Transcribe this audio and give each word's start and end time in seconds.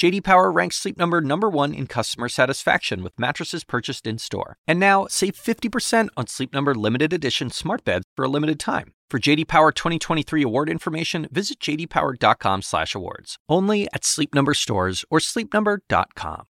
JD 0.00 0.24
Power 0.24 0.50
ranks 0.50 0.76
Sleep 0.76 0.96
Number 0.96 1.20
number 1.20 1.50
1 1.50 1.74
in 1.74 1.86
customer 1.86 2.30
satisfaction 2.30 3.02
with 3.02 3.18
mattresses 3.18 3.64
purchased 3.64 4.06
in-store. 4.06 4.56
And 4.66 4.80
now, 4.80 5.06
save 5.10 5.34
50% 5.34 6.08
on 6.16 6.26
Sleep 6.26 6.54
Number 6.54 6.74
limited 6.74 7.12
edition 7.12 7.50
smart 7.50 7.84
beds 7.84 8.06
for 8.16 8.24
a 8.24 8.28
limited 8.28 8.58
time. 8.58 8.94
For 9.10 9.18
JD 9.18 9.46
Power 9.46 9.72
2023 9.72 10.42
award 10.42 10.70
information, 10.70 11.28
visit 11.30 11.60
jdpower.com/awards. 11.60 13.36
Only 13.46 13.88
at 13.92 14.06
Sleep 14.06 14.34
Number 14.34 14.54
stores 14.54 15.04
or 15.10 15.18
sleepnumber.com. 15.18 16.46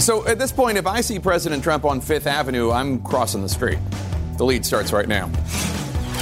So 0.00 0.26
at 0.26 0.38
this 0.38 0.52
point, 0.52 0.76
if 0.76 0.86
I 0.86 1.00
see 1.00 1.18
President 1.18 1.62
Trump 1.62 1.86
on 1.86 2.02
Fifth 2.02 2.26
Avenue, 2.26 2.72
I'm 2.72 3.00
crossing 3.02 3.40
the 3.40 3.48
street. 3.48 3.78
The 4.36 4.44
lead 4.44 4.66
starts 4.66 4.92
right 4.92 5.08
now. 5.08 5.30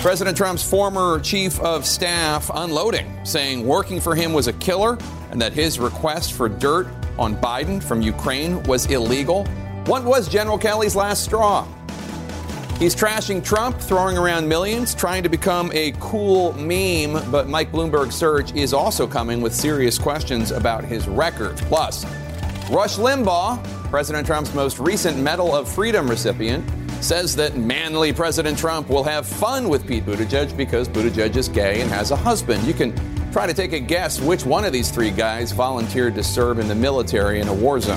President 0.00 0.36
Trump's 0.36 0.62
former 0.62 1.18
chief 1.20 1.58
of 1.60 1.84
staff 1.84 2.50
unloading, 2.54 3.18
saying 3.24 3.66
working 3.66 4.00
for 4.00 4.14
him 4.14 4.32
was 4.32 4.46
a 4.46 4.52
killer 4.54 4.96
and 5.32 5.40
that 5.40 5.52
his 5.52 5.80
request 5.80 6.34
for 6.34 6.48
dirt 6.48 6.86
on 7.18 7.34
Biden 7.36 7.82
from 7.82 8.00
Ukraine 8.00 8.62
was 8.62 8.86
illegal. 8.86 9.44
What 9.86 10.04
was 10.04 10.28
General 10.28 10.56
Kelly's 10.56 10.94
last 10.94 11.24
straw? 11.24 11.66
He's 12.78 12.94
trashing 12.94 13.44
Trump, 13.44 13.80
throwing 13.80 14.16
around 14.16 14.48
millions, 14.48 14.94
trying 14.94 15.24
to 15.24 15.28
become 15.28 15.72
a 15.74 15.92
cool 15.98 16.52
meme, 16.52 17.30
but 17.32 17.48
Mike 17.48 17.72
Bloomberg's 17.72 18.14
surge 18.14 18.54
is 18.54 18.72
also 18.72 19.04
coming 19.04 19.40
with 19.40 19.52
serious 19.52 19.98
questions 19.98 20.52
about 20.52 20.84
his 20.84 21.08
record. 21.08 21.56
Plus, 21.56 22.04
Rush 22.70 22.98
Limbaugh, 22.98 23.62
President 23.90 24.24
Trump's 24.24 24.54
most 24.54 24.78
recent 24.78 25.18
Medal 25.18 25.56
of 25.56 25.68
Freedom 25.68 26.08
recipient, 26.08 26.64
says 27.00 27.36
that 27.36 27.56
manly 27.56 28.12
President 28.12 28.58
Trump 28.58 28.88
will 28.88 29.04
have 29.04 29.26
fun 29.26 29.68
with 29.68 29.86
Pete 29.86 30.04
Buttigieg 30.04 30.56
because 30.56 30.88
Buttigieg 30.88 31.36
is 31.36 31.48
gay 31.48 31.80
and 31.80 31.90
has 31.90 32.10
a 32.10 32.16
husband. 32.16 32.64
You 32.64 32.74
can 32.74 32.92
try 33.30 33.46
to 33.46 33.54
take 33.54 33.72
a 33.72 33.78
guess 33.78 34.20
which 34.20 34.44
one 34.44 34.64
of 34.64 34.72
these 34.72 34.90
three 34.90 35.12
guys 35.12 35.52
volunteered 35.52 36.16
to 36.16 36.24
serve 36.24 36.58
in 36.58 36.66
the 36.66 36.74
military 36.74 37.40
in 37.40 37.48
a 37.48 37.54
war 37.54 37.80
zone. 37.80 37.96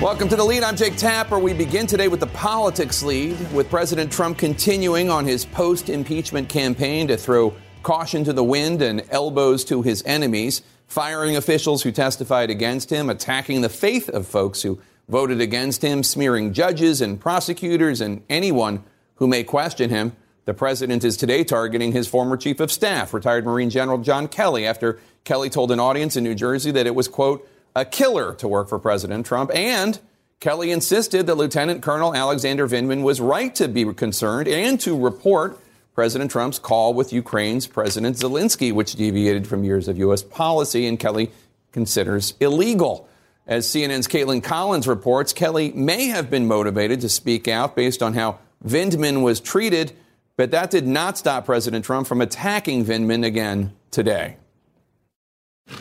Welcome 0.00 0.28
to 0.28 0.36
the 0.36 0.44
lead. 0.44 0.62
I'm 0.62 0.76
Jake 0.76 0.96
Tapper. 0.96 1.38
We 1.38 1.52
begin 1.52 1.86
today 1.86 2.08
with 2.08 2.20
the 2.20 2.26
politics 2.28 3.02
lead, 3.02 3.36
with 3.52 3.70
President 3.70 4.10
Trump 4.10 4.38
continuing 4.38 5.10
on 5.10 5.26
his 5.26 5.44
post 5.44 5.88
impeachment 5.88 6.48
campaign 6.48 7.06
to 7.08 7.16
throw 7.16 7.54
caution 7.82 8.24
to 8.24 8.32
the 8.32 8.44
wind 8.44 8.80
and 8.82 9.04
elbows 9.10 9.64
to 9.64 9.82
his 9.82 10.02
enemies 10.06 10.62
firing 10.86 11.36
officials 11.36 11.82
who 11.82 11.92
testified 11.92 12.50
against 12.50 12.90
him, 12.90 13.10
attacking 13.10 13.60
the 13.60 13.68
faith 13.68 14.08
of 14.08 14.26
folks 14.26 14.62
who 14.62 14.80
voted 15.08 15.40
against 15.40 15.82
him, 15.82 16.02
smearing 16.02 16.52
judges 16.52 17.00
and 17.00 17.20
prosecutors 17.20 18.00
and 18.00 18.22
anyone 18.28 18.82
who 19.16 19.26
may 19.26 19.44
question 19.44 19.90
him. 19.90 20.16
The 20.44 20.54
president 20.54 21.04
is 21.04 21.16
today 21.16 21.42
targeting 21.44 21.92
his 21.92 22.06
former 22.06 22.36
chief 22.36 22.60
of 22.60 22.70
staff, 22.70 23.14
retired 23.14 23.44
Marine 23.44 23.70
General 23.70 23.98
John 23.98 24.28
Kelly, 24.28 24.66
after 24.66 24.98
Kelly 25.24 25.48
told 25.48 25.70
an 25.72 25.80
audience 25.80 26.16
in 26.16 26.24
New 26.24 26.34
Jersey 26.34 26.70
that 26.72 26.86
it 26.86 26.94
was, 26.94 27.08
quote, 27.08 27.48
a 27.74 27.84
killer 27.84 28.34
to 28.34 28.46
work 28.46 28.68
for 28.68 28.78
President 28.78 29.24
Trump. 29.24 29.50
And 29.54 29.98
Kelly 30.40 30.70
insisted 30.70 31.26
that 31.26 31.36
Lieutenant 31.36 31.82
Colonel 31.82 32.14
Alexander 32.14 32.68
Vindman 32.68 33.02
was 33.02 33.20
right 33.20 33.54
to 33.54 33.68
be 33.68 33.90
concerned 33.94 34.46
and 34.46 34.78
to 34.80 34.98
report 34.98 35.58
President 35.94 36.30
Trump's 36.30 36.58
call 36.58 36.92
with 36.92 37.12
Ukraine's 37.12 37.68
President 37.68 38.16
Zelensky, 38.16 38.72
which 38.72 38.96
deviated 38.96 39.46
from 39.46 39.62
years 39.62 39.86
of 39.86 39.96
U.S. 39.98 40.22
policy 40.22 40.86
and 40.86 40.98
Kelly 40.98 41.30
considers 41.72 42.34
illegal. 42.40 43.08
As 43.46 43.66
CNN's 43.66 44.08
Kaitlan 44.08 44.42
Collins 44.42 44.88
reports, 44.88 45.32
Kelly 45.32 45.70
may 45.72 46.06
have 46.06 46.30
been 46.30 46.48
motivated 46.48 47.00
to 47.02 47.08
speak 47.08 47.46
out 47.46 47.76
based 47.76 48.02
on 48.02 48.14
how 48.14 48.38
Vindman 48.66 49.22
was 49.22 49.38
treated, 49.38 49.92
but 50.36 50.50
that 50.50 50.70
did 50.70 50.86
not 50.86 51.16
stop 51.18 51.44
President 51.44 51.84
Trump 51.84 52.06
from 52.06 52.20
attacking 52.20 52.84
Vindman 52.84 53.24
again 53.24 53.72
today. 53.90 54.36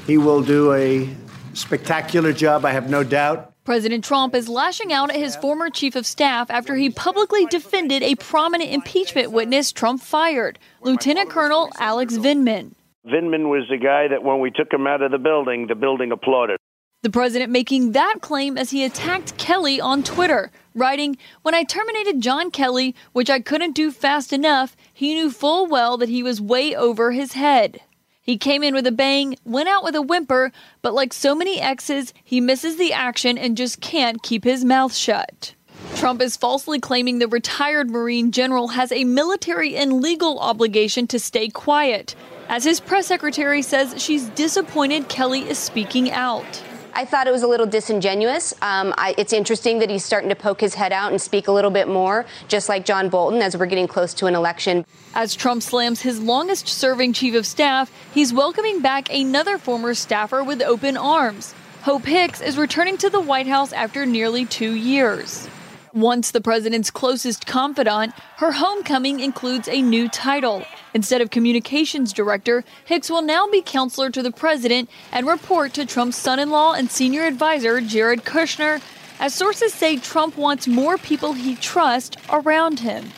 He 0.06 0.18
will 0.18 0.44
do 0.44 0.74
a 0.74 1.10
spectacular 1.54 2.34
job, 2.34 2.66
I 2.66 2.72
have 2.72 2.90
no 2.90 3.04
doubt. 3.04 3.53
President 3.64 4.04
Trump 4.04 4.36
is 4.36 4.50
lashing 4.50 4.92
out 4.92 5.10
at 5.10 5.16
his 5.16 5.38
former 5.38 5.70
chief 5.70 5.96
of 5.96 6.06
staff 6.06 6.52
after 6.52 6.76
he 6.76 6.90
publicly 6.90 7.46
defended 7.46 8.04
a 8.04 8.16
prominent 8.16 8.70
impeachment 8.70 9.32
witness 9.32 9.72
Trump 9.72 10.02
fired, 10.02 10.60
Lieutenant 10.82 11.30
Colonel 11.30 11.72
Alex 11.80 12.16
Vindman. 12.16 12.74
Vindman 13.08 13.50
was 13.50 13.64
the 13.70 13.78
guy 13.78 14.10
that 14.10 14.22
when 14.22 14.42
we 14.42 14.52
took 14.52 14.72
him 14.72 14.86
out 14.86 15.02
of 15.02 15.12
the 15.12 15.18
building, 15.18 15.68
the 15.68 15.76
building 15.76 16.12
applauded. 16.12 16.58
The 17.04 17.10
president 17.10 17.54
making 17.54 17.94
that 17.94 18.16
claim 18.20 18.58
as 18.58 18.72
he 18.72 18.84
attacked 18.84 19.38
Kelly 19.38 19.80
on 19.80 20.04
Twitter, 20.04 20.52
writing, 20.76 21.18
When 21.42 21.56
I 21.56 21.64
terminated 21.64 22.20
John 22.20 22.52
Kelly, 22.52 22.94
which 23.14 23.30
I 23.30 23.40
couldn't 23.40 23.76
do 23.76 23.92
fast 23.92 24.34
enough, 24.34 24.76
he 24.94 25.14
knew 25.14 25.32
full 25.32 25.68
well 25.68 25.98
that 25.98 26.10
he 26.10 26.22
was 26.22 26.42
way 26.42 26.76
over 26.76 27.14
his 27.14 27.32
head. 27.34 27.80
He 28.24 28.38
came 28.38 28.64
in 28.64 28.74
with 28.74 28.88
a 28.88 28.92
bang, 28.92 29.36
went 29.44 29.68
out 29.68 29.84
with 29.84 29.96
a 29.96 30.02
whimper, 30.02 30.54
but 30.82 30.94
like 30.94 31.12
so 31.12 31.36
many 31.36 31.60
exes, 31.60 32.14
he 32.24 32.40
misses 32.40 32.78
the 32.78 32.94
action 32.94 33.38
and 33.38 33.58
just 33.58 33.82
can't 33.82 34.24
keep 34.24 34.46
his 34.46 34.64
mouth 34.64 34.96
shut. 34.96 35.54
Trump 35.96 36.22
is 36.22 36.38
falsely 36.38 36.80
claiming 36.80 37.20
the 37.20 37.28
retired 37.28 37.90
Marine 37.90 38.32
general 38.32 38.70
has 38.70 38.94
a 38.94 39.04
military 39.04 39.76
and 39.76 40.02
legal 40.02 40.40
obligation 40.40 41.06
to 41.08 41.20
stay 41.20 41.50
quiet, 41.50 42.16
as 42.48 42.64
his 42.64 42.80
press 42.80 43.08
secretary 43.08 43.62
says 43.62 44.02
she's 44.02 44.30
disappointed 44.30 45.10
Kelly 45.10 45.42
is 45.42 45.58
speaking 45.60 46.10
out. 46.10 46.64
I 46.96 47.06
thought 47.06 47.26
it 47.26 47.32
was 47.32 47.42
a 47.42 47.48
little 47.48 47.66
disingenuous. 47.66 48.54
Um, 48.62 48.94
I, 48.98 49.16
it's 49.18 49.34
interesting 49.34 49.80
that 49.80 49.90
he's 49.90 50.06
starting 50.06 50.30
to 50.30 50.36
poke 50.36 50.62
his 50.62 50.76
head 50.76 50.92
out 50.92 51.12
and 51.12 51.20
speak 51.20 51.48
a 51.48 51.52
little 51.52 51.72
bit 51.72 51.88
more, 51.88 52.26
just 52.48 52.70
like 52.70 52.86
John 52.86 53.10
Bolton, 53.10 53.42
as 53.42 53.58
we're 53.58 53.66
getting 53.66 53.88
close 53.88 54.14
to 54.16 54.28
an 54.28 54.36
election. 54.36 54.86
As 55.16 55.34
Trump 55.34 55.64
slams 55.64 56.02
his 56.02 56.20
longest 56.20 56.68
serving 56.68 57.14
chief 57.14 57.34
of 57.34 57.48
staff, 57.48 57.92
he's 58.14 58.32
welcoming 58.32 58.80
back 58.82 59.12
another 59.12 59.58
former 59.58 59.96
staffer 59.96 60.44
with 60.44 60.62
open 60.62 60.96
arms. 60.96 61.56
Hope 61.82 62.06
Hicks 62.06 62.42
is 62.42 62.58
returning 62.58 62.98
to 63.00 63.10
the 63.10 63.20
White 63.20 63.48
House 63.48 63.74
after 63.74 64.06
nearly 64.06 64.46
two 64.46 64.74
years. 64.76 65.50
Once 65.94 66.32
the 66.32 66.42
president's 66.42 66.90
closest 66.90 67.46
confidant, 67.46 68.16
her 68.38 68.52
homecoming 68.54 69.20
includes 69.20 69.68
a 69.68 69.80
new 69.80 70.10
title. 70.10 70.64
Instead 70.96 71.22
of 71.22 71.30
communications 71.30 72.12
director, 72.12 72.64
Hicks 72.86 73.12
will 73.12 73.22
now 73.22 73.48
be 73.48 73.62
counselor 73.62 74.10
to 74.10 74.24
the 74.24 74.32
president 74.32 74.90
and 75.12 75.28
report 75.28 75.72
to 75.76 75.86
Trump's 75.86 76.18
son 76.18 76.40
in 76.40 76.50
law 76.50 76.74
and 76.74 76.90
senior 76.90 77.26
advisor, 77.26 77.80
Jared 77.80 78.24
Kushner, 78.26 78.82
as 79.20 79.36
sources 79.36 79.72
say 79.72 79.98
Trump 79.98 80.36
wants 80.36 80.68
more 80.68 80.98
people 80.98 81.34
he 81.34 81.56
trusts 81.56 82.18
around 82.32 82.80
him. 82.80 83.12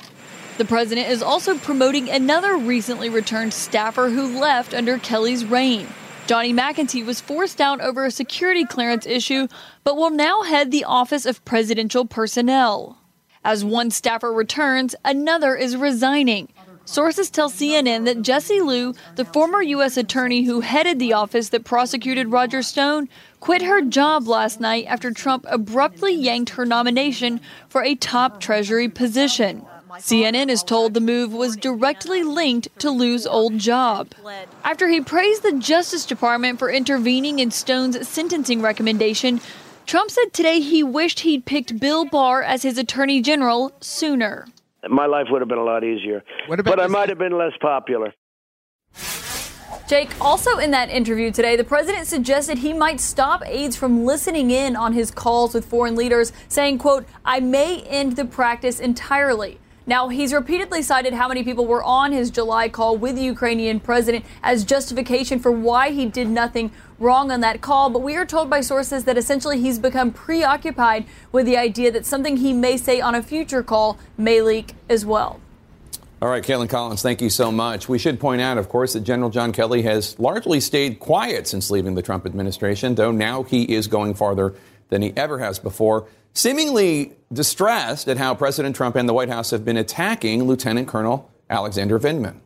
The 0.57 0.65
president 0.65 1.07
is 1.07 1.23
also 1.23 1.57
promoting 1.57 2.09
another 2.09 2.57
recently 2.57 3.07
returned 3.07 3.53
staffer 3.53 4.09
who 4.09 4.37
left 4.37 4.73
under 4.73 4.97
Kelly's 4.97 5.45
reign. 5.45 5.87
Johnny 6.27 6.51
McEntee 6.51 7.05
was 7.05 7.21
forced 7.21 7.61
out 7.61 7.81
over 7.81 8.03
a 8.03 8.09
security 8.09 8.65
clearance 8.65 9.05
issue, 9.05 9.47
but 9.83 9.95
will 9.95 10.09
now 10.09 10.41
head 10.41 10.71
the 10.71 10.83
Office 10.83 11.27
of 11.27 11.45
Presidential 11.45 12.03
Personnel. 12.03 12.97
As 13.43 13.63
one 13.63 13.91
staffer 13.91 14.33
returns, 14.33 14.95
another 15.05 15.55
is 15.55 15.77
resigning. 15.77 16.49
Sources 16.83 17.29
tell 17.29 17.51
CNN 17.51 18.05
that 18.05 18.23
Jessie 18.23 18.61
Liu, 18.61 18.95
the 19.15 19.25
former 19.25 19.61
U.S. 19.61 19.97
attorney 19.97 20.45
who 20.45 20.61
headed 20.61 20.97
the 20.97 21.13
office 21.13 21.49
that 21.49 21.63
prosecuted 21.63 22.31
Roger 22.31 22.63
Stone, 22.63 23.07
quit 23.39 23.61
her 23.61 23.83
job 23.83 24.27
last 24.27 24.59
night 24.59 24.85
after 24.87 25.11
Trump 25.11 25.45
abruptly 25.47 26.13
yanked 26.13 26.51
her 26.51 26.65
nomination 26.65 27.39
for 27.69 27.83
a 27.83 27.93
top 27.93 28.39
Treasury 28.39 28.89
position. 28.89 29.63
CNN 29.99 30.49
is 30.49 30.63
told 30.63 30.93
the 30.93 30.99
move 30.99 31.33
was 31.33 31.55
directly 31.55 32.23
linked 32.23 32.67
to 32.79 32.91
Liu's 32.91 33.25
old 33.25 33.57
job. 33.57 34.13
After 34.63 34.87
he 34.87 35.01
praised 35.01 35.43
the 35.43 35.53
Justice 35.53 36.05
Department 36.05 36.59
for 36.59 36.69
intervening 36.69 37.39
in 37.39 37.51
Stone's 37.51 38.07
sentencing 38.07 38.61
recommendation, 38.61 39.41
Trump 39.85 40.11
said 40.11 40.33
today 40.33 40.59
he 40.59 40.83
wished 40.83 41.21
he'd 41.21 41.45
picked 41.45 41.79
Bill 41.79 42.05
Barr 42.05 42.41
as 42.41 42.63
his 42.63 42.77
attorney 42.77 43.21
general 43.21 43.71
sooner. 43.79 44.47
My 44.89 45.05
life 45.05 45.27
would 45.29 45.41
have 45.41 45.49
been 45.49 45.57
a 45.57 45.63
lot 45.63 45.83
easier, 45.83 46.23
but 46.47 46.79
I 46.79 46.87
might 46.87 47.09
have 47.09 47.17
been 47.17 47.37
less 47.37 47.53
popular. 47.61 48.13
Jake, 49.87 50.09
also 50.19 50.57
in 50.57 50.71
that 50.71 50.89
interview 50.89 51.31
today, 51.31 51.55
the 51.55 51.63
president 51.63 52.07
suggested 52.07 52.57
he 52.57 52.73
might 52.73 52.99
stop 52.99 53.43
aides 53.45 53.75
from 53.75 54.03
listening 54.03 54.49
in 54.49 54.75
on 54.75 54.93
his 54.93 55.11
calls 55.11 55.53
with 55.53 55.65
foreign 55.65 55.95
leaders, 55.95 56.33
saying, 56.47 56.79
quote, 56.79 57.05
I 57.23 57.39
may 57.39 57.81
end 57.83 58.15
the 58.15 58.25
practice 58.25 58.79
entirely. 58.79 59.59
Now, 59.87 60.07
he's 60.07 60.33
repeatedly 60.33 60.81
cited 60.81 61.13
how 61.13 61.27
many 61.27 61.43
people 61.43 61.67
were 61.67 61.83
on 61.83 62.11
his 62.11 62.31
July 62.31 62.69
call 62.69 62.97
with 62.97 63.15
the 63.15 63.21
Ukrainian 63.21 63.79
president 63.79 64.25
as 64.41 64.65
justification 64.65 65.39
for 65.39 65.51
why 65.51 65.91
he 65.91 66.07
did 66.07 66.27
nothing 66.27 66.71
wrong 66.97 67.29
on 67.29 67.41
that 67.41 67.61
call. 67.61 67.91
But 67.91 68.01
we 68.01 68.15
are 68.15 68.25
told 68.25 68.49
by 68.49 68.61
sources 68.61 69.03
that 69.03 69.15
essentially 69.15 69.61
he's 69.61 69.77
become 69.77 70.11
preoccupied 70.11 71.05
with 71.31 71.45
the 71.45 71.57
idea 71.57 71.91
that 71.91 72.03
something 72.03 72.37
he 72.37 72.51
may 72.51 72.77
say 72.77 72.99
on 72.99 73.13
a 73.13 73.21
future 73.21 73.61
call 73.61 73.99
may 74.17 74.41
leak 74.41 74.73
as 74.89 75.05
well. 75.05 75.39
All 76.19 76.29
right, 76.29 76.43
Kaitlan 76.43 76.69
Collins, 76.69 77.03
thank 77.03 77.21
you 77.21 77.29
so 77.29 77.51
much. 77.51 77.87
We 77.87 77.99
should 77.99 78.19
point 78.19 78.41
out, 78.41 78.57
of 78.57 78.69
course, 78.69 78.93
that 78.93 79.01
General 79.01 79.29
John 79.29 79.51
Kelly 79.51 79.83
has 79.83 80.17
largely 80.17 80.61
stayed 80.61 80.99
quiet 80.99 81.45
since 81.45 81.69
leaving 81.69 81.93
the 81.93 82.01
Trump 82.01 82.25
administration, 82.25 82.95
though 82.95 83.11
now 83.11 83.43
he 83.43 83.71
is 83.71 83.85
going 83.85 84.15
farther 84.15 84.55
than 84.89 85.03
he 85.03 85.13
ever 85.15 85.37
has 85.39 85.59
before, 85.59 86.07
seemingly 86.35 87.13
distressed 87.33 88.07
at 88.07 88.17
how 88.17 88.35
President 88.35 88.75
Trump 88.75 88.95
and 88.95 89.09
the 89.09 89.13
White 89.13 89.29
House 89.29 89.49
have 89.49 89.65
been 89.65 89.77
attacking 89.77 90.43
Lieutenant 90.43 90.87
Colonel 90.87 91.31
Alexander 91.49 91.99
Vindman. 91.99 92.39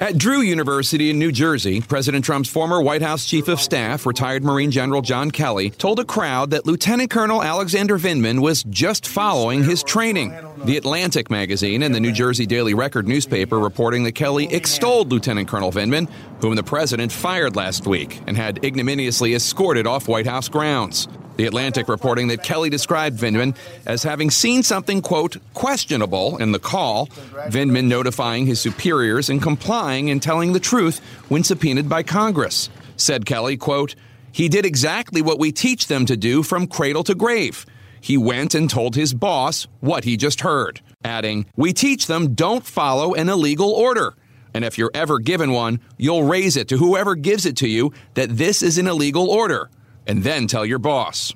At 0.00 0.16
Drew 0.16 0.40
University 0.40 1.10
in 1.10 1.18
New 1.18 1.32
Jersey, 1.32 1.80
President 1.80 2.24
Trump's 2.24 2.48
former 2.48 2.80
White 2.80 3.02
House 3.02 3.26
Chief 3.26 3.48
of 3.48 3.60
Staff, 3.60 4.06
retired 4.06 4.44
Marine 4.44 4.70
General 4.70 5.02
John 5.02 5.32
Kelly, 5.32 5.70
told 5.70 5.98
a 5.98 6.04
crowd 6.04 6.50
that 6.50 6.66
Lieutenant 6.66 7.10
Colonel 7.10 7.42
Alexander 7.42 7.98
Vindman 7.98 8.40
was 8.40 8.62
just 8.62 9.08
following 9.08 9.64
his 9.64 9.82
training. 9.82 10.32
The 10.64 10.76
Atlantic 10.76 11.30
magazine 11.30 11.82
and 11.82 11.92
the 11.92 11.98
New 11.98 12.12
Jersey 12.12 12.46
Daily 12.46 12.74
Record 12.74 13.08
newspaper 13.08 13.58
reporting 13.58 14.04
that 14.04 14.12
Kelly 14.12 14.46
extolled 14.54 15.10
Lieutenant 15.10 15.48
Colonel 15.48 15.72
Vindman, 15.72 16.08
whom 16.40 16.54
the 16.54 16.62
president 16.62 17.10
fired 17.10 17.56
last 17.56 17.84
week 17.84 18.20
and 18.28 18.36
had 18.36 18.64
ignominiously 18.64 19.34
escorted 19.34 19.88
off 19.88 20.06
White 20.06 20.26
House 20.26 20.48
grounds. 20.48 21.08
The 21.38 21.46
Atlantic 21.46 21.88
reporting 21.88 22.26
that 22.28 22.42
Kelly 22.42 22.68
described 22.68 23.16
Vindman 23.16 23.56
as 23.86 24.02
having 24.02 24.28
seen 24.28 24.64
something, 24.64 25.00
quote, 25.00 25.36
questionable 25.54 26.36
in 26.38 26.50
the 26.50 26.58
call, 26.58 27.06
Vindman 27.46 27.86
notifying 27.86 28.44
his 28.44 28.60
superiors 28.60 29.30
and 29.30 29.40
complying 29.40 30.10
and 30.10 30.20
telling 30.20 30.52
the 30.52 30.58
truth 30.58 30.98
when 31.28 31.44
subpoenaed 31.44 31.88
by 31.88 32.02
Congress. 32.02 32.70
Said 32.96 33.24
Kelly, 33.24 33.56
quote, 33.56 33.94
he 34.32 34.48
did 34.48 34.66
exactly 34.66 35.22
what 35.22 35.38
we 35.38 35.52
teach 35.52 35.86
them 35.86 36.06
to 36.06 36.16
do 36.16 36.42
from 36.42 36.66
cradle 36.66 37.04
to 37.04 37.14
grave. 37.14 37.64
He 38.00 38.18
went 38.18 38.56
and 38.56 38.68
told 38.68 38.96
his 38.96 39.14
boss 39.14 39.68
what 39.78 40.02
he 40.02 40.16
just 40.16 40.40
heard, 40.40 40.80
adding, 41.04 41.46
We 41.54 41.72
teach 41.72 42.08
them 42.08 42.34
don't 42.34 42.66
follow 42.66 43.14
an 43.14 43.28
illegal 43.28 43.70
order. 43.70 44.16
And 44.54 44.64
if 44.64 44.76
you're 44.76 44.90
ever 44.92 45.20
given 45.20 45.52
one, 45.52 45.78
you'll 45.98 46.24
raise 46.24 46.56
it 46.56 46.66
to 46.68 46.78
whoever 46.78 47.14
gives 47.14 47.46
it 47.46 47.56
to 47.58 47.68
you 47.68 47.92
that 48.14 48.36
this 48.36 48.60
is 48.60 48.76
an 48.76 48.88
illegal 48.88 49.30
order 49.30 49.70
and 50.08 50.24
then 50.24 50.48
tell 50.48 50.66
your 50.66 50.80
boss. 50.80 51.32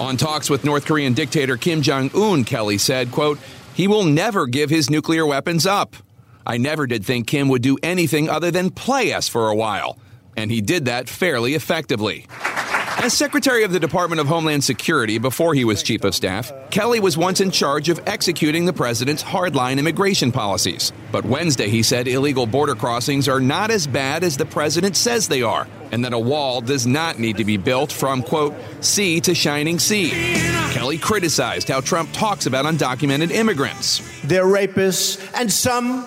On 0.00 0.16
talks 0.16 0.50
with 0.50 0.64
North 0.64 0.86
Korean 0.86 1.12
dictator 1.12 1.56
Kim 1.56 1.82
Jong 1.82 2.10
un, 2.14 2.42
Kelly 2.42 2.78
said, 2.78 3.12
quote, 3.12 3.38
he 3.74 3.86
will 3.86 4.04
never 4.04 4.46
give 4.46 4.70
his 4.70 4.90
nuclear 4.90 5.24
weapons 5.24 5.66
up. 5.66 5.94
I 6.46 6.56
never 6.56 6.86
did 6.86 7.04
think 7.04 7.26
Kim 7.26 7.48
would 7.48 7.62
do 7.62 7.78
anything 7.82 8.28
other 8.28 8.50
than 8.50 8.70
play 8.70 9.12
us 9.12 9.28
for 9.28 9.48
a 9.48 9.54
while, 9.54 9.98
and 10.36 10.50
he 10.50 10.60
did 10.60 10.86
that 10.86 11.08
fairly 11.08 11.54
effectively. 11.54 12.26
As 12.98 13.14
Secretary 13.14 13.62
of 13.62 13.72
the 13.72 13.80
Department 13.80 14.20
of 14.20 14.26
Homeland 14.26 14.62
Security 14.64 15.18
before 15.18 15.54
he 15.54 15.64
was 15.64 15.82
Chief 15.82 16.04
of 16.04 16.14
Staff, 16.14 16.52
Kelly 16.70 17.00
was 17.00 17.16
once 17.16 17.40
in 17.40 17.50
charge 17.50 17.88
of 17.88 18.00
executing 18.06 18.66
the 18.66 18.72
president's 18.72 19.22
hardline 19.22 19.78
immigration 19.78 20.32
policies. 20.32 20.92
But 21.12 21.24
Wednesday 21.24 21.68
he 21.68 21.82
said 21.82 22.08
illegal 22.08 22.46
border 22.46 22.74
crossings 22.74 23.28
are 23.28 23.40
not 23.40 23.70
as 23.70 23.86
bad 23.86 24.22
as 24.22 24.36
the 24.36 24.44
president 24.44 24.96
says 24.96 25.28
they 25.28 25.40
are, 25.42 25.66
and 25.92 26.04
that 26.04 26.12
a 26.12 26.18
wall 26.18 26.60
does 26.60 26.86
not 26.86 27.18
need 27.18 27.36
to 27.38 27.44
be 27.44 27.56
built 27.56 27.90
from, 27.92 28.22
quote, 28.22 28.54
sea 28.80 29.20
to 29.20 29.34
shining 29.34 29.78
sea. 29.78 30.10
Kelly 30.72 30.98
criticized 30.98 31.68
how 31.68 31.80
Trump 31.80 32.12
talks 32.12 32.46
about 32.46 32.66
undocumented 32.66 33.30
immigrants. 33.30 34.02
They're 34.24 34.44
rapists, 34.44 35.18
and 35.34 35.50
some, 35.50 36.06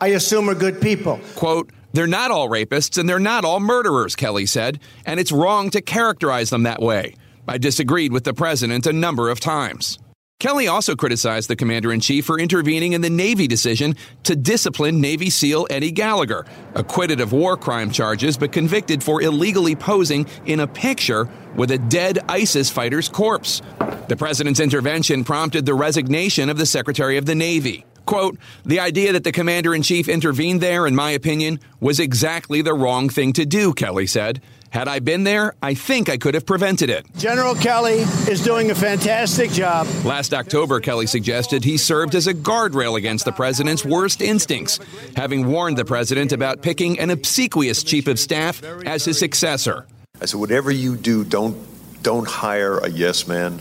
I 0.00 0.08
assume, 0.08 0.48
are 0.48 0.54
good 0.54 0.80
people. 0.80 1.20
Quote, 1.36 1.70
they're 1.92 2.06
not 2.06 2.30
all 2.30 2.48
rapists 2.48 2.98
and 2.98 3.08
they're 3.08 3.18
not 3.18 3.44
all 3.44 3.60
murderers, 3.60 4.16
Kelly 4.16 4.46
said, 4.46 4.80
and 5.06 5.20
it's 5.20 5.32
wrong 5.32 5.70
to 5.70 5.80
characterize 5.80 6.50
them 6.50 6.64
that 6.64 6.80
way. 6.82 7.14
I 7.46 7.58
disagreed 7.58 8.12
with 8.12 8.24
the 8.24 8.34
president 8.34 8.86
a 8.86 8.92
number 8.92 9.28
of 9.28 9.40
times. 9.40 9.98
Kelly 10.42 10.66
also 10.66 10.96
criticized 10.96 11.48
the 11.48 11.54
commander 11.54 11.92
in 11.92 12.00
chief 12.00 12.24
for 12.26 12.36
intervening 12.36 12.94
in 12.94 13.00
the 13.00 13.08
Navy 13.08 13.46
decision 13.46 13.94
to 14.24 14.34
discipline 14.34 15.00
Navy 15.00 15.30
SEAL 15.30 15.68
Eddie 15.70 15.92
Gallagher, 15.92 16.44
acquitted 16.74 17.20
of 17.20 17.32
war 17.32 17.56
crime 17.56 17.92
charges 17.92 18.36
but 18.36 18.50
convicted 18.50 19.04
for 19.04 19.22
illegally 19.22 19.76
posing 19.76 20.26
in 20.44 20.58
a 20.58 20.66
picture 20.66 21.28
with 21.54 21.70
a 21.70 21.78
dead 21.78 22.18
ISIS 22.28 22.70
fighter's 22.70 23.08
corpse. 23.08 23.62
The 24.08 24.16
president's 24.16 24.58
intervention 24.58 25.22
prompted 25.22 25.64
the 25.64 25.74
resignation 25.74 26.50
of 26.50 26.58
the 26.58 26.66
Secretary 26.66 27.16
of 27.18 27.24
the 27.24 27.36
Navy. 27.36 27.86
Quote, 28.06 28.38
the 28.64 28.80
idea 28.80 29.12
that 29.12 29.24
the 29.24 29.32
commander 29.32 29.74
in 29.74 29.82
chief 29.82 30.08
intervened 30.08 30.60
there, 30.60 30.86
in 30.86 30.94
my 30.94 31.10
opinion, 31.10 31.60
was 31.80 32.00
exactly 32.00 32.62
the 32.62 32.74
wrong 32.74 33.08
thing 33.08 33.32
to 33.34 33.46
do, 33.46 33.72
Kelly 33.72 34.06
said. 34.06 34.40
Had 34.70 34.88
I 34.88 35.00
been 35.00 35.24
there, 35.24 35.54
I 35.62 35.74
think 35.74 36.08
I 36.08 36.16
could 36.16 36.32
have 36.32 36.46
prevented 36.46 36.88
it. 36.88 37.04
General 37.18 37.54
Kelly 37.54 38.00
is 38.26 38.42
doing 38.42 38.70
a 38.70 38.74
fantastic 38.74 39.50
job. 39.50 39.86
Last 40.02 40.32
October, 40.32 40.80
Kelly 40.80 41.06
suggested 41.06 41.62
he 41.62 41.76
served 41.76 42.14
as 42.14 42.26
a 42.26 42.32
guardrail 42.32 42.96
against 42.96 43.26
the 43.26 43.32
president's 43.32 43.84
worst 43.84 44.22
instincts, 44.22 44.80
having 45.14 45.46
warned 45.46 45.76
the 45.76 45.84
president 45.84 46.32
about 46.32 46.62
picking 46.62 46.98
an 46.98 47.10
obsequious 47.10 47.82
chief 47.82 48.06
of 48.08 48.18
staff 48.18 48.64
as 48.86 49.04
his 49.04 49.18
successor. 49.18 49.86
I 50.22 50.24
said, 50.24 50.40
whatever 50.40 50.70
you 50.70 50.96
do, 50.96 51.24
don't 51.24 51.56
don't 52.02 52.26
hire 52.26 52.78
a 52.78 52.88
yes 52.88 53.28
man, 53.28 53.60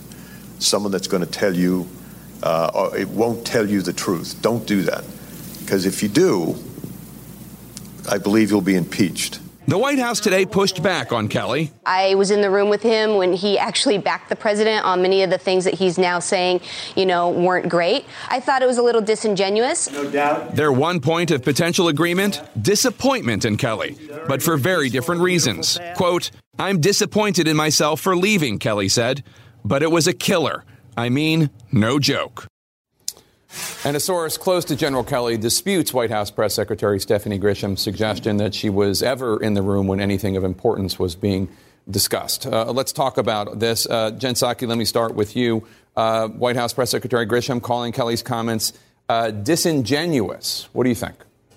someone 0.59 0.91
that's 0.91 1.07
going 1.07 1.23
to 1.23 1.29
tell 1.29 1.53
you 1.53 1.87
uh, 2.43 2.89
it 2.97 3.09
won't 3.09 3.45
tell 3.45 3.67
you 3.67 3.81
the 3.81 3.93
truth. 3.93 4.41
Don't 4.41 4.65
do 4.65 4.81
that. 4.83 5.03
Because 5.59 5.85
if 5.85 6.01
you 6.03 6.09
do, 6.09 6.55
I 8.09 8.17
believe 8.17 8.51
you'll 8.51 8.61
be 8.61 8.75
impeached. 8.75 9.39
The 9.67 9.77
White 9.77 9.99
House 9.99 10.19
today 10.19 10.45
pushed 10.45 10.81
back 10.81 11.13
on 11.13 11.27
Kelly. 11.27 11.71
I 11.85 12.15
was 12.15 12.31
in 12.31 12.41
the 12.41 12.49
room 12.49 12.67
with 12.67 12.81
him 12.81 13.15
when 13.15 13.31
he 13.31 13.59
actually 13.59 13.99
backed 13.99 14.27
the 14.27 14.35
president 14.35 14.83
on 14.83 15.01
many 15.03 15.21
of 15.21 15.29
the 15.29 15.37
things 15.37 15.65
that 15.65 15.75
he's 15.75 15.97
now 15.99 16.19
saying, 16.19 16.61
you 16.95 17.05
know, 17.05 17.29
weren't 17.29 17.69
great. 17.69 18.05
I 18.27 18.39
thought 18.39 18.63
it 18.63 18.65
was 18.65 18.79
a 18.79 18.81
little 18.81 19.01
disingenuous. 19.01 19.89
No 19.91 20.09
doubt. 20.09 20.55
Their 20.55 20.71
one 20.71 20.99
point 20.99 21.29
of 21.29 21.43
potential 21.43 21.89
agreement 21.89 22.41
disappointment 22.59 23.45
in 23.45 23.55
Kelly, 23.55 23.97
but 24.27 24.41
for 24.41 24.57
very 24.57 24.89
different 24.89 25.21
reasons. 25.21 25.79
Quote, 25.95 26.31
I'm 26.57 26.81
disappointed 26.81 27.47
in 27.47 27.55
myself 27.55 28.01
for 28.01 28.17
leaving, 28.17 28.57
Kelly 28.57 28.89
said, 28.89 29.23
but 29.63 29.83
it 29.83 29.91
was 29.91 30.07
a 30.07 30.13
killer. 30.13 30.65
I 30.97 31.09
mean, 31.09 31.49
no 31.71 31.99
joke. 31.99 32.47
And 33.83 33.97
a 33.97 33.99
source 33.99 34.37
close 34.37 34.63
to 34.65 34.75
General 34.75 35.03
Kelly 35.03 35.37
disputes 35.37 35.93
White 35.93 36.11
House 36.11 36.31
Press 36.31 36.53
Secretary 36.53 36.99
Stephanie 36.99 37.37
Grisham's 37.37 37.81
suggestion 37.81 38.37
that 38.37 38.53
she 38.53 38.69
was 38.69 39.03
ever 39.03 39.41
in 39.41 39.55
the 39.55 39.61
room 39.61 39.87
when 39.87 39.99
anything 39.99 40.37
of 40.37 40.43
importance 40.43 40.97
was 40.97 41.15
being 41.15 41.49
discussed. 41.89 42.45
Uh, 42.45 42.71
let's 42.71 42.93
talk 42.93 43.17
about 43.17 43.59
this. 43.59 43.87
Uh, 43.87 44.11
Jen 44.11 44.35
Psaki, 44.35 44.67
let 44.67 44.77
me 44.77 44.85
start 44.85 45.15
with 45.15 45.35
you. 45.35 45.67
Uh, 45.95 46.27
White 46.29 46.55
House 46.55 46.73
Press 46.73 46.91
Secretary 46.91 47.25
Grisham 47.25 47.61
calling 47.61 47.91
Kelly's 47.91 48.21
comments 48.23 48.73
uh, 49.09 49.31
disingenuous. 49.31 50.69
What 50.73 50.83
do 50.83 50.89
you 50.89 50.95
think? 50.95 51.15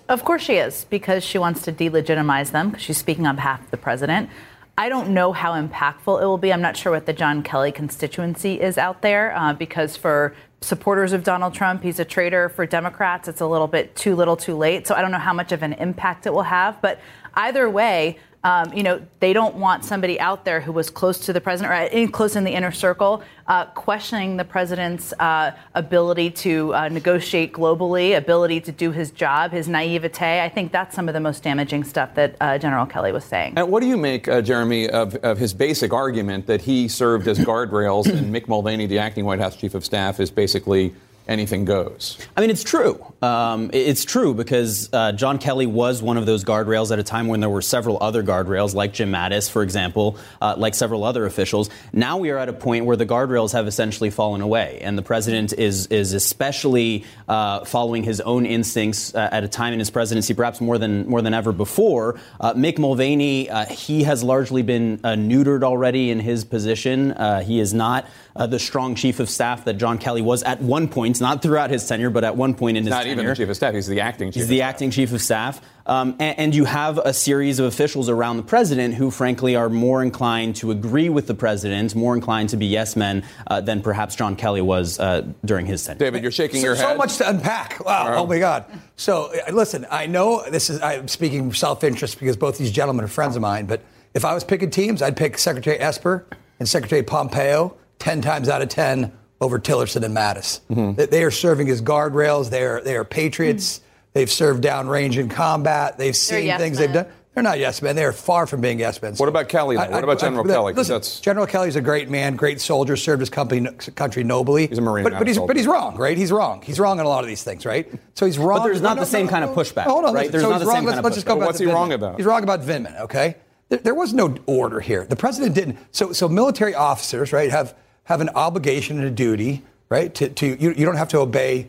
Of 0.09 0.25
course 0.25 0.43
she 0.43 0.55
is, 0.55 0.85
because 0.89 1.23
she 1.23 1.37
wants 1.37 1.63
to 1.63 1.71
delegitimize 1.71 2.51
them, 2.51 2.69
because 2.69 2.83
she's 2.83 2.97
speaking 2.97 3.25
on 3.25 3.35
behalf 3.35 3.63
of 3.63 3.71
the 3.71 3.77
president. 3.77 4.29
I 4.77 4.89
don't 4.89 5.09
know 5.13 5.31
how 5.31 5.53
impactful 5.53 6.21
it 6.21 6.25
will 6.25 6.37
be. 6.37 6.51
I'm 6.51 6.61
not 6.61 6.75
sure 6.75 6.91
what 6.91 7.05
the 7.05 7.13
John 7.13 7.43
Kelly 7.43 7.71
constituency 7.71 8.59
is 8.59 8.77
out 8.77 9.01
there 9.01 9.33
uh, 9.37 9.53
because 9.53 9.95
for 9.95 10.35
supporters 10.59 11.13
of 11.13 11.23
Donald 11.23 11.53
Trump, 11.53 11.81
he's 11.81 11.99
a 11.99 12.03
traitor. 12.03 12.49
For 12.49 12.65
Democrats, 12.65 13.29
it's 13.29 13.39
a 13.39 13.47
little 13.47 13.67
bit 13.67 13.95
too 13.95 14.15
little 14.15 14.35
too 14.35 14.55
late. 14.55 14.85
So 14.85 14.93
I 14.93 15.01
don't 15.01 15.11
know 15.11 15.17
how 15.17 15.31
much 15.31 15.53
of 15.53 15.63
an 15.63 15.73
impact 15.73 16.27
it 16.27 16.33
will 16.33 16.43
have. 16.43 16.81
But 16.81 16.99
either 17.35 17.69
way, 17.69 18.19
um, 18.45 18.71
you 18.73 18.83
know, 18.83 19.01
they 19.21 19.33
don't 19.33 19.55
want 19.55 19.83
somebody 19.83 20.19
out 20.19 20.45
there 20.45 20.61
who 20.61 20.71
was 20.71 20.91
close 20.91 21.17
to 21.21 21.33
the 21.33 21.41
president 21.41 21.73
or 21.73 21.97
in, 21.97 22.11
close 22.11 22.35
in 22.35 22.43
the 22.43 22.51
inner 22.51 22.71
circle, 22.71 23.23
uh, 23.47 23.65
questioning 23.65 24.37
the 24.37 24.45
president's 24.45 25.13
uh, 25.13 25.51
ability 25.73 26.29
to 26.29 26.71
uh, 26.75 26.87
negotiate 26.87 27.53
globally, 27.53 28.15
ability 28.15 28.61
to 28.61 28.71
do 28.71 28.91
his 28.91 29.09
job, 29.09 29.51
his 29.51 29.67
naivete. 29.67 30.41
I 30.41 30.49
think 30.49 30.71
that's 30.71 30.95
some 30.95 31.07
of 31.07 31.15
the 31.15 31.19
most 31.19 31.41
damaging 31.41 31.83
stuff 31.83 32.13
that 32.13 32.35
uh, 32.39 32.59
General 32.59 32.85
Kelly 32.85 33.11
was 33.11 33.25
saying. 33.25 33.53
And 33.57 33.71
what 33.71 33.81
do 33.81 33.87
you 33.87 33.97
make, 33.97 34.27
uh, 34.27 34.43
Jeremy, 34.43 34.89
of, 34.91 35.15
of 35.15 35.39
his 35.39 35.51
basic 35.51 35.91
argument 35.91 36.45
that 36.45 36.61
he 36.61 36.87
served 36.87 37.27
as 37.27 37.39
guardrails 37.39 38.05
and 38.05 38.31
Mick 38.31 38.47
Mulvaney, 38.47 38.85
the 38.85 38.99
acting 38.99 39.25
White 39.25 39.39
House 39.39 39.55
chief 39.55 39.73
of 39.73 39.83
staff, 39.83 40.19
is 40.19 40.29
basically 40.29 40.93
anything 41.27 41.65
goes. 41.65 42.17
I 42.35 42.41
mean, 42.41 42.49
it's 42.49 42.63
true. 42.63 43.03
Um, 43.21 43.69
it's 43.73 44.05
true 44.05 44.33
because 44.33 44.89
uh, 44.93 45.11
John 45.13 45.37
Kelly 45.37 45.65
was 45.65 46.01
one 46.01 46.17
of 46.17 46.25
those 46.25 46.43
guardrails 46.43 46.91
at 46.91 46.99
a 46.99 47.03
time 47.03 47.27
when 47.27 47.39
there 47.39 47.49
were 47.49 47.61
several 47.61 47.97
other 48.01 48.23
guardrails, 48.23 48.73
like 48.75 48.93
Jim 48.93 49.11
Mattis, 49.11 49.49
for 49.49 49.63
example, 49.63 50.17
uh, 50.41 50.55
like 50.57 50.75
several 50.75 51.03
other 51.03 51.25
officials. 51.25 51.69
Now 51.91 52.17
we 52.17 52.29
are 52.29 52.37
at 52.37 52.49
a 52.49 52.53
point 52.53 52.85
where 52.85 52.97
the 52.97 53.05
guardrails 53.05 53.53
have 53.53 53.67
essentially 53.67 54.09
fallen 54.09 54.41
away, 54.41 54.79
and 54.81 54.97
the 54.97 55.01
president 55.01 55.53
is 55.53 55.87
is 55.87 56.13
especially 56.13 57.05
uh, 57.27 57.65
following 57.65 58.03
his 58.03 58.21
own 58.21 58.45
instincts 58.45 59.13
uh, 59.15 59.29
at 59.31 59.43
a 59.43 59.47
time 59.47 59.73
in 59.73 59.79
his 59.79 59.89
presidency, 59.89 60.33
perhaps 60.33 60.61
more 60.61 60.77
than 60.77 61.07
more 61.07 61.21
than 61.21 61.33
ever 61.33 61.51
before. 61.51 62.19
Uh, 62.39 62.53
Mick 62.53 62.77
Mulvaney, 62.77 63.49
uh, 63.49 63.65
he 63.65 64.03
has 64.03 64.23
largely 64.23 64.61
been 64.61 64.97
neutered 64.99 65.63
already 65.63 66.11
in 66.11 66.19
his 66.19 66.43
position. 66.43 67.15
he 67.45 67.59
is 67.59 67.73
not 67.73 68.05
the 68.35 68.59
strong 68.59 68.95
chief 68.95 69.19
of 69.19 69.29
staff 69.29 69.65
that 69.65 69.75
John 69.75 69.97
Kelly 69.97 70.21
was 70.21 70.43
at 70.43 70.61
one 70.61 70.89
point, 70.89 71.21
not 71.21 71.41
throughout 71.41 71.69
his 71.69 71.87
tenure, 71.87 72.09
but 72.09 72.23
at 72.23 72.35
one 72.35 72.53
point 72.53 72.77
in 72.77 72.83
He's 72.83 72.87
his 72.87 72.91
not 72.91 73.03
tenure. 73.03 73.13
even 73.13 73.25
the 73.27 73.35
chief 73.35 73.49
of 73.49 73.55
staff. 73.55 73.73
He's 73.73 73.87
the 73.87 74.01
acting 74.01 74.29
chief. 74.29 74.41
He's 74.41 74.47
the 74.47 74.61
acting 74.63 74.91
chief 74.91 75.13
of 75.13 75.21
staff. 75.21 75.61
Um, 75.85 76.15
and, 76.19 76.39
and, 76.39 76.55
you 76.55 76.65
have 76.65 76.97
a 76.97 77.13
series 77.13 77.59
of 77.59 77.67
officials 77.67 78.09
around 78.09 78.37
the 78.37 78.43
president 78.43 78.95
who, 78.95 79.11
frankly, 79.11 79.55
are 79.55 79.69
more 79.69 80.01
inclined 80.01 80.55
to 80.57 80.71
agree 80.71 81.09
with 81.09 81.27
the 81.27 81.35
president, 81.35 81.93
more 81.93 82.15
inclined 82.15 82.49
to 82.49 82.57
be 82.57 82.65
yes 82.65 82.95
men 82.95 83.23
uh, 83.45 83.61
than 83.61 83.83
perhaps 83.83 84.15
John 84.15 84.35
Kelly 84.35 84.61
was 84.61 84.99
uh, 84.99 85.21
during 85.45 85.67
his 85.67 85.85
tenure. 85.85 85.99
David, 85.99 86.23
you're 86.23 86.31
shaking 86.31 86.61
so, 86.61 86.65
your 86.65 86.75
head. 86.75 86.87
So 86.87 86.97
much 86.97 87.17
to 87.17 87.29
unpack. 87.29 87.85
Wow. 87.85 88.09
Right. 88.09 88.17
Oh, 88.17 88.25
my 88.25 88.39
God. 88.39 88.65
So, 88.95 89.31
uh, 89.47 89.51
listen, 89.51 89.85
I 89.91 90.07
know 90.07 90.43
this 90.49 90.71
is, 90.71 90.81
I'm 90.81 91.07
speaking 91.07 91.53
self 91.53 91.83
interest 91.83 92.19
because 92.19 92.35
both 92.35 92.57
these 92.57 92.71
gentlemen 92.71 93.05
are 93.05 93.09
friends 93.09 93.35
of 93.35 93.43
mine, 93.43 93.67
but 93.67 93.81
if 94.15 94.25
I 94.25 94.33
was 94.33 94.43
picking 94.43 94.71
teams, 94.71 95.03
I'd 95.03 95.15
pick 95.15 95.37
Secretary 95.37 95.79
Esper 95.79 96.25
and 96.59 96.67
Secretary 96.67 97.03
Pompeo 97.03 97.77
10 97.99 98.21
times 98.21 98.49
out 98.49 98.61
of 98.61 98.69
10 98.69 99.11
over 99.41 99.59
Tillerson 99.59 100.03
and 100.03 100.15
Mattis. 100.15 100.61
Mm-hmm. 100.69 100.95
They, 100.95 101.05
they, 101.07 101.23
are 101.23 101.31
serving 101.31 101.69
as 101.69 101.81
guardrails, 101.81 102.49
they 102.49 102.63
are, 102.63 102.81
they 102.81 102.95
are 102.95 103.03
patriots. 103.03 103.79
Mm-hmm. 103.79 103.85
They've 104.13 104.31
served 104.31 104.63
downrange 104.63 105.17
in 105.17 105.27
combat. 105.27 105.97
They've 105.97 106.15
seen 106.15 106.45
yes 106.45 106.59
things 106.59 106.79
men. 106.79 106.87
they've 106.87 107.03
done. 107.03 107.13
They're 107.35 107.43
not 107.43 107.59
yes 107.59 107.81
men. 107.81 107.97
They 107.97 108.05
are 108.05 108.13
far 108.13 108.47
from 108.47 108.61
being 108.61 108.79
yes 108.79 109.01
men. 109.01 109.13
What 109.15 109.27
about 109.27 109.49
Kelly? 109.49 109.75
I, 109.75 109.89
what 109.89 110.05
about 110.05 110.21
General 110.21 110.49
I, 110.49 110.53
Kelly? 110.53 110.73
Listen, 110.73 111.01
General 111.21 111.45
Kelly's 111.45 111.75
a 111.75 111.81
great 111.81 112.09
man, 112.09 112.37
great 112.37 112.61
soldier, 112.61 112.95
served 112.95 113.19
his 113.19 113.29
company, 113.29 113.69
country 113.93 114.23
nobly. 114.23 114.67
He's 114.67 114.77
a 114.77 114.81
Marine. 114.81 115.03
But, 115.03 115.17
but 115.17 115.27
he's, 115.27 115.37
but 115.37 115.57
he's 115.57 115.67
wrong, 115.67 115.97
right? 115.97 116.17
He's 116.17 116.31
wrong. 116.31 116.61
He's 116.61 116.79
wrong 116.79 116.97
on 117.01 117.05
a 117.05 117.09
lot 117.09 117.25
of 117.25 117.27
these 117.27 117.43
things, 117.43 117.65
right? 117.65 117.91
So 118.13 118.25
he's 118.25 118.39
wrong. 118.39 118.59
But 118.59 118.63
there's 118.63 118.81
not 118.81 118.95
no, 118.95 119.01
the 119.01 119.05
same 119.05 119.25
no, 119.25 119.33
kind 119.33 119.43
of 119.43 119.49
pushback. 119.49 119.83
Hold 119.83 120.05
on, 120.05 120.13
right? 120.13 120.31
There's 120.31 120.45
so 120.45 120.49
not 120.49 120.59
the 120.59 120.65
wrong. 120.65 120.75
same 120.75 120.85
let's, 120.85 120.95
kind 120.95 121.03
let's 121.03 121.17
of 121.17 121.17
just 121.17 121.27
go 121.27 121.35
pushback. 121.35 121.39
back 121.39 121.45
What's 121.47 121.57
to 121.57 121.65
he 121.65 121.69
Vindman. 121.69 121.73
wrong 121.73 121.91
about? 121.91 122.15
He's 122.15 122.25
wrong 122.25 122.43
about 122.43 122.61
Vindman, 122.61 123.01
okay? 123.01 123.35
There, 123.67 123.79
there 123.79 123.95
was 123.95 124.13
no 124.13 124.33
order 124.45 124.79
here. 124.79 125.05
The 125.05 125.17
president 125.17 125.55
didn't. 125.55 125.77
So, 125.91 126.13
so 126.13 126.29
military 126.29 126.73
officers, 126.73 127.33
right, 127.33 127.51
have, 127.51 127.75
have 128.05 128.21
an 128.21 128.29
obligation 128.29 128.97
and 128.97 129.07
a 129.07 129.11
duty, 129.11 129.63
right, 129.89 130.13
to, 130.15 130.29
to 130.29 130.47
you, 130.47 130.71
you 130.71 130.85
don't 130.85 130.95
have 130.95 131.09
to 131.09 131.19
obey 131.19 131.67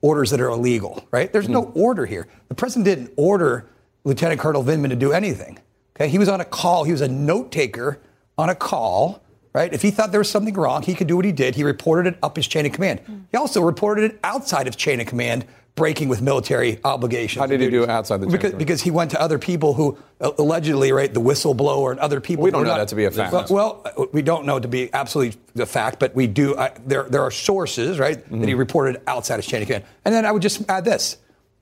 orders 0.00 0.30
that 0.30 0.40
are 0.40 0.48
illegal, 0.48 1.06
right? 1.10 1.32
There's 1.32 1.48
no 1.48 1.64
mm-hmm. 1.64 1.78
order 1.78 2.06
here. 2.06 2.26
The 2.48 2.54
president 2.54 2.84
didn't 2.84 3.12
order 3.16 3.66
Lieutenant 4.04 4.40
Colonel 4.40 4.62
Vindman 4.62 4.90
to 4.90 4.96
do 4.96 5.12
anything. 5.12 5.58
Okay, 5.96 6.08
he 6.08 6.18
was 6.18 6.28
on 6.28 6.40
a 6.40 6.44
call. 6.44 6.84
He 6.84 6.92
was 6.92 7.00
a 7.00 7.08
note 7.08 7.52
taker 7.52 8.00
on 8.36 8.50
a 8.50 8.54
call, 8.54 9.22
right? 9.52 9.72
If 9.72 9.80
he 9.80 9.90
thought 9.90 10.10
there 10.10 10.20
was 10.20 10.30
something 10.30 10.54
wrong, 10.54 10.82
he 10.82 10.94
could 10.94 11.06
do 11.06 11.16
what 11.16 11.24
he 11.24 11.32
did. 11.32 11.54
He 11.54 11.64
reported 11.64 12.12
it 12.12 12.18
up 12.22 12.36
his 12.36 12.46
chain 12.46 12.66
of 12.66 12.72
command. 12.72 13.00
Mm. 13.06 13.22
He 13.30 13.36
also 13.36 13.62
reported 13.62 14.10
it 14.10 14.20
outside 14.24 14.66
of 14.66 14.76
chain 14.76 15.00
of 15.00 15.06
command, 15.06 15.46
breaking 15.74 16.08
with 16.08 16.22
military 16.22 16.78
obligations. 16.84 17.40
How 17.40 17.46
did 17.46 17.60
he 17.60 17.68
do 17.68 17.86
outside 17.86 18.18
the 18.18 18.26
because, 18.26 18.52
because 18.52 18.80
he 18.80 18.90
went 18.90 19.10
to 19.10 19.20
other 19.20 19.38
people 19.38 19.74
who 19.74 19.98
uh, 20.20 20.30
allegedly, 20.38 20.92
right, 20.92 21.12
the 21.12 21.20
whistleblower 21.20 21.90
and 21.90 22.00
other 22.00 22.20
people. 22.20 22.44
We 22.44 22.50
don't 22.50 22.62
know 22.62 22.70
not, 22.70 22.78
that 22.78 22.88
to 22.88 22.94
be 22.94 23.04
a 23.04 23.10
fact. 23.10 23.32
Well, 23.32 23.82
well, 23.84 24.08
we 24.12 24.22
don't 24.22 24.46
know 24.46 24.60
to 24.60 24.68
be 24.68 24.92
absolutely 24.92 25.40
the 25.54 25.66
fact, 25.66 25.98
but 25.98 26.14
we 26.14 26.26
do. 26.26 26.54
Uh, 26.54 26.72
there, 26.86 27.04
there 27.04 27.22
are 27.22 27.30
sources, 27.30 27.98
right, 27.98 28.18
mm-hmm. 28.18 28.40
that 28.40 28.48
he 28.48 28.54
reported 28.54 29.02
outside 29.06 29.36
his 29.36 29.46
chain 29.46 29.62
of 29.62 29.68
command. 29.68 29.84
And 30.04 30.14
then 30.14 30.24
I 30.24 30.32
would 30.32 30.42
just 30.42 30.68
add 30.68 30.84
this: 30.84 31.18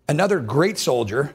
another 0.09 0.41
great 0.41 0.79
soldier 0.79 1.35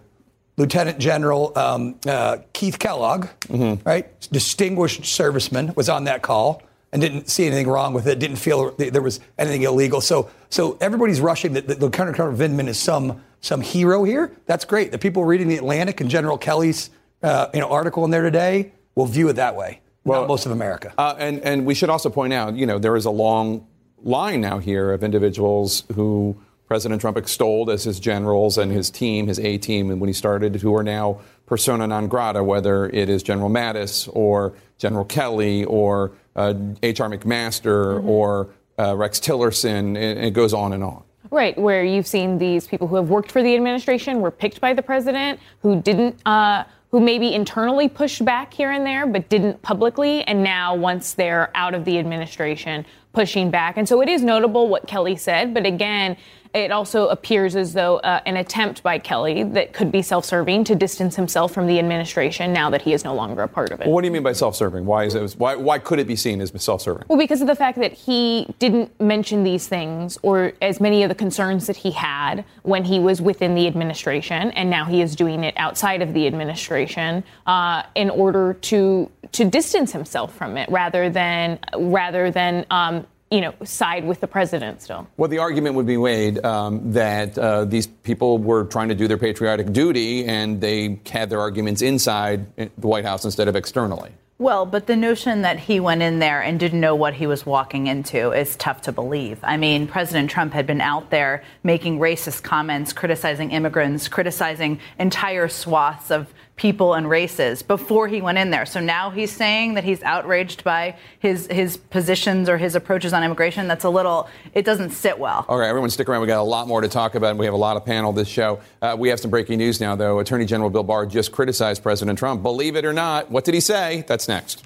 Lieutenant 0.58 0.98
General 0.98 1.58
um, 1.58 2.00
uh, 2.08 2.38
Keith 2.54 2.80
Kellogg, 2.80 3.28
mm-hmm. 3.48 3.88
right, 3.88 4.08
distinguished 4.32 5.02
serviceman, 5.02 5.76
was 5.76 5.88
on 5.90 6.06
that 6.06 6.22
call 6.22 6.62
and 6.92 7.02
didn't 7.02 7.30
see 7.30 7.46
anything 7.46 7.68
wrong 7.68 7.94
with 7.94 8.08
it. 8.08 8.20
Didn't 8.20 8.38
feel 8.38 8.72
there 8.72 9.02
was 9.02 9.20
anything 9.38 9.64
illegal. 9.64 10.02
So, 10.02 10.30
so 10.50 10.78
everybody's 10.80 11.20
rushing 11.20 11.54
that, 11.54 11.68
that 11.68 11.80
Lieutenant 11.80 12.16
Colonel 12.16 12.38
Vindman 12.38 12.68
is 12.68 12.80
some 12.80 13.22
some 13.40 13.62
hero 13.62 14.04
here. 14.04 14.32
That's 14.46 14.66
great. 14.66 14.92
The 14.92 14.98
people 14.98 15.24
reading 15.24 15.48
the 15.48 15.58
Atlantic 15.58 16.02
and 16.02 16.10
General 16.10 16.38
Kelly's 16.38 16.90
uh, 17.22 17.48
you 17.54 17.60
know 17.60 17.70
article 17.70 18.06
in 18.06 18.12
there 18.12 18.24
today 18.24 18.72
will 18.96 19.06
view 19.06 19.30
it 19.30 19.34
that 19.34 19.56
way. 19.56 19.82
Well, 20.04 20.26
most 20.26 20.46
of 20.46 20.52
America. 20.54 20.94
Uh, 20.98 21.16
and 21.18 21.42
and 21.42 21.66
we 21.66 21.76
should 21.76 21.90
also 21.90 22.10
point 22.10 22.34
out, 22.34 22.56
you 22.56 22.66
know, 22.66 22.80
there 22.80 22.96
is 22.96 23.06
a 23.06 23.12
long 23.12 23.68
line 24.04 24.42
now 24.42 24.60
here 24.60 24.94
of 24.94 25.04
individuals 25.04 25.84
who 25.96 26.38
President 26.68 27.00
Trump 27.02 27.18
extolled 27.18 27.70
as 27.70 27.84
his 27.84 28.00
generals 28.00 28.58
and 28.58 28.72
his 28.72 28.90
team, 28.90 29.28
his 29.28 29.40
A 29.40 29.58
team, 29.58 29.90
and 29.90 30.02
when 30.02 30.08
he 30.08 30.14
started, 30.14 30.58
who 30.58 30.76
are 30.76 30.84
now 30.84 31.22
persona 31.46 31.88
non 31.88 32.08
grata, 32.08 32.44
whether 32.44 32.88
it 32.88 33.10
is 33.10 33.24
General 33.24 33.50
Mattis 33.50 34.10
or 34.14 34.54
General 34.78 35.06
Kelly 35.06 35.64
or 35.66 36.12
H.R. 36.38 37.10
McMaster 37.10 37.98
mm-hmm. 37.98 38.10
or 38.10 38.50
uh, 38.80 38.96
Rex 38.96 39.20
Tillerson, 39.20 39.98
and 39.98 39.98
it 39.98 40.34
goes 40.34 40.54
on 40.54 40.74
and 40.74 40.84
on. 40.84 41.04
Right, 41.30 41.58
where 41.58 41.84
you've 41.84 42.08
seen 42.08 42.38
these 42.38 42.68
people 42.68 42.88
who 42.88 42.96
have 42.96 43.10
worked 43.10 43.32
for 43.32 43.44
the 43.44 43.54
administration 43.56 44.22
were 44.22 44.32
picked 44.32 44.62
by 44.62 44.74
the 44.74 44.82
president, 44.82 45.40
who 45.62 45.82
didn't. 45.82 46.20
Uh, 46.26 46.64
who 46.92 47.02
maybe 47.02 47.34
internally 47.34 47.90
pushed 47.90 48.24
back 48.24 48.54
here 48.54 48.72
and 48.72 48.86
there, 48.86 49.06
but 49.06 49.28
didn't 49.28 49.62
publicly, 49.62 50.24
and 50.24 50.42
now 50.42 50.74
once 50.74 51.14
they're 51.14 51.52
out 51.54 51.74
of 51.74 51.84
the 51.84 52.00
administration, 52.00 52.86
pushing 53.12 53.52
back. 53.52 53.78
And 53.78 53.88
so 53.88 54.02
it 54.02 54.08
is 54.08 54.24
notable 54.24 54.70
what 54.70 54.88
Kelly 54.88 55.18
said, 55.18 55.54
but 55.54 55.66
again, 55.66 56.16
it 56.54 56.72
also 56.72 57.08
appears 57.08 57.56
as 57.56 57.74
though 57.74 57.98
uh, 57.98 58.22
an 58.26 58.38
attempt 58.38 58.84
by 58.84 59.00
Kelly 59.00 59.44
that 59.44 59.74
could 59.74 59.92
be 59.92 60.02
self-serving 60.02 60.64
to 60.66 60.76
distance 60.76 61.16
himself 61.16 61.54
from 61.54 61.68
the 61.68 61.80
administration 61.80 62.54
now 62.54 62.70
that 62.70 62.82
he 62.82 62.94
is 62.94 63.04
no 63.04 63.14
longer 63.14 63.44
a 63.44 63.48
part 63.48 63.72
of 63.72 63.82
it. 63.82 63.88
Well, 63.88 63.94
what 63.94 64.02
do 64.02 64.08
you 64.08 64.12
mean 64.12 64.24
by 64.24 64.34
self-serving? 64.34 64.86
Why 64.86 65.06
is 65.06 65.16
it? 65.16 65.34
Why, 65.38 65.56
why 65.56 65.80
could 65.80 66.00
it 66.00 66.08
be 66.08 66.16
seen 66.16 66.42
as 66.42 66.52
self-serving? 66.56 67.06
Well, 67.08 67.18
because 67.18 67.42
of 67.42 67.48
the 67.48 67.56
fact 67.56 67.78
that 67.80 67.94
he 67.94 68.54
didn't 68.60 69.00
mention 69.00 69.44
these 69.44 69.68
things 69.68 70.18
or 70.24 70.54
as 70.62 70.80
many 70.80 71.04
of 71.04 71.10
the 71.10 71.16
concerns 71.16 71.68
that 71.68 71.78
he 71.78 71.92
had 71.92 72.46
when 72.64 72.84
he 72.84 73.00
was 73.00 73.22
within 73.22 73.56
the 73.56 73.68
administration, 73.68 74.52
and 74.52 74.70
now 74.70 74.86
he 74.86 75.02
is 75.02 75.16
doing 75.16 75.44
it 75.44 75.54
outside 75.58 76.02
of 76.02 76.14
the 76.14 76.28
administration 76.28 77.24
uh, 77.46 77.84
in 77.96 78.10
order 78.10 78.54
to 78.54 79.10
to 79.34 79.44
distance 79.44 79.92
himself 79.92 80.34
from 80.36 80.58
it, 80.58 80.70
rather 80.70 81.10
than 81.10 81.60
rather 81.78 82.32
than 82.32 82.66
um, 82.72 83.06
you 83.32 83.42
know, 83.42 83.54
side 83.64 84.06
with 84.06 84.22
the 84.22 84.28
president 84.28 84.82
still. 84.82 85.08
Well, 85.18 85.30
the 85.30 85.40
argument 85.40 85.76
would 85.76 85.86
be 85.86 85.98
made 85.98 86.44
um, 86.46 86.94
that 86.94 87.38
uh, 87.38 87.66
these 87.66 87.88
people 87.88 88.38
were 88.38 88.64
trying 88.66 88.90
to 88.90 88.96
do 88.96 89.08
their 89.08 89.18
patriotic 89.18 89.74
duty 89.74 90.26
and 90.26 90.62
they 90.62 91.00
had 91.10 91.30
their 91.30 91.42
arguments 91.42 91.82
inside 91.82 92.46
the 92.56 92.88
White 92.88 93.06
House 93.06 93.26
instead 93.26 93.48
of 93.48 93.56
externally. 93.56 94.12
Well, 94.40 94.68
but 94.68 94.86
the 94.86 94.96
notion 94.96 95.42
that 95.42 95.58
he 95.58 95.80
went 95.80 96.04
in 96.04 96.20
there 96.20 96.44
and 96.44 96.60
didn't 96.60 96.80
know 96.80 96.94
what 96.94 97.16
he 97.16 97.26
was 97.26 97.44
walking 97.44 97.88
into 97.88 98.32
is 98.32 98.56
tough 98.56 98.82
to 98.84 98.92
believe. 98.92 99.40
I 99.42 99.58
mean, 99.58 99.88
President 99.88 100.30
Trump 100.30 100.54
had 100.54 100.68
been 100.68 100.80
out 100.80 101.10
there 101.10 101.44
making 101.64 101.98
racist 101.98 102.44
comments, 102.44 102.94
criticizing 102.94 103.50
immigrants, 103.50 104.08
criticizing 104.08 104.80
entire 105.00 105.48
swaths 105.48 106.12
of 106.12 106.32
people 106.58 106.96
and 106.96 107.08
races 107.10 107.62
before 107.62 108.08
he 108.08 108.20
went 108.22 108.38
in 108.38 108.50
there. 108.50 108.66
So 108.66 108.80
now 108.80 109.12
he's 109.12 109.32
saying 109.32 109.76
that 109.76 109.84
he's 109.84 110.04
outraged 110.04 110.64
by 110.64 110.98
his 111.20 111.48
his 111.48 111.78
positions 111.78 112.50
or 112.50 112.58
his 112.58 112.76
approaches 112.76 113.14
on 113.14 113.24
immigration. 113.24 113.68
That's 113.68 113.86
a 113.86 113.90
little. 113.90 114.28
It 114.54 114.66
doesn't 114.66 114.90
sit 114.90 115.18
well. 115.18 115.46
All 115.48 115.58
right, 115.58 115.70
everyone, 115.70 115.90
stick 115.92 116.10
around. 116.10 116.22
We 116.22 116.28
got 116.28 116.40
a 116.40 116.44
lot 116.44 116.68
more 116.68 116.82
to 116.82 116.90
talk 116.90 117.16
about. 117.16 117.38
We 117.38 117.46
have 117.46 117.54
a 117.54 117.58
lot 117.58 117.78
of 117.78 117.86
panel 117.86 118.12
this 118.12 118.28
show. 118.28 118.60
Uh, 118.82 118.96
we 118.98 119.10
have 119.10 119.20
some 119.20 119.32
breaking 119.32 119.60
news 119.60 119.80
now, 119.80 119.96
though. 119.96 120.20
Attorney 120.20 120.46
General 120.46 120.70
Bill 120.70 120.84
Barr 120.84 121.06
just 121.06 121.32
criticized 121.32 121.84
President 121.84 122.18
Trump. 122.18 122.42
Believe 122.42 122.76
it 122.76 122.86
or 122.86 122.94
not, 122.94 123.30
what 123.30 123.46
did 123.46 123.54
he 123.54 123.62
say? 123.62 124.04
That's 124.08 124.28
next. 124.28 124.66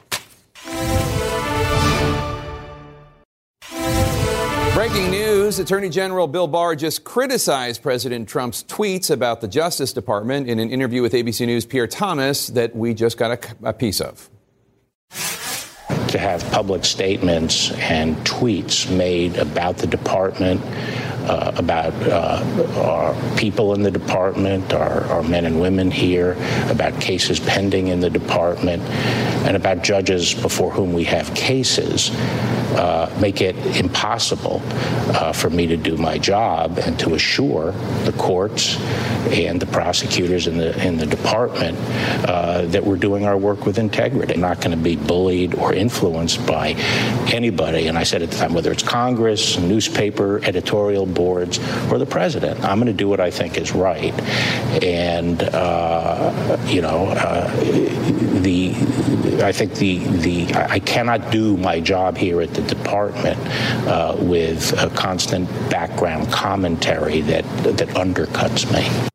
Breaking 4.82 5.12
news 5.12 5.60
Attorney 5.60 5.90
General 5.90 6.26
Bill 6.26 6.48
Barr 6.48 6.76
just 6.76 7.04
criticized 7.04 7.84
President 7.84 8.28
Trump's 8.28 8.64
tweets 8.64 9.12
about 9.12 9.40
the 9.40 9.48
Justice 9.48 9.94
Department 9.94 10.50
in 10.50 10.58
an 10.58 10.72
interview 10.72 11.04
with 11.04 11.14
ABC 11.14 11.46
News' 11.46 11.68
Pierre 11.68 11.86
Thomas 11.86 12.48
that 12.48 12.76
we 12.76 12.96
just 12.96 13.16
got 13.16 13.30
a, 13.30 13.70
a 13.70 13.74
piece 13.74 14.02
of. 14.02 14.28
To 15.12 16.18
have 16.18 16.44
public 16.52 16.84
statements 16.84 17.70
and 17.74 18.18
tweets 18.26 18.90
made 18.90 19.38
about 19.38 19.78
the 19.78 19.86
department, 19.86 20.60
uh, 21.30 21.52
about 21.58 21.94
uh, 22.08 22.44
our 22.78 23.38
people 23.38 23.76
in 23.76 23.84
the 23.84 23.92
department, 23.92 24.74
our, 24.74 25.04
our, 25.12 25.22
men 25.22 25.46
and 25.46 25.62
women 25.62 25.92
here, 25.92 26.36
about 26.72 27.00
cases 27.00 27.40
pending 27.40 27.90
in 27.90 28.00
the 28.00 28.10
department, 28.10 28.82
and 29.46 29.56
about 29.56 29.84
judges 29.84 30.34
before 30.34 30.72
whom 30.72 30.92
we 30.92 31.04
have 31.04 31.32
cases 31.36 32.10
uh, 32.76 33.10
make 33.20 33.42
it 33.42 33.56
impossible 33.78 34.62
uh, 35.16 35.34
for 35.34 35.50
me 35.50 35.68
to 35.68 35.78
do 35.78 35.98
my 35.98 36.18
job 36.18 36.78
and 36.80 37.00
to 37.00 37.14
assure 37.16 37.72
the 38.06 38.14
courts 38.18 38.78
and 39.32 39.60
the 39.60 39.66
prosecutors 39.66 40.48
in 40.48 40.58
the 40.58 40.72
in 40.86 40.98
the 40.98 41.06
department 41.06 41.78
uh, 42.28 42.64
that 42.68 42.84
we're 42.84 42.98
doing 42.98 43.26
our 43.26 43.38
work 43.38 43.66
with 43.66 43.78
integrity. 43.78 44.34
I'm 44.34 44.42
not 44.42 44.62
going 44.62 44.72
to 44.72 44.84
be 44.84 44.96
bullied 44.96 45.56
or 45.56 45.74
influenced 45.74 46.46
by 46.46 46.70
anybody. 47.32 47.88
And 47.88 47.98
I 47.98 48.04
said 48.04 48.22
at 48.22 48.32
the 48.32 48.38
time, 48.38 48.54
whether 48.54 48.72
it's 48.72 48.84
Congress, 48.84 49.58
newspaper, 49.58 50.44
editorial 50.44 51.06
boards, 51.06 51.60
or 51.92 51.98
the 51.98 52.06
president, 52.06 52.64
I'm 52.64 52.80
going 52.80 52.88
to 52.88 52.94
do 52.94 53.08
what 53.08 53.20
I 53.20 53.32
think 53.32 53.58
is 53.58 53.74
right. 53.74 54.14
And 54.84 55.42
uh, 55.44 56.58
you 56.68 56.82
know, 56.82 57.08
uh, 57.08 57.50
the 58.42 58.74
I 59.42 59.52
think 59.52 59.76
the 59.76 60.00
the 60.00 60.54
I 60.54 60.80
cannot 60.80 61.32
do 61.32 61.58
my 61.58 61.80
job 61.80 62.18
here 62.18 62.42
at 62.42 62.54
the 62.54 62.62
department 62.62 63.40
uh, 63.88 64.16
with 64.20 64.74
a 64.82 64.90
constant 64.92 65.50
background 65.70 66.32
commentary 66.32 67.22
that 67.22 67.44
that 67.64 67.90
undercuts 67.90 68.72
me. 68.72 69.10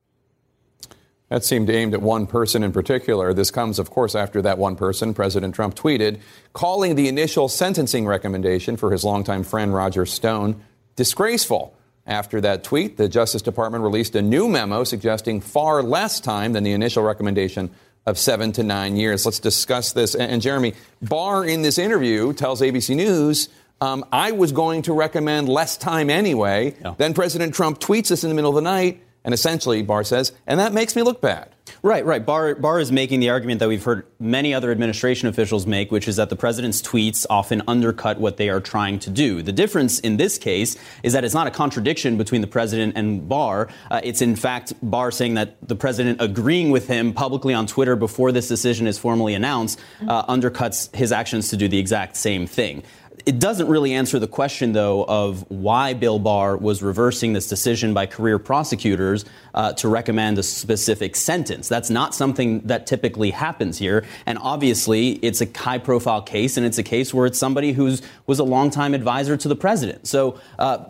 That 1.28 1.44
seemed 1.44 1.68
aimed 1.70 1.92
at 1.92 2.02
one 2.02 2.26
person 2.28 2.62
in 2.62 2.70
particular. 2.70 3.34
This 3.34 3.50
comes, 3.50 3.80
of 3.80 3.90
course, 3.90 4.14
after 4.14 4.40
that 4.42 4.58
one 4.58 4.76
person, 4.76 5.12
President 5.12 5.54
Trump, 5.56 5.74
tweeted 5.74 6.20
calling 6.52 6.94
the 6.94 7.08
initial 7.08 7.48
sentencing 7.48 8.06
recommendation 8.06 8.76
for 8.76 8.92
his 8.92 9.04
longtime 9.04 9.42
friend 9.42 9.74
Roger 9.74 10.06
Stone 10.06 10.62
disgraceful. 10.94 11.76
After 12.06 12.40
that 12.42 12.62
tweet, 12.62 12.96
the 12.96 13.08
Justice 13.08 13.42
Department 13.42 13.82
released 13.82 14.14
a 14.14 14.22
new 14.22 14.48
memo 14.48 14.84
suggesting 14.84 15.40
far 15.40 15.82
less 15.82 16.20
time 16.20 16.52
than 16.52 16.62
the 16.62 16.70
initial 16.70 17.02
recommendation 17.02 17.70
of 18.06 18.18
seven 18.18 18.52
to 18.52 18.62
nine 18.62 18.96
years. 18.96 19.24
Let's 19.24 19.40
discuss 19.40 19.92
this. 19.92 20.14
And, 20.14 20.30
and 20.30 20.42
Jeremy 20.42 20.74
Barr, 21.02 21.44
in 21.44 21.62
this 21.62 21.78
interview, 21.78 22.32
tells 22.32 22.60
ABC 22.60 22.94
News. 22.94 23.48
Um, 23.80 24.04
I 24.10 24.32
was 24.32 24.52
going 24.52 24.82
to 24.82 24.94
recommend 24.94 25.48
less 25.48 25.76
time 25.76 26.08
anyway. 26.08 26.74
Yeah. 26.80 26.94
Then 26.96 27.12
President 27.12 27.54
Trump 27.54 27.78
tweets 27.78 28.08
this 28.08 28.24
in 28.24 28.30
the 28.30 28.34
middle 28.34 28.50
of 28.50 28.54
the 28.54 28.62
night, 28.62 29.02
and 29.24 29.34
essentially, 29.34 29.82
Barr 29.82 30.04
says, 30.04 30.32
and 30.46 30.60
that 30.60 30.72
makes 30.72 30.96
me 30.96 31.02
look 31.02 31.20
bad. 31.20 31.50
Right, 31.86 32.04
right. 32.04 32.26
Barr, 32.26 32.56
Barr 32.56 32.80
is 32.80 32.90
making 32.90 33.20
the 33.20 33.30
argument 33.30 33.60
that 33.60 33.68
we've 33.68 33.84
heard 33.84 34.08
many 34.18 34.52
other 34.52 34.72
administration 34.72 35.28
officials 35.28 35.68
make, 35.68 35.92
which 35.92 36.08
is 36.08 36.16
that 36.16 36.30
the 36.30 36.34
president's 36.34 36.82
tweets 36.82 37.24
often 37.30 37.62
undercut 37.68 38.18
what 38.18 38.38
they 38.38 38.48
are 38.48 38.58
trying 38.58 38.98
to 38.98 39.08
do. 39.08 39.40
The 39.40 39.52
difference 39.52 40.00
in 40.00 40.16
this 40.16 40.36
case 40.36 40.76
is 41.04 41.12
that 41.12 41.22
it's 41.22 41.32
not 41.32 41.46
a 41.46 41.50
contradiction 41.52 42.16
between 42.16 42.40
the 42.40 42.48
president 42.48 42.96
and 42.96 43.28
Barr. 43.28 43.68
Uh, 43.88 44.00
it's 44.02 44.20
in 44.20 44.34
fact 44.34 44.72
Barr 44.82 45.12
saying 45.12 45.34
that 45.34 45.58
the 45.68 45.76
president 45.76 46.20
agreeing 46.20 46.70
with 46.70 46.88
him 46.88 47.12
publicly 47.12 47.54
on 47.54 47.68
Twitter 47.68 47.94
before 47.94 48.32
this 48.32 48.48
decision 48.48 48.88
is 48.88 48.98
formally 48.98 49.34
announced 49.34 49.78
uh, 50.08 50.26
undercuts 50.26 50.92
his 50.92 51.12
actions 51.12 51.50
to 51.50 51.56
do 51.56 51.68
the 51.68 51.78
exact 51.78 52.16
same 52.16 52.48
thing. 52.48 52.82
It 53.24 53.38
doesn't 53.38 53.68
really 53.68 53.94
answer 53.94 54.18
the 54.18 54.26
question, 54.28 54.72
though, 54.72 55.04
of 55.04 55.44
why 55.50 55.94
Bill 55.94 56.18
Barr 56.18 56.56
was 56.56 56.82
reversing 56.82 57.32
this 57.32 57.48
decision 57.48 57.94
by 57.94 58.06
career 58.06 58.38
prosecutors 58.38 59.24
uh, 59.54 59.72
to 59.74 59.88
recommend 59.88 60.38
a 60.38 60.42
specific 60.42 61.16
sentence. 61.16 61.68
That's 61.68 61.90
not 61.90 62.14
something 62.14 62.60
that 62.66 62.86
typically 62.86 63.30
happens 63.30 63.78
here. 63.78 64.04
And 64.26 64.38
obviously, 64.38 65.12
it's 65.22 65.40
a 65.40 65.48
high 65.56 65.78
profile 65.78 66.22
case, 66.22 66.56
and 66.56 66.66
it's 66.66 66.78
a 66.78 66.82
case 66.82 67.14
where 67.14 67.26
it's 67.26 67.38
somebody 67.38 67.72
who 67.72 67.96
was 68.26 68.38
a 68.38 68.44
longtime 68.44 68.94
advisor 68.94 69.36
to 69.36 69.48
the 69.48 69.56
president. 69.56 70.06
So, 70.06 70.38
uh, 70.58 70.86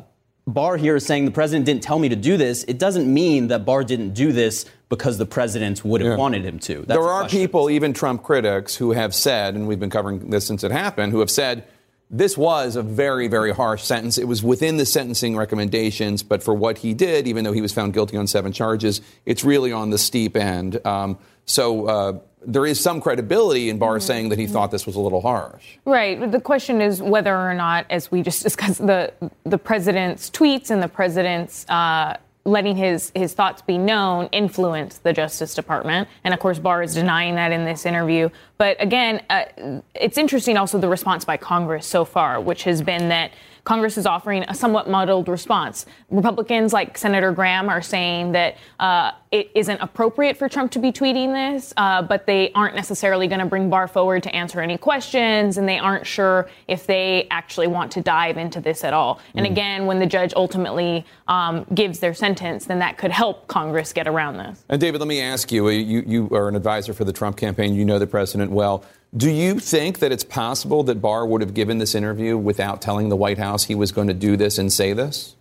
Barr 0.49 0.76
here 0.76 0.95
is 0.95 1.04
saying 1.04 1.25
the 1.25 1.33
president 1.33 1.66
didn't 1.66 1.83
tell 1.83 1.99
me 1.99 2.09
to 2.09 2.14
do 2.14 2.37
this. 2.37 2.62
It 2.68 2.78
doesn't 2.78 3.12
mean 3.12 3.49
that 3.49 3.64
Barr 3.64 3.83
didn't 3.83 4.14
do 4.14 4.30
this 4.30 4.64
because 4.88 5.18
the 5.18 5.26
president 5.26 5.85
would 5.85 6.00
have 6.00 6.12
Yeah. 6.12 6.16
wanted 6.16 6.45
him 6.45 6.61
to. 6.61 6.85
That's 6.87 6.87
there 6.87 7.02
are 7.02 7.23
question. 7.23 7.40
people, 7.40 7.68
even 7.68 7.92
Trump 7.92 8.23
critics, 8.23 8.76
who 8.76 8.92
have 8.92 9.12
said, 9.12 9.56
and 9.56 9.66
we've 9.66 9.80
been 9.80 9.90
covering 9.90 10.30
this 10.30 10.47
since 10.47 10.62
it 10.62 10.71
happened, 10.71 11.11
who 11.11 11.18
have 11.18 11.33
said 11.33 11.64
this 12.10 12.36
was 12.36 12.76
a 12.76 12.82
very, 12.82 13.26
very 13.26 13.52
harsh 13.52 13.82
sentence. 13.82 14.16
It 14.16 14.28
was 14.28 14.42
within 14.42 14.76
the 14.76 14.86
sentencing 14.86 15.36
recommendations, 15.36 16.22
but 16.22 16.42
for 16.42 16.54
what 16.54 16.78
he 16.78 16.94
did, 16.94 17.26
even 17.26 17.44
though 17.44 17.52
he 17.52 17.60
was 17.60 17.72
found 17.72 17.94
guilty 17.94 18.16
on 18.16 18.26
seven 18.26 18.52
charges, 18.52 19.00
it's 19.25 19.44
really 19.44 19.72
on 19.72 19.90
the 19.90 19.98
steep 19.98 20.36
end. 20.36 20.84
Um, 20.86 21.18
so 21.46 21.86
uh, 21.86 22.18
there 22.46 22.64
is 22.64 22.78
some 22.78 23.00
credibility 23.00 23.68
in 23.68 23.78
Barr 23.78 23.98
saying 23.98 24.28
that 24.28 24.38
he 24.38 24.46
thought 24.46 24.70
this 24.70 24.86
was 24.86 24.94
a 24.94 25.00
little 25.00 25.20
harsh. 25.20 25.78
Right. 25.84 26.30
The 26.30 26.40
question 26.40 26.80
is 26.80 27.02
whether 27.02 27.34
or 27.34 27.54
not, 27.54 27.86
as 27.90 28.10
we 28.10 28.22
just 28.22 28.42
discussed, 28.44 28.86
the 28.86 29.12
the 29.44 29.58
president's 29.58 30.30
tweets 30.30 30.70
and 30.70 30.82
the 30.82 30.88
president's 30.88 31.68
uh, 31.68 32.16
letting 32.46 32.76
his 32.76 33.12
his 33.14 33.34
thoughts 33.34 33.60
be 33.60 33.76
known 33.76 34.28
influence 34.32 34.98
the 34.98 35.12
Justice 35.12 35.54
Department. 35.54 36.08
And 36.24 36.32
of 36.32 36.40
course, 36.40 36.58
Barr 36.58 36.82
is 36.82 36.94
denying 36.94 37.34
that 37.34 37.52
in 37.52 37.64
this 37.64 37.84
interview. 37.84 38.30
But 38.56 38.80
again, 38.80 39.22
uh, 39.28 39.80
it's 39.94 40.16
interesting 40.16 40.56
also 40.56 40.78
the 40.78 40.88
response 40.88 41.24
by 41.24 41.36
Congress 41.36 41.86
so 41.86 42.04
far, 42.04 42.40
which 42.40 42.64
has 42.64 42.82
been 42.82 43.08
that. 43.08 43.32
Congress 43.66 43.99
is 43.99 44.06
offering 44.06 44.44
a 44.46 44.54
somewhat 44.54 44.88
muddled 44.88 45.28
response. 45.28 45.87
Republicans 46.08 46.73
like 46.73 46.96
Senator 46.96 47.32
Graham 47.32 47.68
are 47.68 47.82
saying 47.82 48.30
that 48.30 48.56
uh, 48.78 49.11
it 49.32 49.50
isn't 49.56 49.80
appropriate 49.80 50.37
for 50.37 50.49
Trump 50.49 50.70
to 50.70 50.78
be 50.78 50.92
tweeting 50.92 51.32
this, 51.35 51.75
uh, 51.76 52.00
but 52.00 52.26
they 52.26 52.52
aren't 52.52 52.76
necessarily 52.76 53.26
going 53.26 53.40
to 53.40 53.44
bring 53.44 53.68
Barr 53.68 53.88
forward 53.88 54.23
to 54.23 54.35
answer 54.35 54.61
any 54.61 54.78
questions, 54.78 55.58
and 55.58 55.68
they 55.68 55.80
aren't 55.80 56.06
sure 56.06 56.49
if 56.68 56.87
they 56.87 57.26
actually 57.32 57.66
want 57.66 57.90
to 57.90 58.00
dive 58.00 58.38
into 58.38 58.61
this 58.61 58.85
at 58.85 58.94
all. 58.94 59.18
And 59.35 59.44
Mm. 59.44 59.50
again, 59.50 59.87
when 59.87 59.99
the 59.99 60.06
judge 60.06 60.32
ultimately 60.37 61.04
um, 61.26 61.66
gives 61.75 61.99
their 61.99 62.14
sentence, 62.14 62.66
then 62.66 62.78
that 62.78 62.99
could 62.99 63.11
help 63.11 63.49
Congress 63.49 63.92
get 63.92 64.06
around 64.06 64.37
this. 64.37 64.64
And 64.68 64.80
David, 64.80 65.00
let 65.00 65.08
me 65.08 65.20
ask 65.20 65.50
you, 65.50 65.68
you, 65.70 66.04
you 66.06 66.28
are 66.30 66.46
an 66.46 66.54
advisor 66.54 66.94
for 66.94 67.04
the 67.04 67.12
Trump 67.12 67.37
campaign. 67.37 67.75
You 67.75 67.85
know 67.85 67.99
the 67.99 68.06
president 68.06 68.52
well. 68.52 68.85
Do 69.14 69.30
you 69.30 69.58
think 69.58 69.98
that 70.00 70.12
it's 70.12 70.25
possible 70.25 70.82
that 70.84 71.00
Barr 71.00 71.26
would 71.26 71.40
have 71.40 71.54
given 71.54 71.78
this 71.78 71.94
interview 71.94 72.36
without 72.36 72.82
telling 72.82 73.08
the 73.08 73.16
White 73.16 73.38
House 73.38 73.64
he 73.64 73.75
was 73.75 73.92
going 73.92 74.08
to 74.08 74.14
do 74.14 74.36
this 74.36 74.58
and 74.58 74.72
say 74.72 74.92
this? 74.92 75.36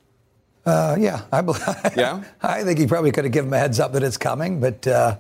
Uh, 0.66 0.96
yeah, 1.00 1.22
I, 1.32 1.42
bel- 1.42 1.58
Yeah? 1.96 2.24
I 2.42 2.64
think 2.64 2.80
he 2.80 2.88
probably 2.88 3.12
could 3.12 3.26
have 3.26 3.34
given 3.34 3.50
him 3.50 3.54
a 3.54 3.60
heads 3.60 3.80
up 3.80 3.94
that 3.94 4.04
it's 4.04 4.18
coming. 4.18 4.60
But 4.60 4.88
uh, 4.88 5.18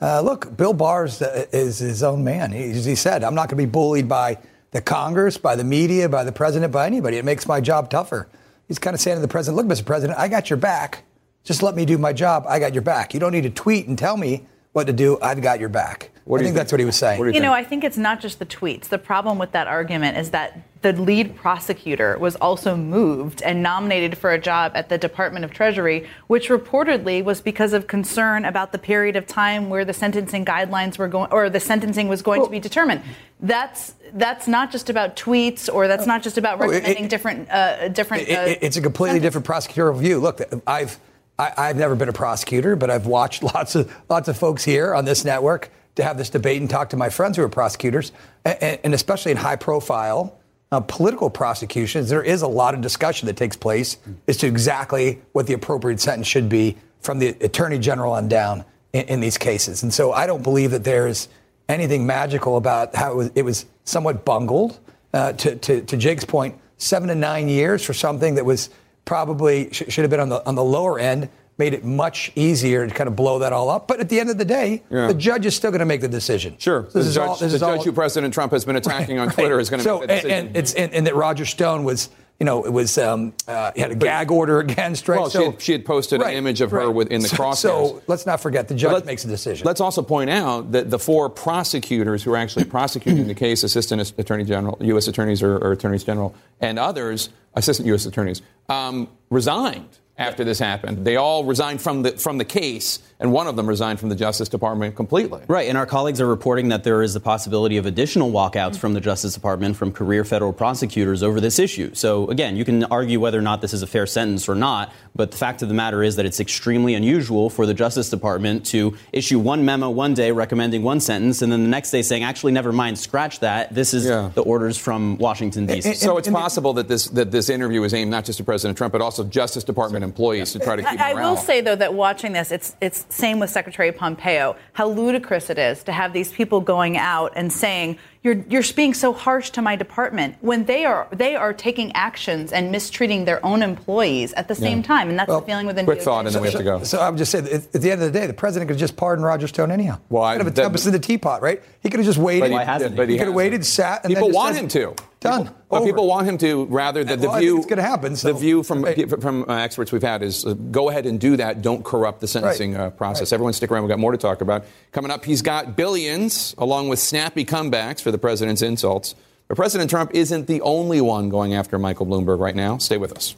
uh, 0.00 0.20
look, 0.20 0.56
Bill 0.56 0.72
Barr 0.72 1.06
is, 1.06 1.20
is 1.20 1.78
his 1.78 2.02
own 2.02 2.24
man. 2.24 2.52
He, 2.52 2.70
as 2.70 2.84
he 2.84 2.94
said, 2.94 3.24
I'm 3.24 3.34
not 3.34 3.48
going 3.48 3.60
to 3.60 3.66
be 3.66 3.70
bullied 3.70 4.08
by 4.08 4.38
the 4.70 4.80
Congress, 4.80 5.36
by 5.36 5.56
the 5.56 5.64
media, 5.64 6.08
by 6.08 6.24
the 6.24 6.32
president, 6.32 6.72
by 6.72 6.86
anybody. 6.86 7.16
It 7.16 7.24
makes 7.24 7.46
my 7.46 7.60
job 7.60 7.90
tougher. 7.90 8.28
He's 8.66 8.78
kind 8.78 8.94
of 8.94 9.00
saying 9.00 9.16
to 9.16 9.22
the 9.22 9.28
president, 9.28 9.56
look, 9.56 9.78
Mr. 9.78 9.84
President, 9.84 10.18
I 10.18 10.28
got 10.28 10.50
your 10.50 10.58
back. 10.58 11.04
Just 11.42 11.62
let 11.62 11.74
me 11.74 11.84
do 11.86 11.96
my 11.96 12.12
job. 12.12 12.44
I 12.46 12.58
got 12.58 12.74
your 12.74 12.82
back. 12.82 13.14
You 13.14 13.20
don't 13.20 13.32
need 13.32 13.44
to 13.44 13.50
tweet 13.50 13.88
and 13.88 13.98
tell 13.98 14.16
me 14.16 14.46
what 14.78 14.86
to 14.86 14.92
do. 14.92 15.18
I've 15.20 15.42
got 15.42 15.60
your 15.60 15.68
back. 15.68 16.10
What 16.24 16.38
do 16.38 16.42
I 16.44 16.46
think, 16.48 16.56
that's 16.56 16.72
what 16.72 16.78
he 16.78 16.84
was 16.84 16.96
saying. 16.96 17.34
You 17.34 17.40
know, 17.40 17.54
I 17.54 17.64
think 17.64 17.84
it's 17.84 17.96
not 17.96 18.20
just 18.20 18.38
the 18.38 18.44
tweets. 18.46 18.84
The 18.88 18.98
problem 18.98 19.38
with 19.38 19.52
that 19.52 19.66
argument 19.66 20.18
is 20.18 20.30
that 20.30 20.60
the 20.82 20.92
lead 20.92 21.34
prosecutor 21.34 22.16
was 22.18 22.36
also 22.36 22.76
moved 22.76 23.42
and 23.42 23.62
nominated 23.62 24.16
for 24.16 24.30
a 24.30 24.38
job 24.38 24.72
at 24.74 24.90
the 24.90 24.98
Department 24.98 25.44
of 25.44 25.52
Treasury, 25.52 26.06
which 26.28 26.50
reportedly 26.50 27.24
was 27.24 27.40
because 27.40 27.72
of 27.72 27.86
concern 27.86 28.44
about 28.44 28.72
the 28.72 28.78
period 28.78 29.16
of 29.16 29.26
time 29.26 29.70
where 29.70 29.84
the 29.86 29.94
sentencing 29.94 30.44
guidelines 30.44 30.98
were 30.98 31.08
going 31.08 31.32
or 31.32 31.48
the 31.50 31.60
sentencing 31.60 32.08
was 32.08 32.20
going 32.22 32.44
to 32.44 32.50
be 32.50 32.60
determined. 32.60 33.00
That's 33.40 33.94
that's 34.12 34.46
not 34.46 34.70
just 34.70 34.88
about 34.90 35.16
tweets 35.16 35.72
or 35.72 35.88
that's 35.88 36.06
not 36.06 36.22
just 36.22 36.38
about 36.38 36.60
Oh, 36.60 36.64
it- 36.64 36.68
recommending 36.74 37.08
different 37.08 37.50
uh, 37.50 37.88
different. 37.88 38.28
It- 38.28 38.38
uh, 38.38 38.58
it's 38.60 38.76
a 38.76 38.82
completely 38.82 39.18
different 39.20 39.46
prosecutorial 39.46 39.98
view. 39.98 40.18
Look, 40.20 40.40
I've 40.66 40.98
I, 41.38 41.52
I've 41.56 41.76
never 41.76 41.94
been 41.94 42.08
a 42.08 42.12
prosecutor, 42.12 42.76
but 42.76 42.90
I've 42.90 43.06
watched 43.06 43.42
lots 43.54 43.74
of 43.74 43.94
lots 44.08 44.28
of 44.28 44.36
folks 44.36 44.64
here 44.64 44.94
on 44.94 45.04
this 45.04 45.24
network 45.24 45.70
to 45.94 46.04
have 46.04 46.16
this 46.16 46.30
debate 46.30 46.60
and 46.60 46.70
talk 46.70 46.90
to 46.90 46.96
my 46.96 47.08
friends 47.08 47.36
who 47.36 47.42
are 47.42 47.48
prosecutors, 47.48 48.12
and, 48.44 48.80
and 48.84 48.94
especially 48.94 49.32
in 49.32 49.38
high 49.38 49.56
profile 49.56 50.38
uh, 50.70 50.80
political 50.80 51.30
prosecutions, 51.30 52.08
there 52.08 52.22
is 52.22 52.42
a 52.42 52.48
lot 52.48 52.74
of 52.74 52.80
discussion 52.80 53.26
that 53.26 53.36
takes 53.36 53.56
place 53.56 53.96
as 54.26 54.36
to 54.38 54.46
exactly 54.46 55.20
what 55.32 55.46
the 55.46 55.54
appropriate 55.54 56.00
sentence 56.00 56.26
should 56.26 56.48
be 56.48 56.76
from 57.00 57.18
the 57.18 57.28
attorney 57.40 57.78
general 57.78 58.12
on 58.12 58.28
down 58.28 58.64
in, 58.92 59.02
in 59.06 59.20
these 59.20 59.38
cases. 59.38 59.82
And 59.82 59.92
so 59.92 60.12
I 60.12 60.26
don't 60.26 60.42
believe 60.42 60.72
that 60.72 60.84
there's 60.84 61.28
anything 61.68 62.06
magical 62.06 62.56
about 62.56 62.94
how 62.94 63.12
it 63.12 63.16
was, 63.16 63.30
it 63.34 63.42
was 63.44 63.66
somewhat 63.84 64.24
bungled. 64.24 64.78
Uh, 65.14 65.32
to, 65.32 65.56
to, 65.56 65.80
to 65.80 65.96
Jake's 65.96 66.26
point, 66.26 66.54
seven 66.76 67.08
to 67.08 67.14
nine 67.14 67.48
years 67.48 67.82
for 67.82 67.94
something 67.94 68.34
that 68.34 68.44
was 68.44 68.68
probably 69.08 69.70
sh- 69.72 69.84
should 69.88 70.02
have 70.02 70.10
been 70.10 70.20
on 70.20 70.28
the 70.28 70.46
on 70.46 70.54
the 70.54 70.62
lower 70.62 70.98
end 70.98 71.30
made 71.56 71.74
it 71.74 71.82
much 71.84 72.30
easier 72.36 72.86
to 72.86 72.94
kind 72.94 73.08
of 73.08 73.16
blow 73.16 73.40
that 73.40 73.52
all 73.52 73.68
up. 73.68 73.88
But 73.88 73.98
at 73.98 74.08
the 74.08 74.20
end 74.20 74.30
of 74.30 74.38
the 74.38 74.44
day, 74.44 74.84
Yeah. 74.90 75.08
the 75.08 75.14
judge 75.14 75.44
is 75.44 75.56
still 75.56 75.72
going 75.72 75.80
to 75.80 75.86
make 75.86 76.00
the 76.00 76.06
decision. 76.06 76.54
Sure. 76.58 76.82
This 76.82 76.92
the 76.92 77.00
is 77.00 77.14
judge, 77.16 77.28
all. 77.28 77.34
This 77.34 77.40
the 77.40 77.46
is 77.56 77.60
judge 77.60 77.78
all, 77.78 77.84
who 77.84 77.90
President 77.92 78.32
Trump 78.32 78.52
has 78.52 78.64
been 78.64 78.76
attacking 78.76 79.18
on 79.18 79.26
Right, 79.28 79.34
Twitter 79.34 79.58
is 79.58 79.68
going 79.68 79.78
to 79.78 79.84
so, 79.84 79.98
make 79.98 80.08
that 80.08 80.14
decision. 80.22 80.38
And, 80.38 80.46
and 80.48 80.56
it's 80.56 80.74
and, 80.74 80.92
and 80.92 81.06
that 81.08 81.16
Roger 81.16 81.44
Stone 81.44 81.82
was, 81.82 82.10
you 82.38 82.44
know, 82.44 82.64
it 82.64 82.72
was 82.72 82.96
um, 82.98 83.32
uh, 83.48 83.72
had 83.76 83.90
a 83.90 83.94
gag 83.96 84.30
order 84.30 84.60
against. 84.66 85.08
Right. 85.08 85.18
Well, 85.18 85.28
she 85.28 85.38
so 85.38 85.50
had- 85.50 85.62
she 85.62 85.72
had 85.72 85.84
posted 85.84 86.22
an 86.22 86.30
image 86.30 86.60
of 86.60 86.70
her 86.70 86.86
right. 86.86 86.94
with- 86.94 87.10
in 87.10 87.20
the 87.22 87.28
so, 87.28 87.36
crosshairs. 87.36 87.56
So 87.56 88.02
let's 88.06 88.26
not 88.26 88.40
forget 88.40 88.68
the 88.68 88.74
judge 88.74 88.92
Let- 88.92 89.06
makes 89.06 89.24
a 89.24 89.28
decision. 89.28 89.66
Let's 89.66 89.80
also 89.80 90.02
point 90.02 90.30
out 90.30 90.72
that 90.72 90.90
the 90.90 90.98
four 90.98 91.28
prosecutors 91.28 92.22
who 92.22 92.32
are 92.32 92.36
actually 92.36 92.64
prosecuting 92.78 93.26
the 93.26 93.34
case, 93.34 93.64
assistant 93.64 94.12
attorney 94.18 94.44
general, 94.44 94.78
U.S. 94.80 95.08
attorneys 95.08 95.42
or, 95.42 95.56
or 95.56 95.72
attorneys 95.72 96.04
general, 96.04 96.34
and 96.60 96.78
others, 96.78 97.30
assistant 97.54 97.86
U.S. 97.88 98.06
attorneys, 98.06 98.40
um, 98.68 99.08
resigned 99.30 99.98
after 100.16 100.44
this 100.44 100.58
happened. 100.60 101.04
They 101.04 101.16
all 101.16 101.44
resigned 101.44 101.80
from 101.80 102.02
the 102.02 102.12
from 102.12 102.38
the 102.38 102.44
case, 102.44 103.00
and 103.20 103.32
one 103.32 103.46
of 103.46 103.56
them 103.56 103.66
resigned 103.66 103.98
from 103.98 104.08
the 104.08 104.14
Justice 104.14 104.48
Department 104.48 104.94
completely. 104.94 105.42
Right, 105.48 105.68
and 105.68 105.76
our 105.76 105.86
colleagues 105.86 106.20
are 106.20 106.26
reporting 106.26 106.68
that 106.68 106.84
there 106.84 107.02
is 107.02 107.14
the 107.14 107.20
possibility 107.20 107.76
of 107.76 107.86
additional 107.86 108.30
walkouts 108.30 108.76
from 108.76 108.94
the 108.94 109.00
Justice 109.00 109.34
Department 109.34 109.76
from 109.76 109.92
career 109.92 110.24
federal 110.24 110.52
prosecutors 110.52 111.22
over 111.22 111.40
this 111.40 111.58
issue. 111.58 111.94
So, 111.94 112.28
again, 112.28 112.56
you 112.56 112.64
can 112.64 112.84
argue 112.84 113.20
whether 113.20 113.38
or 113.38 113.42
not 113.42 113.60
this 113.60 113.72
is 113.72 113.82
a 113.82 113.86
fair 113.86 114.06
sentence 114.06 114.48
or 114.48 114.54
not, 114.54 114.92
but 115.16 115.32
the 115.32 115.36
fact 115.36 115.62
of 115.62 115.68
the 115.68 115.74
matter 115.74 116.02
is 116.02 116.16
that 116.16 116.26
it's 116.26 116.40
extremely 116.40 116.94
unusual 116.94 117.50
for 117.50 117.66
the 117.66 117.74
Justice 117.74 118.10
Department 118.10 118.66
to 118.66 118.96
issue 119.12 119.38
one 119.38 119.64
memo 119.64 119.90
one 119.90 120.14
day 120.14 120.30
recommending 120.30 120.82
one 120.82 121.00
sentence 121.00 121.42
and 121.42 121.50
then 121.50 121.62
the 121.62 121.68
next 121.68 121.90
day 121.90 122.02
saying, 122.02 122.22
actually, 122.22 122.52
never 122.52 122.72
mind, 122.72 122.98
scratch 122.98 123.40
that. 123.40 123.74
This 123.74 123.94
is 123.94 124.04
the 124.04 124.42
orders 124.42 124.76
from 124.76 125.18
Washington, 125.18 125.66
D.C. 125.66 125.94
So 125.94 126.16
it's 126.18 126.28
possible 126.28 126.72
that 126.74 126.88
this 126.88 127.06
that 127.08 127.30
this 127.30 127.48
interview 127.48 127.82
is 127.82 127.94
aimed 127.94 128.10
not 128.10 128.24
just 128.24 128.38
to 128.38 128.44
President 128.44 128.76
Trump, 128.76 128.92
but 128.92 129.02
also 129.02 129.24
Justice 129.24 129.64
Department 129.64 130.04
employees 130.04 130.52
to 130.52 130.58
try 130.58 130.76
to 130.76 130.82
keep 130.82 131.00
I, 131.00 131.10
I 131.10 131.14
morale. 131.14 131.30
will 131.30 131.36
say 131.36 131.60
though 131.60 131.76
that 131.76 131.94
watching 131.94 132.32
this, 132.32 132.52
it's 132.52 132.76
it's 132.80 133.06
same 133.08 133.38
with 133.38 133.50
Secretary 133.50 133.92
Pompeo. 133.92 134.56
How 134.72 134.88
ludicrous 134.88 135.50
it 135.50 135.58
is 135.58 135.82
to 135.84 135.92
have 135.92 136.12
these 136.12 136.30
people 136.32 136.60
going 136.60 136.96
out 136.96 137.32
and 137.36 137.52
saying 137.52 137.98
you're 138.22 138.44
you're 138.48 138.62
being 138.74 138.94
so 138.94 139.12
harsh 139.12 139.50
to 139.50 139.62
my 139.62 139.76
department 139.76 140.36
when 140.40 140.64
they 140.64 140.84
are 140.84 141.06
they 141.12 141.36
are 141.36 141.52
taking 141.52 141.92
actions 141.92 142.52
and 142.52 142.70
mistreating 142.72 143.24
their 143.24 143.44
own 143.46 143.62
employees 143.62 144.32
at 144.34 144.48
the 144.48 144.54
same 144.54 144.78
Yeah. 144.78 144.84
time, 144.84 145.08
and 145.08 145.18
that's 145.18 145.28
Well, 145.28 145.40
the 145.40 145.46
feeling 145.46 145.66
within. 145.66 145.84
quick 145.84 146.00
DOJ. 146.00 146.04
thought, 146.04 146.26
and 146.26 146.34
then 146.34 146.42
we 146.42 146.48
have 146.50 146.58
to 146.58 146.64
go. 146.64 146.82
So 146.82 146.98
I 146.98 147.08
would 147.08 147.18
just 147.18 147.30
say, 147.30 147.40
that 147.40 147.52
at 147.52 147.74
at 147.74 147.80
the 147.82 147.90
end 147.90 148.02
of 148.02 148.12
the 148.12 148.18
day, 148.18 148.26
the 148.26 148.34
president 148.34 148.68
could 148.70 148.78
just 148.78 148.96
pardon 148.96 149.24
Roger 149.24 149.46
Stone 149.46 149.70
anyhow. 149.70 149.98
Well, 150.10 150.22
I- 150.24 150.32
kind 150.36 150.40
of 150.42 150.46
a 150.48 150.50
that- 150.50 150.62
tempest 150.62 150.86
in 150.86 150.92
the 150.92 150.98
teapot, 150.98 151.40
right? 151.42 151.62
He 151.80 151.90
could 151.90 152.00
have 152.00 152.06
just 152.06 152.18
waited. 152.18 152.50
But 152.50 152.50
he 152.50 152.66
hasn't. 152.66 152.96
But 152.96 153.08
he 153.08 153.16
could 153.18 153.26
have 153.28 153.34
waited, 153.34 153.64
sat, 153.64 154.04
and 154.04 154.10
People 154.12 154.28
then 154.28 154.32
just 154.32 154.36
want 154.36 154.54
said- 154.56 154.62
him 154.64 154.96
to. 154.96 155.04
Done. 155.20 155.50
But 155.68 155.84
people 155.84 156.06
want 156.06 156.28
him 156.28 156.38
to 156.38 156.66
rather 156.66 157.02
than 157.02 157.20
the 157.20 157.28
Well, 157.28 157.40
view. 157.40 157.56
it's 157.56 157.66
gonna 157.66 157.82
happen, 157.82 158.14
so- 158.14 158.28
The 158.32 158.38
view 158.38 158.62
from 158.62 158.84
from 159.20 159.44
uh, 159.48 159.54
experts 159.54 159.90
we've 159.90 160.00
had 160.02 160.22
is 160.22 160.46
uh, 160.46 160.52
go 160.52 160.90
ahead 160.90 161.06
and 161.06 161.18
do 161.18 161.36
that. 161.36 161.60
Don't 161.60 161.84
corrupt 161.84 162.20
the 162.20 162.28
sentencing 162.28 162.76
uh, 162.76 162.90
process. 162.90 163.32
Everyone, 163.32 163.52
stick 163.52 163.70
around. 163.72 163.82
We've 163.82 163.88
got 163.90 163.98
more 163.98 164.12
to 164.12 164.18
talk 164.18 164.40
about 164.42 164.64
coming 164.92 165.10
up. 165.10 165.24
He's 165.24 165.42
got 165.42 165.76
billions 165.76 166.54
along 166.56 166.88
with 166.88 167.00
snappy 167.00 167.44
comebacks 167.44 168.00
for 168.00 168.12
the 168.12 168.18
president's 168.18 168.62
insults. 168.62 169.16
But 169.48 169.56
President 169.56 169.90
Trump 169.90 170.10
isn't 170.14 170.46
the 170.46 170.60
only 170.60 171.00
one 171.00 171.30
going 171.30 171.54
after 171.54 171.78
Michael 171.78 172.06
Bloomberg 172.06 172.38
right 172.38 172.54
now. 172.54 172.78
Stay 172.78 172.96
with 172.98 173.12
us. 173.12 173.34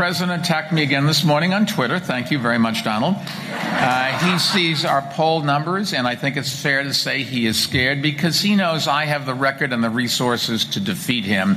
President 0.00 0.40
attacked 0.40 0.72
me 0.72 0.82
again 0.82 1.04
this 1.04 1.24
morning 1.24 1.52
on 1.52 1.66
Twitter. 1.66 1.98
Thank 1.98 2.30
you 2.30 2.38
very 2.38 2.58
much, 2.58 2.84
Donald. 2.84 3.16
Uh, 3.18 4.30
he 4.30 4.38
sees 4.38 4.82
our 4.82 5.02
poll 5.12 5.42
numbers, 5.42 5.92
and 5.92 6.08
I 6.08 6.16
think 6.16 6.38
it's 6.38 6.58
fair 6.58 6.82
to 6.82 6.94
say 6.94 7.22
he 7.22 7.44
is 7.44 7.62
scared 7.62 8.00
because 8.00 8.40
he 8.40 8.56
knows 8.56 8.88
I 8.88 9.04
have 9.04 9.26
the 9.26 9.34
record 9.34 9.74
and 9.74 9.84
the 9.84 9.90
resources 9.90 10.64
to 10.64 10.80
defeat 10.80 11.26
him. 11.26 11.56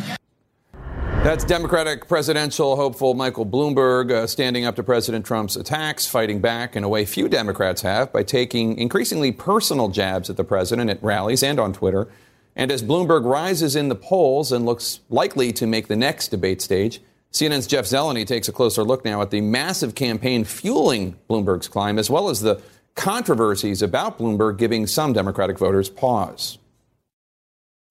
That's 1.23 1.45
Democratic 1.45 2.09
presidential 2.09 2.75
hopeful 2.75 3.13
Michael 3.13 3.45
Bloomberg 3.45 4.11
uh, 4.11 4.27
standing 4.27 4.65
up 4.65 4.75
to 4.75 4.83
President 4.83 5.25
Trump's 5.25 5.55
attacks, 5.55 6.05
fighting 6.05 6.41
back 6.41 6.75
in 6.75 6.83
a 6.83 6.89
way 6.89 7.05
few 7.05 7.29
Democrats 7.29 7.81
have 7.83 8.11
by 8.11 8.23
taking 8.23 8.77
increasingly 8.77 9.31
personal 9.31 9.87
jabs 9.87 10.29
at 10.29 10.35
the 10.35 10.43
president 10.43 10.89
at 10.89 11.01
rallies 11.01 11.43
and 11.43 11.61
on 11.61 11.71
Twitter. 11.71 12.09
And 12.57 12.73
as 12.73 12.83
Bloomberg 12.83 13.23
rises 13.23 13.77
in 13.77 13.87
the 13.87 13.95
polls 13.95 14.51
and 14.51 14.65
looks 14.65 14.99
likely 15.09 15.53
to 15.53 15.65
make 15.65 15.87
the 15.87 15.95
next 15.95 16.27
debate 16.27 16.61
stage, 16.61 16.99
CNN's 17.33 17.65
Jeff 17.65 17.85
Zeleny 17.85 18.27
takes 18.27 18.47
a 18.47 18.51
closer 18.51 18.83
look 18.83 19.03
now 19.03 19.23
at 19.23 19.31
the 19.31 19.41
massive 19.41 19.95
campaign 19.95 20.43
fueling 20.43 21.15
Bloomberg's 21.27 21.67
climb, 21.67 21.97
as 21.97 22.07
well 22.07 22.29
as 22.29 22.41
the 22.41 22.61
controversies 22.93 23.81
about 23.81 24.19
Bloomberg 24.19 24.59
giving 24.59 24.85
some 24.85 25.13
Democratic 25.13 25.57
voters 25.57 25.89
pause. 25.89 26.59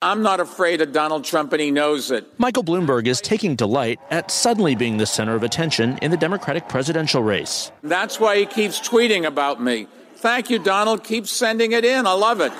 I'm 0.01 0.23
not 0.23 0.39
afraid 0.39 0.81
of 0.81 0.93
Donald 0.93 1.25
Trump, 1.25 1.53
and 1.53 1.61
he 1.61 1.73
knows 1.73 2.13
it. 2.13 2.25
Michael 2.39 2.63
Bloomberg 2.63 3.09
is 3.09 3.21
taking 3.21 3.57
delight 3.57 3.99
at 4.11 4.31
suddenly 4.31 4.77
being 4.77 4.99
the 4.99 5.07
center 5.07 5.35
of 5.35 5.43
attention 5.43 5.99
in 6.03 6.13
the 6.13 6.17
Democratic 6.17 6.69
presidential 6.69 7.23
race. 7.23 7.73
That's 7.83 8.21
why 8.21 8.39
he 8.39 8.47
keeps 8.47 8.81
tweeting 8.81 9.27
about 9.27 9.61
me. 9.61 9.89
Thank 10.17 10.51
you, 10.51 10.61
Donald. 10.61 11.03
Keep 11.03 11.27
sending 11.27 11.73
it 11.73 11.85
in. 11.85 12.07
I 12.07 12.13
love 12.13 12.41
it. 12.41 12.53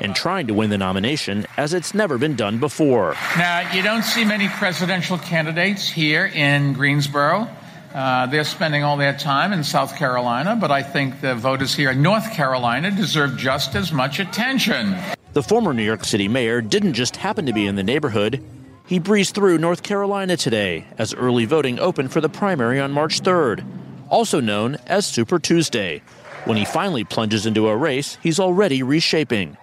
And 0.00 0.14
trying 0.14 0.46
to 0.46 0.54
win 0.54 0.70
the 0.70 0.78
nomination 0.78 1.46
as 1.56 1.74
it's 1.74 1.94
never 1.94 2.18
been 2.18 2.36
done 2.36 2.58
before. 2.58 3.14
Now, 3.36 3.72
you 3.72 3.82
don't 3.82 4.04
see 4.04 4.24
many 4.24 4.48
presidential 4.48 5.18
candidates 5.18 5.88
here 5.88 6.26
in 6.26 6.72
Greensboro. 6.72 7.48
Uh, 7.94 8.26
they're 8.26 8.44
spending 8.44 8.82
all 8.84 8.96
their 8.96 9.16
time 9.16 9.52
in 9.52 9.64
South 9.64 9.96
Carolina, 9.96 10.56
but 10.60 10.70
I 10.70 10.82
think 10.82 11.20
the 11.20 11.34
voters 11.34 11.74
here 11.74 11.90
in 11.90 12.02
North 12.02 12.32
Carolina 12.32 12.90
deserve 12.90 13.36
just 13.36 13.74
as 13.74 13.92
much 13.92 14.20
attention. 14.20 14.94
The 15.32 15.42
former 15.42 15.72
New 15.72 15.82
York 15.82 16.04
City 16.04 16.28
mayor 16.28 16.60
didn't 16.60 16.94
just 16.94 17.16
happen 17.16 17.46
to 17.46 17.52
be 17.52 17.66
in 17.66 17.76
the 17.76 17.82
neighborhood. 17.82 18.44
He 18.86 18.98
breezed 18.98 19.34
through 19.34 19.58
North 19.58 19.82
Carolina 19.82 20.36
today 20.36 20.86
as 20.96 21.14
early 21.14 21.44
voting 21.44 21.78
opened 21.78 22.12
for 22.12 22.20
the 22.20 22.28
primary 22.28 22.80
on 22.80 22.92
March 22.92 23.22
3rd, 23.22 23.64
also 24.08 24.40
known 24.40 24.76
as 24.86 25.06
Super 25.06 25.38
Tuesday. 25.38 26.02
When 26.44 26.56
he 26.56 26.64
finally 26.64 27.04
plunges 27.04 27.46
into 27.46 27.68
a 27.68 27.76
race, 27.76 28.16
he's 28.22 28.40
already 28.40 28.82
reshaping. 28.82 29.56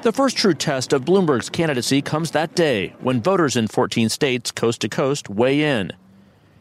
The 0.00 0.12
first 0.12 0.36
true 0.36 0.54
test 0.54 0.92
of 0.92 1.04
Bloomberg's 1.04 1.50
candidacy 1.50 2.02
comes 2.02 2.30
that 2.30 2.54
day 2.54 2.94
when 3.00 3.20
voters 3.20 3.56
in 3.56 3.66
14 3.66 4.08
states 4.08 4.52
coast 4.52 4.80
to 4.82 4.88
coast 4.88 5.28
weigh 5.28 5.60
in. 5.62 5.92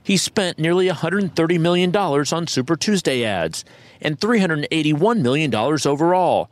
He 0.02 0.18
spent 0.18 0.58
nearly 0.58 0.88
$130 0.88 1.60
million 1.60 1.96
on 1.96 2.48
Super 2.48 2.76
Tuesday 2.76 3.24
ads 3.24 3.64
and 4.02 4.20
$381 4.20 5.22
million 5.22 5.54
overall, 5.54 6.50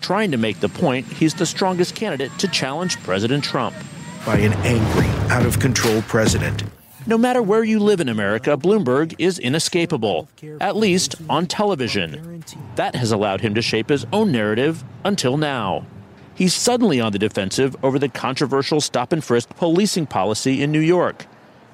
trying 0.00 0.30
to 0.30 0.38
make 0.38 0.60
the 0.60 0.70
point 0.70 1.06
he's 1.06 1.34
the 1.34 1.44
strongest 1.44 1.94
candidate 1.94 2.32
to 2.38 2.48
challenge 2.48 2.96
President 3.02 3.44
Trump. 3.44 3.76
By 4.24 4.38
an 4.38 4.54
angry, 4.64 5.08
out 5.30 5.44
of 5.44 5.60
control 5.60 6.00
president. 6.02 6.62
No 7.06 7.16
matter 7.16 7.40
where 7.40 7.64
you 7.64 7.78
live 7.78 8.00
in 8.00 8.08
America, 8.08 8.56
Bloomberg 8.56 9.14
is 9.18 9.38
inescapable, 9.38 10.28
at 10.60 10.76
least 10.76 11.14
on 11.30 11.46
television. 11.46 12.44
That 12.76 12.94
has 12.94 13.10
allowed 13.10 13.40
him 13.40 13.54
to 13.54 13.62
shape 13.62 13.88
his 13.88 14.06
own 14.12 14.30
narrative 14.30 14.84
until 15.04 15.38
now. 15.38 15.86
He's 16.34 16.54
suddenly 16.54 17.00
on 17.00 17.12
the 17.12 17.18
defensive 17.18 17.74
over 17.82 17.98
the 17.98 18.08
controversial 18.08 18.80
stop 18.80 19.12
and 19.12 19.24
frisk 19.24 19.48
policing 19.56 20.06
policy 20.06 20.62
in 20.62 20.72
New 20.72 20.80
York 20.80 21.26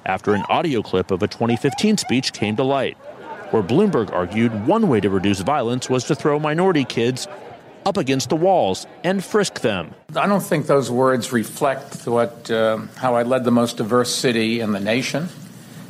after 0.05 0.33
an 0.33 0.43
audio 0.49 0.81
clip 0.81 1.11
of 1.11 1.21
a 1.21 1.27
2015 1.27 1.97
speech 1.97 2.31
came 2.31 2.55
to 2.55 2.63
light, 2.63 2.97
where 3.51 3.63
Bloomberg 3.63 4.11
argued 4.13 4.65
one 4.65 4.87
way 4.87 5.01
to 5.01 5.09
reduce 5.09 5.41
violence 5.41 5.89
was 5.89 6.05
to 6.05 6.15
throw 6.15 6.39
minority 6.39 6.85
kids 6.85 7.27
up 7.87 7.95
against 7.95 8.27
the 8.27 8.35
walls 8.35 8.85
and 9.05 9.23
frisk 9.23 9.61
them. 9.61 9.95
I 10.13 10.27
don't 10.27 10.43
think 10.43 10.67
those 10.67 10.91
words 10.91 11.31
reflect 11.31 12.05
what 12.05 12.51
uh, 12.51 12.79
how 12.97 13.15
I 13.15 13.23
led 13.23 13.45
the 13.45 13.51
most 13.51 13.77
diverse 13.77 14.13
city 14.13 14.59
in 14.59 14.73
the 14.73 14.79
nation, 14.81 15.29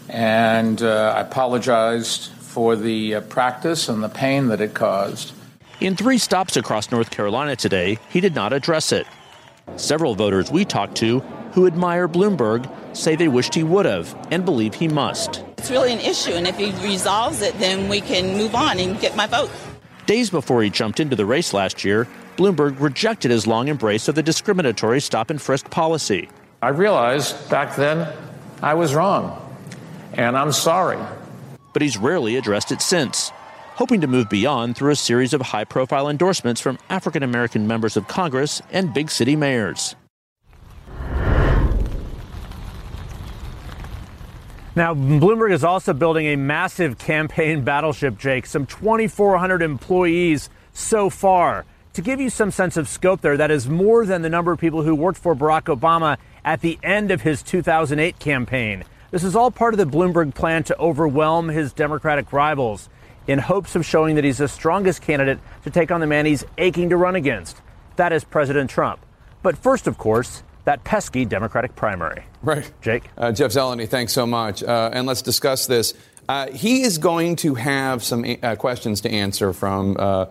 and 0.08 0.80
uh, 0.82 1.16
I 1.18 1.22
apologized 1.22 2.30
for 2.40 2.76
the 2.76 3.16
uh, 3.16 3.22
practice 3.22 3.90
and 3.90 4.04
the 4.04 4.10
pain 4.10 4.48
that 4.50 4.62
it 4.62 4.76
caused. 4.76 5.34
In 5.80 5.96
three 5.96 6.20
stops 6.20 6.56
across 6.56 6.92
North 6.92 7.10
Carolina 7.10 7.56
today, 7.56 7.98
he 8.10 8.22
did 8.22 8.36
not 8.36 8.54
address 8.54 8.92
it. 8.92 9.08
Several 9.76 10.14
voters 10.14 10.52
we 10.52 10.66
talked 10.66 10.96
to 10.98 11.20
who 11.54 11.66
admire 11.66 12.08
Bloomberg 12.08 12.70
say 12.96 13.16
they 13.16 13.28
wished 13.28 13.56
he 13.56 13.64
would 13.64 13.86
have 13.86 14.16
and 14.30 14.46
believe 14.46 14.76
he 14.76 14.88
must. 14.88 15.44
It's 15.58 15.72
really 15.72 15.94
an 15.94 16.00
issue, 16.00 16.34
and 16.34 16.48
if 16.48 16.58
he 16.58 16.72
resolves 16.88 17.42
it, 17.42 17.58
then 17.58 17.90
we 17.90 18.02
can 18.02 18.38
move 18.38 18.54
on 18.54 18.78
and 18.78 19.00
get 19.00 19.16
my 19.16 19.26
vote. 19.26 19.50
Days 20.08 20.30
before 20.30 20.64
he 20.64 20.70
jumped 20.70 21.02
into 21.02 21.18
the 21.18 21.26
race 21.26 21.54
last 21.54 21.84
year, 21.84 22.08
Bloomberg 22.38 22.80
rejected 22.80 23.30
his 23.30 23.46
long 23.46 23.68
embrace 23.68 24.08
of 24.08 24.16
the 24.16 24.24
discriminatory 24.24 25.02
stop 25.02 25.30
and 25.30 25.42
frisk 25.42 25.70
policy. 25.70 26.30
I 26.62 26.70
realized 26.70 27.50
back 27.50 27.76
then 27.76 28.08
I 28.64 28.74
was 28.76 28.96
wrong, 28.96 29.38
and 30.14 30.38
I'm 30.38 30.54
sorry. 30.54 30.98
But 31.74 31.82
he's 31.82 31.98
rarely 31.98 32.38
addressed 32.38 32.72
it 32.72 32.82
since, 32.82 33.32
hoping 33.76 34.00
to 34.00 34.08
move 34.08 34.30
beyond 34.30 34.78
through 34.78 34.92
a 34.92 34.96
series 34.96 35.34
of 35.34 35.42
high 35.42 35.66
profile 35.66 36.08
endorsements 36.08 36.62
from 36.62 36.80
African 36.90 37.22
American 37.22 37.68
members 37.68 37.98
of 37.98 38.08
Congress 38.08 38.62
and 38.72 38.94
big 38.94 39.12
city 39.12 39.36
mayors. 39.36 39.98
Now, 44.78 44.94
Bloomberg 44.94 45.52
is 45.52 45.64
also 45.64 45.92
building 45.92 46.28
a 46.28 46.36
massive 46.36 47.00
campaign 47.00 47.64
battleship, 47.64 48.16
Jake, 48.20 48.46
some 48.46 48.68
2,400 48.68 49.64
employees 49.64 50.52
so 50.72 51.10
far. 51.10 51.66
To 51.94 52.02
give 52.04 52.22
you 52.22 52.30
some 52.30 52.52
sense 52.52 52.78
of 52.78 52.88
scope 52.88 53.22
there, 53.22 53.38
that 53.38 53.50
is 53.50 53.68
more 53.68 54.06
than 54.06 54.22
the 54.22 54.30
number 54.30 54.52
of 54.52 54.60
people 54.60 54.84
who 54.84 54.94
worked 54.94 55.18
for 55.18 55.36
Barack 55.36 55.64
Obama 55.64 56.18
at 56.46 56.62
the 56.62 56.78
end 56.84 57.10
of 57.10 57.24
his 57.24 57.42
2008 57.42 58.20
campaign. 58.20 58.84
This 59.10 59.24
is 59.24 59.36
all 59.36 59.50
part 59.50 59.74
of 59.74 59.80
the 59.80 59.98
Bloomberg 59.98 60.36
plan 60.36 60.64
to 60.66 60.78
overwhelm 60.78 61.50
his 61.50 61.74
Democratic 61.74 62.32
rivals 62.32 62.88
in 63.26 63.40
hopes 63.40 63.76
of 63.76 63.84
showing 63.84 64.14
that 64.14 64.26
he's 64.26 64.38
the 64.38 64.48
strongest 64.48 65.02
candidate 65.02 65.40
to 65.64 65.72
take 65.72 65.90
on 65.90 66.02
the 66.02 66.06
man 66.06 66.28
he's 66.28 66.46
aching 66.60 66.92
to 66.92 66.98
run 66.98 67.16
against. 67.16 67.64
That 67.96 68.14
is 68.14 68.24
President 68.24 68.70
Trump. 68.70 69.04
But 69.42 69.58
first, 69.58 69.88
of 69.88 69.98
course, 69.98 70.44
that 70.66 70.84
pesky 70.84 71.26
Democratic 71.26 71.76
primary. 71.76 72.26
Right. 72.42 72.72
Jake? 72.82 73.10
Uh, 73.18 73.32
Jeff 73.32 73.52
Zeleny, 73.52 73.88
thanks 73.88 74.14
so 74.14 74.26
much. 74.26 74.64
Uh, 74.64 74.90
and 74.94 75.08
let's 75.08 75.22
discuss 75.22 75.68
this. 75.68 75.94
Uh, 76.30 76.48
he 76.52 76.82
is 76.82 76.98
going 76.98 77.36
to 77.38 77.56
have 77.56 78.04
some 78.04 78.26
uh, 78.44 78.56
questions 78.56 79.02
to 79.02 79.10
answer 79.10 79.54
from 79.54 79.96
uh, 79.98 80.26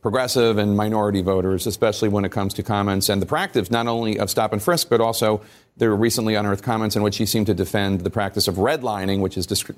progressive 0.00 0.58
and 0.58 0.76
minority 0.76 1.22
voters, 1.22 1.66
especially 1.66 2.08
when 2.08 2.24
it 2.24 2.32
comes 2.32 2.54
to 2.54 2.62
comments 2.62 3.08
and 3.08 3.20
the 3.20 3.26
practice 3.26 3.70
not 3.70 3.86
only 3.86 4.18
of 4.18 4.30
stop 4.30 4.52
and 4.52 4.62
frisk, 4.62 4.88
but 4.88 5.00
also 5.00 5.42
there 5.76 5.90
were 5.90 5.96
recently 5.96 6.34
unearthed 6.34 6.62
comments 6.62 6.96
in 6.96 7.02
which 7.02 7.16
he 7.18 7.26
seemed 7.26 7.46
to 7.46 7.54
defend 7.54 8.00
the 8.00 8.10
practice 8.10 8.48
of 8.48 8.56
redlining, 8.56 9.20
which 9.20 9.36
is 9.36 9.46
disc- 9.46 9.70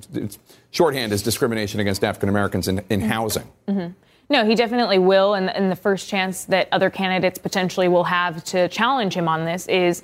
shorthand 0.71 1.12
is 1.12 1.23
discrimination 1.23 1.81
against 1.81 2.05
African 2.05 2.29
Americans 2.29 2.68
in, 2.68 2.83
in 2.90 3.01
housing. 3.01 3.51
Mm-hmm. 3.66 3.92
No, 4.31 4.47
he 4.47 4.55
definitely 4.55 4.99
will. 4.99 5.35
And, 5.35 5.51
and, 5.51 5.71
the 5.71 5.77
first 5.77 6.09
chance 6.09 6.45
that 6.47 6.68
other 6.73 6.88
candidates 6.88 7.38
potentially 7.38 7.88
will 7.88 8.05
have 8.05 8.42
to 8.45 8.68
challenge 8.68 9.14
him 9.14 9.29
on 9.29 9.45
this 9.45 9.66
is 9.66 10.03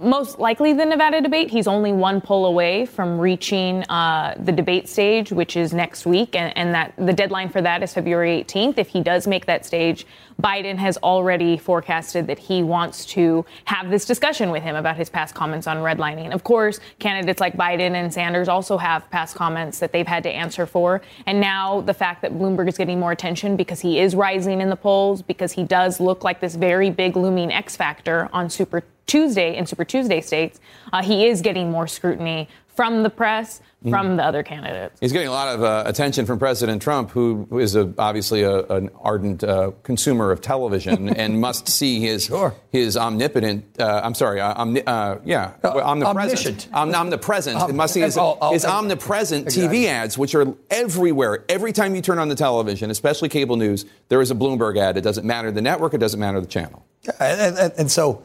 most 0.00 0.38
likely 0.38 0.72
the 0.72 0.84
Nevada 0.84 1.20
debate. 1.20 1.50
He's 1.50 1.66
only 1.66 1.92
one 1.92 2.20
poll 2.20 2.46
away 2.46 2.86
from 2.86 3.18
reaching 3.18 3.82
uh, 3.84 4.34
the 4.38 4.52
debate 4.52 4.88
stage, 4.88 5.32
which 5.32 5.56
is 5.56 5.72
next 5.72 6.06
week, 6.06 6.36
and, 6.36 6.56
and, 6.56 6.74
that 6.74 6.94
the 6.96 7.12
deadline 7.12 7.48
for 7.48 7.60
that 7.60 7.82
is 7.82 7.92
February 7.92 8.44
18th. 8.44 8.78
If 8.78 8.88
he 8.88 9.00
does 9.00 9.26
make 9.26 9.46
that 9.46 9.66
stage, 9.66 10.06
Biden 10.40 10.76
has 10.76 10.96
already 10.98 11.56
forecasted 11.56 12.26
that 12.28 12.38
he 12.38 12.62
wants 12.62 13.04
to 13.06 13.44
have 13.64 13.90
this 13.90 14.04
discussion 14.04 14.50
with 14.50 14.62
him 14.62 14.76
about 14.76 14.96
his 14.96 15.08
past 15.08 15.34
comments 15.34 15.66
on 15.66 15.78
redlining. 15.78 16.32
Of 16.32 16.44
course, 16.44 16.78
candidates 16.98 17.40
like 17.40 17.56
Biden 17.56 17.94
and 17.94 18.12
Sanders 18.12 18.48
also 18.48 18.76
have 18.76 19.08
past 19.10 19.36
comments 19.36 19.80
that 19.80 19.92
they've 19.92 20.06
had 20.06 20.22
to 20.22 20.30
answer 20.30 20.66
for, 20.66 21.02
and 21.26 21.40
now 21.40 21.80
the 21.80 21.94
fact 21.94 22.22
that 22.22 22.32
Bloomberg 22.34 22.68
is 22.68 22.78
getting 22.78 23.00
more 23.00 23.12
attention 23.12 23.56
because 23.56 23.80
he 23.80 23.98
is 23.98 24.14
rising 24.14 24.60
in 24.60 24.70
the 24.70 24.76
polls, 24.76 25.20
because 25.20 25.52
he 25.52 25.64
does 25.64 25.98
look 25.98 26.22
like 26.22 26.40
this 26.40 26.54
very 26.54 26.90
big 26.90 27.16
looming 27.16 27.52
X 27.52 27.76
factor 27.76 28.28
on 28.32 28.48
Super 28.48 28.82
Tuesday 29.06 29.56
in 29.56 29.66
Super 29.66 29.84
Tuesday 29.84 30.20
states, 30.20 30.60
uh, 30.92 31.02
he 31.02 31.26
is 31.26 31.42
getting 31.42 31.70
more 31.70 31.86
scrutiny 31.86 32.48
from 32.74 33.04
the 33.04 33.10
press, 33.10 33.60
from 33.88 34.08
mm. 34.08 34.16
the 34.16 34.24
other 34.24 34.42
candidates. 34.42 34.98
He's 34.98 35.12
getting 35.12 35.28
a 35.28 35.32
lot 35.32 35.54
of 35.54 35.62
uh, 35.62 35.84
attention 35.86 36.26
from 36.26 36.38
President 36.38 36.82
Trump, 36.82 37.10
who 37.10 37.46
is 37.58 37.76
a, 37.76 37.92
obviously 37.98 38.42
a, 38.42 38.64
an 38.64 38.90
ardent 39.00 39.44
uh, 39.44 39.70
consumer 39.84 40.32
of 40.32 40.40
television 40.40 41.08
and 41.16 41.40
must 41.40 41.68
see 41.68 42.00
his 42.00 42.24
sure. 42.24 42.54
his 42.72 42.96
omnipotent. 42.96 43.64
Uh, 43.78 44.00
I'm 44.02 44.14
sorry, 44.14 44.40
uh, 44.40 44.54
omni, 44.54 44.82
uh, 44.84 45.18
yeah, 45.24 45.52
omnipresent. 45.62 46.68
Om- 46.72 46.94
omnipresent. 46.94 47.60
Um, 47.60 47.70
it 47.70 47.74
must 47.74 47.94
see 47.94 48.00
his, 48.00 48.18
oh, 48.18 48.38
oh, 48.40 48.52
his 48.52 48.64
omnipresent 48.64 49.46
exactly. 49.46 49.78
TV 49.78 49.86
ads, 49.86 50.18
which 50.18 50.34
are 50.34 50.52
everywhere. 50.70 51.44
Every 51.48 51.72
time 51.72 51.94
you 51.94 52.02
turn 52.02 52.18
on 52.18 52.28
the 52.28 52.34
television, 52.34 52.90
especially 52.90 53.28
cable 53.28 53.56
news, 53.56 53.84
there 54.08 54.20
is 54.20 54.32
a 54.32 54.34
Bloomberg 54.34 54.78
ad. 54.78 54.96
It 54.96 55.02
doesn't 55.02 55.26
matter 55.26 55.52
the 55.52 55.62
network. 55.62 55.94
It 55.94 55.98
doesn't 55.98 56.18
matter 56.18 56.40
the 56.40 56.46
channel. 56.46 56.84
Yeah, 57.02 57.12
and, 57.20 57.56
and, 57.58 57.72
and 57.78 57.90
so. 57.90 58.24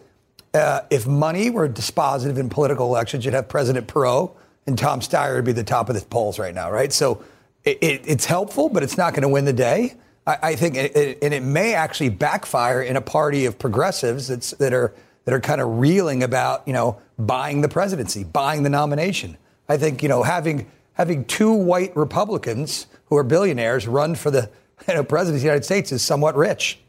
Uh, 0.53 0.81
if 0.89 1.05
money 1.05 1.49
were 1.49 1.69
dispositive 1.69 2.37
in 2.37 2.49
political 2.49 2.87
elections, 2.87 3.23
you'd 3.23 3.33
have 3.33 3.47
President 3.47 3.87
Perot 3.87 4.35
and 4.65 4.77
Tom 4.77 4.99
Steyer 4.99 5.35
would 5.35 5.45
be 5.45 5.51
the 5.51 5.63
top 5.63 5.89
of 5.89 5.95
the 5.95 6.05
polls 6.05 6.39
right 6.39 6.53
now, 6.53 6.71
right? 6.71 6.91
So 6.91 7.23
it, 7.63 7.77
it, 7.81 8.01
it's 8.05 8.25
helpful, 8.25 8.69
but 8.69 8.83
it's 8.83 8.97
not 8.97 9.13
going 9.13 9.21
to 9.21 9.29
win 9.29 9.45
the 9.45 9.53
day. 9.53 9.95
I, 10.25 10.37
I 10.41 10.55
think, 10.55 10.75
it, 10.75 11.19
and 11.21 11.33
it 11.33 11.43
may 11.43 11.73
actually 11.73 12.09
backfire 12.09 12.81
in 12.81 12.95
a 12.95 13.01
party 13.01 13.45
of 13.45 13.59
progressives 13.59 14.27
that 14.27 14.73
are 14.73 14.93
that 15.25 15.33
are 15.35 15.39
kind 15.39 15.61
of 15.61 15.79
reeling 15.79 16.23
about, 16.23 16.67
you 16.67 16.73
know, 16.73 16.99
buying 17.19 17.61
the 17.61 17.69
presidency, 17.69 18.23
buying 18.23 18.63
the 18.63 18.69
nomination. 18.69 19.37
I 19.67 19.77
think, 19.77 20.01
you 20.01 20.09
know, 20.09 20.23
having 20.23 20.71
having 20.93 21.25
two 21.25 21.53
white 21.53 21.95
Republicans 21.95 22.87
who 23.05 23.17
are 23.17 23.23
billionaires 23.23 23.87
run 23.87 24.15
for 24.15 24.31
the 24.31 24.49
you 24.87 24.93
know, 24.93 25.03
presidency 25.03 25.39
of 25.39 25.41
the 25.41 25.47
United 25.47 25.65
States 25.65 25.91
is 25.91 26.01
somewhat 26.01 26.35
rich. 26.35 26.79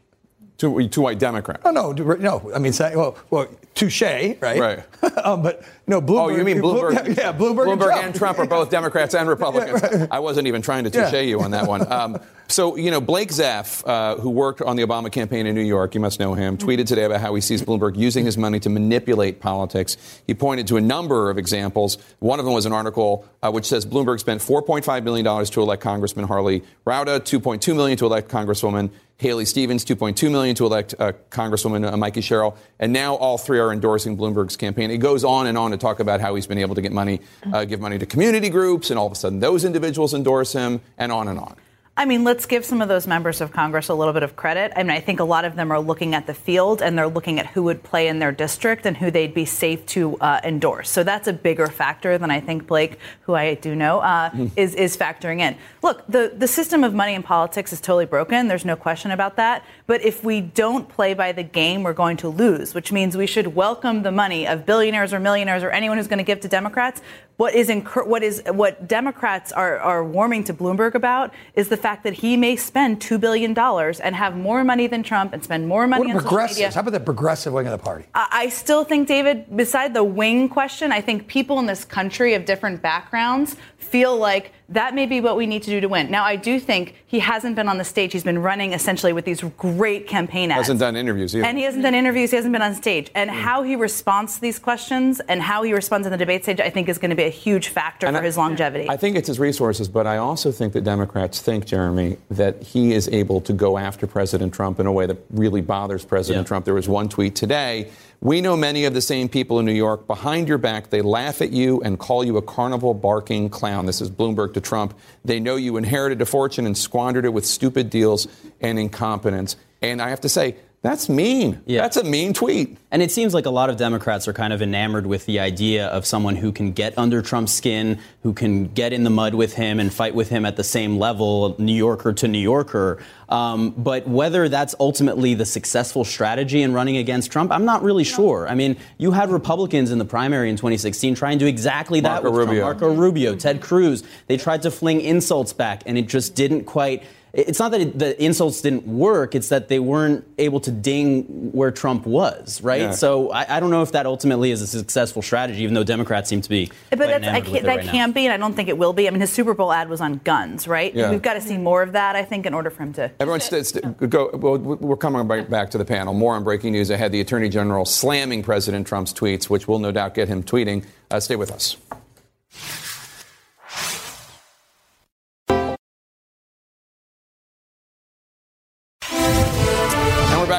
Two, 0.61 0.87
two 0.89 1.01
white 1.01 1.17
Democrats. 1.17 1.63
Oh, 1.65 1.71
no, 1.71 1.91
no. 1.91 2.51
I 2.53 2.59
mean, 2.59 2.71
well, 2.79 3.17
well 3.31 3.47
touche, 3.73 4.03
right? 4.03 4.39
Right. 4.59 4.83
um, 5.25 5.41
but 5.41 5.63
no, 5.91 6.01
Bloomberg. 6.01 6.19
Oh, 6.19 6.29
you 6.29 6.43
mean 6.45 6.57
Bloomberg? 6.57 6.91
Bloomberg 6.93 7.17
yeah, 7.17 7.33
Bloomberg, 7.33 7.65
Bloomberg 7.67 7.71
and 7.71 7.79
Trump, 7.81 8.05
and 8.05 8.15
Trump 8.15 8.39
are 8.39 8.45
both 8.47 8.69
Democrats 8.77 9.13
and 9.13 9.27
Republicans. 9.27 9.81
Yeah, 9.81 9.97
right. 9.97 10.07
I 10.09 10.19
wasn't 10.19 10.47
even 10.47 10.61
trying 10.61 10.85
to 10.85 10.89
touche 10.89 11.11
yeah. 11.11 11.19
you 11.19 11.41
on 11.41 11.51
that 11.51 11.67
one. 11.67 11.81
Um, 11.91 12.21
so, 12.47 12.77
you 12.77 12.89
know, 12.89 13.01
Blake 13.01 13.29
Zeff, 13.29 13.85
uh, 13.85 14.15
who 14.15 14.29
worked 14.29 14.61
on 14.61 14.75
the 14.77 14.83
Obama 14.83 15.11
campaign 15.11 15.45
in 15.45 15.55
New 15.55 15.61
York, 15.61 15.93
you 15.93 15.99
must 15.99 16.19
know 16.19 16.33
him, 16.33 16.57
tweeted 16.57 16.85
today 16.85 17.03
about 17.03 17.19
how 17.19 17.35
he 17.35 17.41
sees 17.41 17.61
Bloomberg 17.61 17.97
using 17.97 18.23
his 18.23 18.37
money 18.37 18.59
to 18.61 18.69
manipulate 18.69 19.41
politics. 19.41 19.97
He 20.25 20.33
pointed 20.33 20.67
to 20.67 20.77
a 20.77 20.81
number 20.81 21.29
of 21.29 21.37
examples. 21.37 21.97
One 22.19 22.39
of 22.39 22.45
them 22.45 22.53
was 22.53 22.65
an 22.65 22.71
article 22.71 23.25
uh, 23.43 23.51
which 23.51 23.65
says 23.65 23.85
Bloomberg 23.85 24.19
spent 24.19 24.41
$4.5 24.41 25.03
million 25.03 25.45
to 25.45 25.61
elect 25.61 25.81
Congressman 25.81 26.27
Harley 26.27 26.63
Rouda, 26.85 27.19
2.2 27.19 27.75
million 27.75 27.97
to 27.97 28.05
elect 28.05 28.29
Congresswoman 28.29 28.89
Haley 29.21 29.45
Stevens, 29.45 29.85
2.2 29.85 30.31
million 30.31 30.55
to 30.55 30.65
elect 30.65 30.95
uh, 30.97 31.11
Congresswoman 31.29 31.93
uh, 31.93 31.95
Mikey 31.95 32.21
Sherrill, 32.21 32.57
and 32.79 32.91
now 32.91 33.13
all 33.13 33.37
three 33.37 33.59
are 33.59 33.71
endorsing 33.71 34.17
Bloomberg's 34.17 34.57
campaign. 34.57 34.89
It 34.89 34.97
goes 34.97 35.23
on 35.23 35.45
and 35.45 35.59
on 35.59 35.73
talk 35.81 35.99
about 35.99 36.21
how 36.21 36.35
he's 36.35 36.47
been 36.47 36.57
able 36.57 36.75
to 36.75 36.81
get 36.81 36.91
money, 36.91 37.19
uh, 37.51 37.65
give 37.65 37.81
money 37.81 37.97
to 37.99 38.05
community 38.05 38.49
groups, 38.49 38.89
and 38.89 38.99
all 38.99 39.07
of 39.07 39.11
a 39.11 39.15
sudden 39.15 39.39
those 39.39 39.65
individuals 39.65 40.13
endorse 40.13 40.53
him, 40.53 40.81
and 40.97 41.11
on 41.11 41.27
and 41.27 41.39
on. 41.39 41.55
I 41.97 42.05
mean, 42.05 42.23
let's 42.23 42.45
give 42.45 42.63
some 42.63 42.81
of 42.81 42.87
those 42.87 43.05
members 43.05 43.41
of 43.41 43.51
Congress 43.51 43.89
a 43.89 43.93
little 43.93 44.13
bit 44.13 44.23
of 44.23 44.37
credit. 44.37 44.71
I 44.77 44.83
mean, 44.83 44.91
I 44.91 45.01
think 45.01 45.19
a 45.19 45.25
lot 45.25 45.43
of 45.43 45.57
them 45.57 45.71
are 45.71 45.79
looking 45.79 46.15
at 46.15 46.25
the 46.25 46.33
field 46.33 46.81
and 46.81 46.97
they're 46.97 47.09
looking 47.09 47.37
at 47.37 47.47
who 47.47 47.63
would 47.63 47.83
play 47.83 48.07
in 48.07 48.19
their 48.19 48.31
district 48.31 48.85
and 48.85 48.95
who 48.95 49.11
they'd 49.11 49.33
be 49.33 49.43
safe 49.43 49.85
to 49.87 50.15
uh, 50.17 50.39
endorse. 50.45 50.89
So 50.89 51.03
that's 51.03 51.27
a 51.27 51.33
bigger 51.33 51.67
factor 51.67 52.17
than 52.17 52.31
I 52.31 52.39
think 52.39 52.65
Blake, 52.65 52.97
who 53.23 53.35
I 53.35 53.55
do 53.55 53.75
know, 53.75 53.99
uh, 53.99 54.29
mm. 54.29 54.49
is 54.55 54.73
is 54.73 54.95
factoring 54.95 55.41
in. 55.41 55.57
Look, 55.83 56.07
the 56.07 56.33
the 56.33 56.47
system 56.47 56.85
of 56.85 56.93
money 56.93 57.13
in 57.13 57.23
politics 57.23 57.73
is 57.73 57.81
totally 57.81 58.05
broken. 58.05 58.47
There's 58.47 58.65
no 58.65 58.77
question 58.77 59.11
about 59.11 59.35
that. 59.35 59.65
But 59.85 60.01
if 60.01 60.23
we 60.23 60.39
don't 60.39 60.87
play 60.87 61.13
by 61.13 61.33
the 61.33 61.43
game, 61.43 61.83
we're 61.83 61.91
going 61.91 62.15
to 62.17 62.29
lose, 62.29 62.73
which 62.73 62.93
means 62.93 63.17
we 63.17 63.27
should 63.27 63.53
welcome 63.53 64.03
the 64.03 64.11
money 64.13 64.47
of 64.47 64.65
billionaires 64.65 65.13
or 65.13 65.19
millionaires 65.19 65.61
or 65.61 65.69
anyone 65.71 65.97
who's 65.97 66.07
going 66.07 66.19
to 66.19 66.23
give 66.23 66.39
to 66.39 66.47
Democrats. 66.47 67.01
What 67.41 67.55
is 67.55 67.71
incur- 67.71 68.03
what 68.03 68.21
is 68.21 68.43
what 68.45 68.87
Democrats 68.87 69.51
are 69.51 69.79
are 69.79 70.03
warming 70.03 70.43
to 70.43 70.53
Bloomberg 70.53 70.93
about 70.93 71.33
is 71.55 71.69
the 71.69 71.75
fact 71.75 72.03
that 72.03 72.13
he 72.13 72.37
may 72.37 72.55
spend 72.55 72.99
$2 72.99 73.19
billion 73.19 73.57
and 73.57 74.15
have 74.15 74.37
more 74.37 74.63
money 74.63 74.85
than 74.85 75.01
Trump 75.01 75.33
and 75.33 75.43
spend 75.43 75.67
more 75.67 75.87
money 75.87 76.13
what 76.13 76.17
on 76.17 76.21
social 76.21 76.37
media. 76.39 76.71
How 76.71 76.81
about 76.81 76.91
the 76.91 76.99
progressive 76.99 77.51
wing 77.51 77.65
of 77.65 77.71
the 77.71 77.83
party? 77.83 78.05
I, 78.13 78.27
I 78.31 78.49
still 78.49 78.83
think, 78.83 79.07
David, 79.07 79.57
beside 79.57 79.95
the 79.95 80.03
wing 80.03 80.49
question, 80.49 80.91
I 80.91 81.01
think 81.01 81.25
people 81.25 81.57
in 81.57 81.65
this 81.65 81.83
country 81.83 82.35
of 82.35 82.45
different 82.45 82.83
backgrounds 82.83 83.55
feel 83.83 84.15
like 84.15 84.53
that 84.69 84.95
may 84.95 85.05
be 85.05 85.19
what 85.19 85.35
we 85.35 85.45
need 85.45 85.63
to 85.63 85.69
do 85.69 85.81
to 85.81 85.87
win. 85.87 86.09
Now, 86.09 86.23
I 86.23 86.37
do 86.37 86.59
think 86.59 86.95
he 87.05 87.19
hasn't 87.19 87.57
been 87.57 87.67
on 87.67 87.77
the 87.77 87.83
stage. 87.83 88.13
He's 88.13 88.23
been 88.23 88.39
running 88.39 88.71
essentially 88.71 89.11
with 89.11 89.25
these 89.25 89.41
great 89.57 90.07
campaign 90.07 90.49
ads. 90.49 90.61
Hasn't 90.61 90.79
done 90.79 90.95
interviews 90.95 91.35
either. 91.35 91.45
And 91.45 91.57
he 91.57 91.65
hasn't 91.65 91.83
done 91.83 91.93
interviews. 91.93 92.31
He 92.31 92.37
hasn't 92.37 92.53
been 92.53 92.61
on 92.61 92.73
stage. 92.75 93.11
And 93.13 93.29
mm. 93.29 93.33
how 93.33 93.63
he 93.63 93.75
responds 93.75 94.35
to 94.35 94.41
these 94.41 94.59
questions 94.59 95.19
and 95.19 95.41
how 95.41 95.63
he 95.63 95.73
responds 95.73 96.07
in 96.07 96.11
the 96.11 96.17
debate 96.17 96.43
stage, 96.43 96.61
I 96.61 96.69
think, 96.69 96.87
is 96.87 96.97
going 96.97 97.09
to 97.09 97.15
be 97.15 97.23
a 97.23 97.29
huge 97.29 97.67
factor 97.67 98.07
and 98.07 98.15
for 98.15 98.21
I, 98.21 98.25
his 98.25 98.37
longevity. 98.37 98.89
I 98.89 98.95
think 98.95 99.17
it's 99.17 99.27
his 99.27 99.39
resources, 99.39 99.89
but 99.89 100.07
I 100.07 100.17
also 100.17 100.51
think 100.51 100.71
that 100.73 100.83
Democrats 100.83 101.41
think, 101.41 101.65
Jeremy, 101.65 102.17
that 102.29 102.61
he 102.61 102.93
is 102.93 103.09
able 103.09 103.41
to 103.41 103.53
go 103.53 103.77
after 103.77 104.07
President 104.07 104.53
Trump 104.53 104.79
in 104.79 104.85
a 104.85 104.91
way 104.91 105.05
that 105.05 105.17
really 105.31 105.61
bothers 105.61 106.05
President 106.05 106.45
yeah. 106.45 106.47
Trump. 106.47 106.63
There 106.63 106.73
was 106.73 106.87
one 106.87 107.09
tweet 107.09 107.35
today 107.35 107.91
we 108.21 108.39
know 108.39 108.55
many 108.55 108.85
of 108.85 108.93
the 108.93 109.01
same 109.01 109.27
people 109.27 109.59
in 109.59 109.65
New 109.65 109.73
York. 109.73 110.05
Behind 110.05 110.47
your 110.47 110.59
back, 110.59 110.91
they 110.91 111.01
laugh 111.01 111.41
at 111.41 111.51
you 111.51 111.81
and 111.81 111.97
call 111.97 112.23
you 112.23 112.37
a 112.37 112.41
carnival 112.41 112.93
barking 112.93 113.49
clown. 113.49 113.87
This 113.87 113.99
is 113.99 114.11
Bloomberg 114.11 114.53
to 114.53 114.61
Trump. 114.61 114.93
They 115.25 115.39
know 115.39 115.55
you 115.55 115.75
inherited 115.75 116.21
a 116.21 116.25
fortune 116.27 116.67
and 116.67 116.77
squandered 116.77 117.25
it 117.25 117.33
with 117.33 117.47
stupid 117.47 117.89
deals 117.89 118.27
and 118.61 118.77
incompetence. 118.77 119.55
And 119.81 119.99
I 119.99 120.09
have 120.09 120.21
to 120.21 120.29
say, 120.29 120.55
that's 120.83 121.09
mean. 121.09 121.61
Yeah. 121.67 121.83
That's 121.83 121.97
a 121.97 122.03
mean 122.03 122.33
tweet. 122.33 122.75
And 122.89 123.03
it 123.03 123.11
seems 123.11 123.35
like 123.35 123.45
a 123.45 123.51
lot 123.51 123.69
of 123.69 123.77
Democrats 123.77 124.27
are 124.27 124.33
kind 124.33 124.51
of 124.51 124.63
enamored 124.63 125.05
with 125.05 125.27
the 125.27 125.39
idea 125.39 125.85
of 125.87 126.07
someone 126.07 126.35
who 126.35 126.51
can 126.51 126.71
get 126.71 126.97
under 126.97 127.21
Trump's 127.21 127.53
skin, 127.53 127.99
who 128.23 128.33
can 128.33 128.65
get 128.65 128.91
in 128.91 129.03
the 129.03 129.11
mud 129.11 129.35
with 129.35 129.53
him 129.53 129.79
and 129.79 129.93
fight 129.93 130.15
with 130.15 130.29
him 130.29 130.43
at 130.43 130.55
the 130.55 130.63
same 130.63 130.97
level, 130.97 131.55
New 131.59 131.75
Yorker 131.75 132.13
to 132.13 132.27
New 132.27 132.39
Yorker. 132.39 132.97
Um, 133.29 133.75
but 133.77 134.07
whether 134.07 134.49
that's 134.49 134.73
ultimately 134.79 135.35
the 135.35 135.45
successful 135.45 136.03
strategy 136.03 136.63
in 136.63 136.73
running 136.73 136.97
against 136.97 137.31
Trump, 137.31 137.51
I'm 137.51 137.63
not 137.63 137.83
really 137.83 138.03
sure. 138.03 138.47
I 138.47 138.55
mean, 138.55 138.75
you 138.97 139.11
had 139.11 139.29
Republicans 139.29 139.91
in 139.91 139.99
the 139.99 140.05
primary 140.05 140.49
in 140.49 140.55
2016 140.55 141.13
trying 141.13 141.37
to 141.37 141.45
do 141.45 141.47
exactly 141.47 141.99
that 141.99 142.23
with 142.23 142.33
Rubio. 142.33 142.63
Trump. 142.63 142.81
Marco 142.81 142.95
Rubio, 142.95 143.35
Ted 143.35 143.61
Cruz. 143.61 144.03
They 144.25 144.37
tried 144.37 144.63
to 144.63 144.71
fling 144.71 145.01
insults 145.01 145.53
back, 145.53 145.83
and 145.85 145.95
it 145.95 146.07
just 146.07 146.33
didn't 146.33 146.63
quite– 146.63 147.03
it's 147.33 147.59
not 147.59 147.71
that 147.71 147.81
it, 147.81 147.97
the 147.97 148.21
insults 148.21 148.59
didn't 148.61 148.85
work, 148.85 149.35
it's 149.35 149.49
that 149.49 149.69
they 149.69 149.79
weren't 149.79 150.27
able 150.37 150.59
to 150.59 150.71
ding 150.71 151.51
where 151.51 151.71
Trump 151.71 152.05
was, 152.05 152.61
right? 152.61 152.81
Yeah. 152.81 152.91
So 152.91 153.31
I, 153.31 153.57
I, 153.57 153.59
don't 153.61 153.71
know 153.71 153.83
if 153.83 153.93
that 153.93 154.05
ultimately 154.05 154.51
is 154.51 154.61
a 154.61 154.67
successful 154.67 155.21
strategy, 155.21 155.61
even 155.63 155.73
though 155.73 155.85
Democrats 155.85 156.29
seem 156.29 156.41
to 156.41 156.49
be. 156.49 156.71
But 156.89 156.99
that's, 156.99 157.25
I 157.25 157.39
can't, 157.39 157.63
that 157.63 157.77
right 157.77 157.85
can't 157.85 158.13
be, 158.13 158.25
and 158.25 158.33
I 158.33 158.37
don't 158.37 158.53
think 158.53 158.67
it 158.67 158.77
will 158.77 158.91
be. 158.91 159.07
I 159.07 159.11
mean, 159.11 159.21
his 159.21 159.31
Super 159.31 159.53
Bowl 159.53 159.71
ad 159.71 159.87
was 159.87 160.01
on 160.01 160.15
guns, 160.25 160.67
right? 160.67 160.93
Yeah. 160.93 161.09
We've 161.09 161.21
got 161.21 161.35
to 161.35 161.41
see 161.41 161.57
more 161.57 161.81
of 161.81 161.93
that, 161.93 162.17
I 162.17 162.23
think, 162.23 162.45
in 162.45 162.53
order 162.53 162.69
for 162.69 162.83
him 162.83 162.93
to. 162.93 163.11
Everyone, 163.19 163.39
st- 163.39 163.65
st- 163.65 164.09
go. 164.09 164.29
Well, 164.33 164.57
we're 164.57 164.97
coming 164.97 165.25
back 165.27 165.71
to 165.71 165.77
the 165.77 165.85
panel. 165.85 166.13
More 166.13 166.35
on 166.35 166.43
breaking 166.43 166.73
news 166.73 166.89
ahead. 166.89 167.13
The 167.13 167.21
Attorney 167.21 167.47
General 167.47 167.85
slamming 167.85 168.43
President 168.43 168.85
Trump's 168.85 169.13
tweets, 169.13 169.49
which 169.49 169.69
will 169.69 169.79
no 169.79 169.91
doubt 169.91 170.15
get 170.15 170.27
him 170.27 170.43
tweeting. 170.43 170.85
Uh, 171.09 171.19
stay 171.21 171.37
with 171.37 171.51
us. 171.51 171.77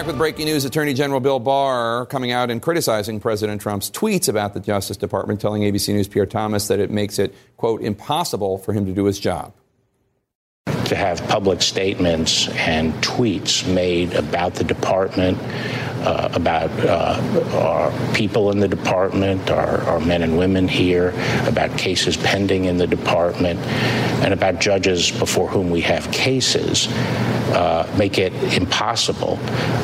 Back 0.02 0.08
with 0.08 0.18
breaking 0.18 0.46
news. 0.46 0.64
Attorney 0.64 0.94
General 0.94 1.20
Bill 1.20 1.38
Barr 1.38 2.06
coming 2.06 2.32
out 2.32 2.50
and 2.50 2.60
criticizing 2.60 3.20
President 3.20 3.60
Trump's 3.60 3.88
tweets 3.88 4.28
about 4.28 4.52
the 4.52 4.58
Justice 4.58 4.96
Department, 4.96 5.40
telling 5.40 5.62
ABC 5.62 5.94
News' 5.94 6.08
Pierre 6.08 6.26
Thomas 6.26 6.66
that 6.66 6.80
it 6.80 6.90
makes 6.90 7.20
it, 7.20 7.32
quote, 7.56 7.82
impossible 7.82 8.58
for 8.58 8.72
him 8.72 8.84
to 8.86 8.92
do 8.92 9.04
his 9.04 9.20
job 9.20 9.54
to 10.86 10.96
have 10.96 11.22
public 11.28 11.62
statements 11.62 12.48
and 12.48 12.92
tweets 12.94 13.66
made 13.72 14.12
about 14.14 14.54
the 14.54 14.64
department, 14.64 15.38
uh, 16.02 16.28
about 16.32 16.70
uh, 16.80 17.20
our 17.54 18.14
people 18.14 18.50
in 18.50 18.58
the 18.58 18.68
department, 18.68 19.50
our, 19.50 19.80
our, 19.82 20.00
men 20.00 20.22
and 20.22 20.36
women 20.36 20.66
here, 20.66 21.10
about 21.46 21.76
cases 21.78 22.16
pending 22.16 22.64
in 22.64 22.76
the 22.76 22.86
department, 22.86 23.58
and 24.22 24.32
about 24.32 24.60
judges 24.60 25.10
before 25.10 25.48
whom 25.48 25.70
we 25.70 25.80
have 25.80 26.10
cases, 26.10 26.88
uh, 27.52 27.92
make 27.98 28.18
it 28.18 28.32
impossible 28.56 29.38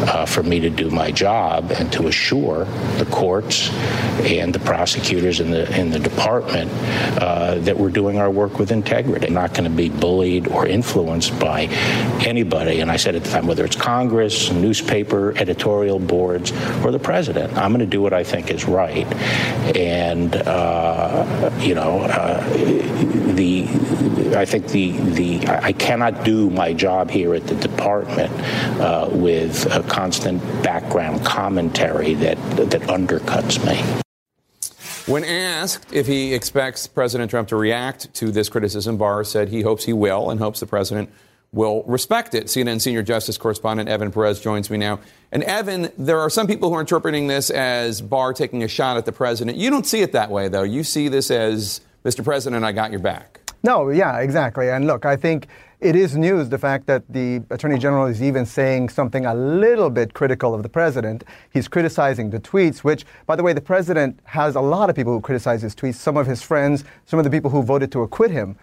uh, 0.09 0.25
for 0.25 0.43
me 0.43 0.59
to 0.61 0.71
do 0.71 0.91
my 0.91 1.11
job 1.11 1.71
and 1.73 1.93
to 1.93 2.09
assure 2.09 2.65
the 2.99 3.07
courts 3.11 3.71
and 4.25 4.55
the 4.55 4.59
prosecutors 4.59 5.41
in 5.41 5.51
the 5.51 5.69
in 5.79 5.91
the 5.91 5.99
department 5.99 6.71
uh, 7.21 7.57
that 7.57 7.77
we're 7.77 7.91
doing 7.91 8.19
our 8.19 8.31
work 8.31 8.59
with 8.59 8.73
integrity. 8.73 9.27
I'm 9.27 9.35
not 9.35 9.53
going 9.53 9.65
to 9.65 9.77
be 9.77 9.89
bullied 9.89 10.49
or 10.49 10.67
influenced 10.67 11.39
by 11.39 11.65
anybody. 12.25 12.81
And 12.81 12.91
I 12.91 12.97
said 12.97 13.15
at 13.15 13.25
the 13.25 13.31
time, 13.31 13.47
whether 13.47 13.65
it's 13.65 13.77
Congress, 13.77 14.51
newspaper, 14.51 15.37
editorial 15.37 15.99
boards 16.09 16.51
or 16.85 16.91
the 16.91 16.99
president. 16.99 17.57
I'm 17.57 17.71
going 17.71 17.81
to 17.81 17.87
do 17.87 18.03
what 18.03 18.13
I 18.13 18.25
think 18.25 18.51
is 18.51 18.65
right. 18.65 19.07
And, 19.77 20.35
uh, 20.35 21.51
you 21.61 21.75
know, 21.75 22.01
uh, 22.01 22.43
the, 23.35 23.69
I 24.37 24.45
think 24.45 24.69
the, 24.69 24.93
the, 24.93 25.47
I 25.47 25.73
cannot 25.73 26.25
do 26.25 26.51
my 26.51 26.73
job 26.73 27.11
here 27.11 27.35
at 27.35 27.47
the 27.47 27.55
department 27.55 28.33
uh, 28.81 29.09
with 29.13 29.67
a 29.73 29.83
constant 29.85 30.43
background 30.63 31.25
commentary 31.25 32.15
that, 32.15 32.37
that 32.57 32.83
undercuts 32.83 33.65
me. 33.65 34.03
When 35.07 35.25
asked 35.25 35.91
if 35.91 36.07
he 36.07 36.35
expects 36.35 36.87
President 36.87 37.31
Trump 37.31 37.49
to 37.49 37.57
react 37.57 38.13
to 38.15 38.31
this 38.31 38.51
criticism, 38.51 38.99
Barr 38.99 39.25
said 39.25 39.49
he 39.49 39.63
hopes 39.63 39.85
he 39.87 39.95
will 39.95 40.29
and 40.29 40.39
hopes 40.39 40.61
the 40.61 40.67
president 40.67 41.11
will 41.53 41.83
respect 41.85 42.35
it. 42.35 42.47
CNN 42.47 42.81
senior 42.81 43.03
justice 43.03 43.39
correspondent 43.39 43.89
Evan 43.89 44.13
Perez 44.13 44.41
joins 44.41 44.71
me 44.71 44.77
now. 44.77 45.01
And 45.33 45.43
Evan, 45.45 45.91
there 45.97 46.21
are 46.21 46.31
some 46.31 46.47
people 46.47 46.69
who 46.69 46.75
are 46.77 46.81
interpreting 46.81 47.27
this 47.27 47.51
as 47.51 48.01
Barr 48.01 48.33
taking 48.33 48.63
a 48.63 48.69
shot 48.69 48.97
at 48.97 49.07
the 49.07 49.13
president. 49.13 49.57
You 49.57 49.71
don't 49.71 49.87
see 49.87 50.01
it 50.01 50.13
that 50.13 50.31
way, 50.31 50.49
though. 50.49 50.63
You 50.63 50.85
see 50.85 51.09
this 51.09 51.31
as, 51.31 51.81
Mr. 52.05 52.23
President, 52.23 52.65
I 52.65 52.73
got 52.73 52.91
your 52.91 53.01
back. 53.01 53.41
No, 53.63 53.89
yeah, 53.91 54.19
exactly. 54.19 54.71
And 54.71 54.87
look, 54.87 55.05
I 55.05 55.17
think 55.17 55.49
it 55.81 55.97
is 55.97 56.17
news 56.17 56.49
the 56.49 56.59
fact 56.59 56.87
that 56.87 57.03
the 57.09 57.43
Attorney 57.51 57.79
General 57.79 58.07
is 58.07 58.23
even 58.23 58.47
saying 58.47 58.89
something 58.89 59.27
a 59.27 59.35
little 59.35 59.91
bit 59.91 60.15
critical 60.15 60.55
of 60.55 60.63
the 60.63 60.69
President. 60.69 61.25
He's 61.51 61.67
criticizing 61.67 62.31
the 62.31 62.41
tweets, 62.41 62.79
which, 62.79 63.05
by 63.27 63.37
the 63.37 63.43
way, 63.43 63.53
the 63.53 63.61
President 63.61 64.21
has 64.25 64.55
a 64.55 64.61
lot 64.61 64.91
of 64.91 64.97
people 64.97 65.13
who 65.13 65.21
criticize 65.21 65.63
his 65.63 65.75
tweets. 65.75 65.95
Some 65.95 66.17
of 66.17 66.27
his 66.27 66.43
friends, 66.43 66.85
some 67.07 67.19
of 67.19 67.25
the 67.25 67.31
people 67.31 67.51
who 67.51 67.63
voted 67.63 67.91
to 67.93 68.03
acquit 68.03 68.31
him 68.31 68.57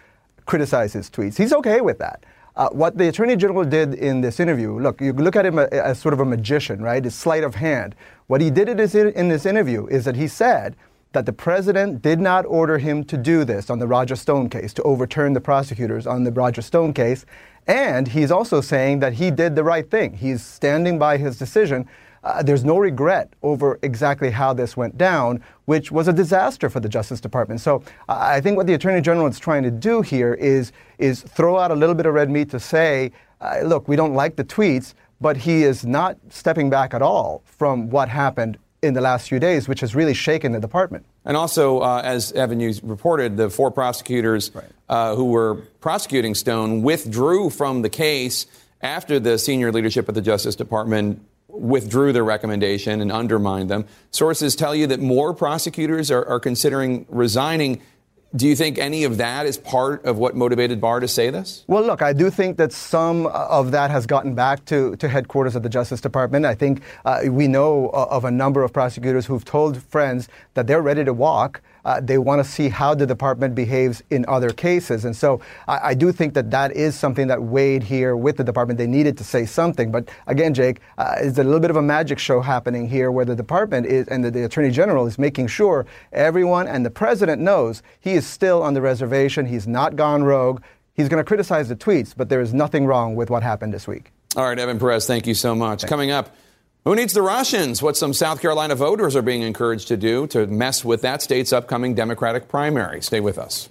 criticize 0.46 0.94
his 0.94 1.10
tweets. 1.10 1.38
He's 1.38 1.54
okay 1.54 1.82
with 1.82 2.00
that. 2.00 2.24
Uh, 2.58 2.70
what 2.70 2.98
the 2.98 3.10
Attorney 3.10 3.36
General 3.36 3.66
did 3.66 3.96
in 3.96 4.22
this 4.22 4.40
interview, 4.40 4.80
look, 4.80 5.02
you 5.02 5.12
look 5.12 5.36
at 5.36 5.46
him 5.46 5.60
as 5.60 6.00
sort 6.00 6.14
of 6.14 6.22
a 6.22 6.26
magician, 6.26 6.82
right? 6.82 7.04
His 7.04 7.14
sleight 7.14 7.44
of 7.44 7.56
hand. 7.56 7.96
What 8.28 8.40
he 8.40 8.50
did 8.50 8.70
in 8.70 8.78
this, 8.78 8.96
in 8.96 9.28
this 9.28 9.46
interview 9.46 9.88
is 9.88 10.06
that 10.06 10.16
he 10.16 10.28
said 10.28 10.78
that 11.12 11.26
the 11.26 11.34
president 11.34 12.02
did 12.02 12.20
not 12.20 12.46
order 12.46 12.78
him 12.78 13.04
to 13.06 13.18
do 13.18 13.44
this 13.44 13.70
on 13.70 13.80
the 13.80 13.88
Roger 13.88 14.16
Stone 14.16 14.50
case, 14.50 14.74
to 14.74 14.84
overturn 14.84 15.34
the 15.34 15.42
prosecutors 15.42 16.08
on 16.08 16.24
the 16.24 16.32
Roger 16.32 16.62
Stone 16.62 16.94
case. 16.94 17.26
And 17.68 18.08
he's 18.08 18.32
also 18.32 18.62
saying 18.62 19.00
that 19.00 19.14
he 19.14 19.32
did 19.32 19.56
the 19.56 19.64
right 19.64 19.90
thing. 19.90 20.14
He's 20.14 20.44
standing 20.44 20.98
by 20.98 21.18
his 21.18 21.38
decision. 21.38 21.88
Uh, 22.26 22.42
there's 22.42 22.66
no 22.66 22.80
regret 22.80 23.32
over 23.44 23.78
exactly 23.84 24.32
how 24.32 24.52
this 24.52 24.76
went 24.76 24.98
down, 24.98 25.42
which 25.66 25.92
was 25.92 26.08
a 26.08 26.14
disaster 26.14 26.72
for 26.72 26.80
the 26.80 26.90
Justice 26.90 27.22
Department. 27.22 27.62
So 27.62 27.84
uh, 28.10 28.18
I 28.20 28.42
think 28.42 28.58
what 28.58 28.66
the 28.66 28.74
Attorney 28.74 29.00
General 29.00 29.28
is 29.28 29.38
trying 29.38 29.62
to 29.62 29.70
do 29.70 30.02
here 30.02 30.34
is, 30.34 30.72
is 30.98 31.22
throw 31.22 31.60
out 31.60 31.70
a 31.70 31.76
little 31.76 31.94
bit 31.94 32.08
of 32.08 32.16
red 32.16 32.32
meat 32.32 32.50
to 32.50 32.60
say, 32.60 33.12
uh, 33.42 33.60
look, 33.64 33.88
we 33.88 33.96
don't 33.96 34.16
like 34.16 34.38
the 34.38 34.44
tweets, 34.44 34.96
but 35.22 35.38
he 35.38 35.64
is 35.64 35.86
not 35.86 36.18
stepping 36.30 36.68
back 36.68 36.96
at 36.96 37.04
all 37.04 37.44
from 37.46 37.92
what 37.92 38.10
happened 38.10 38.58
in 38.82 38.96
the 38.96 39.02
last 39.02 39.30
few 39.30 39.40
days, 39.40 39.68
which 39.68 39.80
has 39.82 39.94
really 39.94 40.14
shaken 40.14 40.52
the 40.52 40.60
department. 40.60 41.06
And 41.26 41.38
also, 41.38 41.80
uh, 41.80 42.02
as 42.04 42.32
Evan 42.32 42.58
News 42.58 42.84
reported, 42.84 43.38
the 43.38 43.52
four 43.52 43.70
prosecutors 43.70 44.52
right. 44.54 44.66
uh, 44.90 45.16
who 45.16 45.26
were 45.26 45.56
prosecuting 45.80 46.34
Stone 46.34 46.82
withdrew 46.82 47.52
from 47.52 47.84
the 47.84 47.90
case 47.90 48.48
after 48.82 49.20
the 49.20 49.38
senior 49.38 49.72
leadership 49.72 50.10
of 50.10 50.16
the 50.16 50.22
Justice 50.22 50.56
Department 50.56 51.22
withdrew 51.58 52.14
their 52.14 52.24
recommendation 52.24 53.02
and 53.02 53.12
undermined 53.12 53.70
them. 53.70 53.86
Sources 54.12 54.56
tell 54.56 54.76
you 54.76 54.88
that 54.88 55.00
more 55.00 55.34
prosecutors 55.34 56.12
are, 56.12 56.26
are 56.26 56.40
considering 56.40 57.06
resigning. 57.10 57.82
Do 58.36 58.48
you 58.48 58.56
think 58.56 58.78
any 58.78 59.06
of 59.06 59.16
that 59.18 59.46
is 59.46 59.58
part 59.58 60.04
of 60.04 60.18
what 60.18 60.36
motivated 60.36 60.82
Barr 60.82 61.00
to 61.00 61.08
say 61.08 61.30
this? 61.30 61.64
Well, 61.68 61.84
look, 61.84 62.02
I 62.02 62.12
do 62.12 62.30
think 62.30 62.58
that 62.58 62.74
some 62.74 63.28
of 63.28 63.72
that 63.72 63.92
has 63.92 64.06
gotten 64.06 64.36
back 64.36 64.66
to, 64.66 64.98
to 64.98 65.08
headquarters 65.08 65.56
of 65.56 65.64
the 65.64 65.70
Justice 65.70 66.02
Department. 66.02 66.46
I 66.46 66.54
think 66.54 66.82
uh, 67.06 67.22
we 67.30 67.48
know 67.48 67.90
of 67.92 68.26
a 68.26 68.32
number 68.32 68.64
of 68.64 68.74
prosecutors 68.74 69.26
who've 69.26 69.46
told 69.46 69.82
friends 69.82 70.28
that 70.56 70.68
they're 70.68 70.82
ready 70.82 71.06
to 71.06 71.14
walk. 71.14 71.62
Uh, 71.86 72.02
they 72.02 72.18
want 72.18 72.44
to 72.44 72.50
see 72.50 72.68
how 72.68 72.96
the 72.96 73.06
department 73.06 73.54
behaves 73.54 74.02
in 74.10 74.26
other 74.28 74.50
cases. 74.50 75.06
And 75.06 75.16
so 75.16 75.40
I, 75.68 75.90
I, 75.90 75.94
do 75.94 76.12
think 76.12 76.34
that 76.34 76.50
that 76.50 76.72
is 76.72 76.96
something 76.96 77.28
that 77.28 77.40
weighed 77.40 77.84
here 77.84 78.18
with 78.18 78.38
the 78.38 78.44
department. 78.44 78.80
They 78.80 78.88
needed 78.88 79.20
to 79.20 79.24
say 79.24 79.46
something. 79.46 79.92
But 79.92 80.10
again, 80.26 80.56
Jake, 80.56 80.80
uh, 80.98 81.18
it's 81.20 81.38
a 81.38 81.44
little 81.44 81.60
bit 81.60 81.70
of 81.70 81.76
a 81.76 81.84
magic 81.84 82.18
show 82.18 82.42
happening 82.42 82.90
here 82.90 83.12
where 83.12 83.24
the 83.24 83.36
department 83.36 83.86
is 83.86 84.08
and 84.08 84.26
the, 84.26 84.32
the 84.32 84.46
attorney 84.46 84.72
general 84.72 85.06
is 85.06 85.20
making 85.20 85.46
sure 85.46 85.86
everyone 86.12 86.68
and 86.68 86.84
the 86.84 86.90
president 86.90 87.40
knows 87.40 87.84
he 88.00 88.14
is 88.14 88.25
still 88.26 88.62
on 88.64 88.74
the 88.74 88.82
reservation. 88.82 89.46
He's 89.46 89.68
not 89.68 89.96
gone 89.96 90.24
rogue. 90.24 90.62
He's 90.94 91.10
going 91.10 91.24
to 91.24 91.28
criticize 91.28 91.68
the 91.70 91.76
tweets, 91.76 92.14
but 92.16 92.30
there 92.30 92.42
is 92.42 92.54
nothing 92.54 92.86
wrong 92.86 93.16
with 93.16 93.30
what 93.30 93.44
happened 93.44 93.74
this 93.74 93.88
week. 93.88 94.12
All 94.36 94.46
right, 94.46 94.58
Evan 94.58 94.80
Perez, 94.80 95.06
thank 95.06 95.28
you 95.28 95.34
so 95.34 95.56
much. 95.56 95.82
Thanks. 95.82 95.90
Coming 95.90 96.12
up, 96.12 96.36
who 96.86 96.96
needs 96.96 97.14
the 97.14 97.22
Russians? 97.22 97.82
What 97.82 97.98
some 97.98 98.14
South 98.14 98.42
Carolina 98.42 98.76
voters 98.76 99.16
are 99.16 99.22
being 99.22 99.42
encouraged 99.42 99.88
to 99.90 99.98
do 99.98 100.28
to 100.28 100.46
mess 100.48 100.86
with 100.86 101.02
that 101.02 101.22
state's 101.22 101.52
upcoming 101.52 101.96
Democratic 101.96 102.48
primary. 102.48 103.02
Stay 103.02 103.20
with 103.20 103.38
us. 103.38 103.70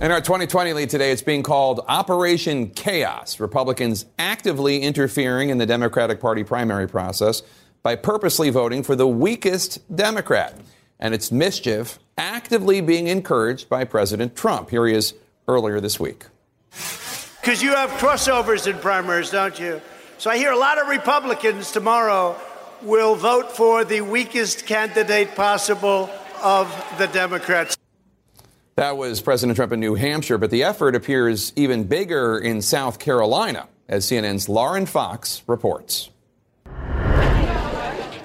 In 0.00 0.10
our 0.10 0.20
2020 0.20 0.72
lead 0.72 0.90
today, 0.90 1.12
it's 1.12 1.22
being 1.22 1.42
called 1.42 1.80
Operation 1.88 2.68
Chaos. 2.70 3.38
Republicans 3.38 4.04
actively 4.18 4.82
interfering 4.82 5.50
in 5.50 5.58
the 5.58 5.66
Democratic 5.66 6.20
Party 6.20 6.42
primary 6.42 6.88
process 6.88 7.42
by 7.84 7.94
purposely 7.94 8.50
voting 8.50 8.82
for 8.82 8.96
the 8.96 9.06
weakest 9.06 9.78
Democrat. 9.94 10.58
And 10.98 11.14
its 11.14 11.30
mischief 11.30 12.00
actively 12.16 12.80
being 12.80 13.06
encouraged 13.06 13.68
by 13.68 13.84
President 13.84 14.34
Trump. 14.34 14.70
Here 14.70 14.86
he 14.86 14.94
is 14.94 15.14
earlier 15.46 15.80
this 15.80 16.00
week. 16.00 16.24
Because 17.40 17.62
you 17.62 17.74
have 17.74 17.90
crossovers 17.90 18.66
in 18.66 18.78
primaries, 18.78 19.30
don't 19.30 19.58
you? 19.60 19.82
So 20.16 20.30
I 20.30 20.38
hear 20.38 20.52
a 20.52 20.56
lot 20.56 20.80
of 20.80 20.88
Republicans 20.88 21.72
tomorrow 21.72 22.36
will 22.80 23.16
vote 23.16 23.52
for 23.52 23.84
the 23.84 24.00
weakest 24.00 24.64
candidate 24.66 25.34
possible 25.34 26.08
of 26.42 26.72
the 26.96 27.06
Democrats. 27.08 27.76
That 28.76 28.96
was 28.96 29.20
President 29.20 29.56
Trump 29.56 29.72
in 29.72 29.80
New 29.80 29.94
Hampshire, 29.94 30.38
but 30.38 30.50
the 30.50 30.62
effort 30.62 30.96
appears 30.96 31.52
even 31.54 31.84
bigger 31.84 32.38
in 32.38 32.62
South 32.62 32.98
Carolina, 32.98 33.68
as 33.88 34.06
CNN's 34.06 34.48
Lauren 34.48 34.86
Fox 34.86 35.42
reports. 35.46 36.08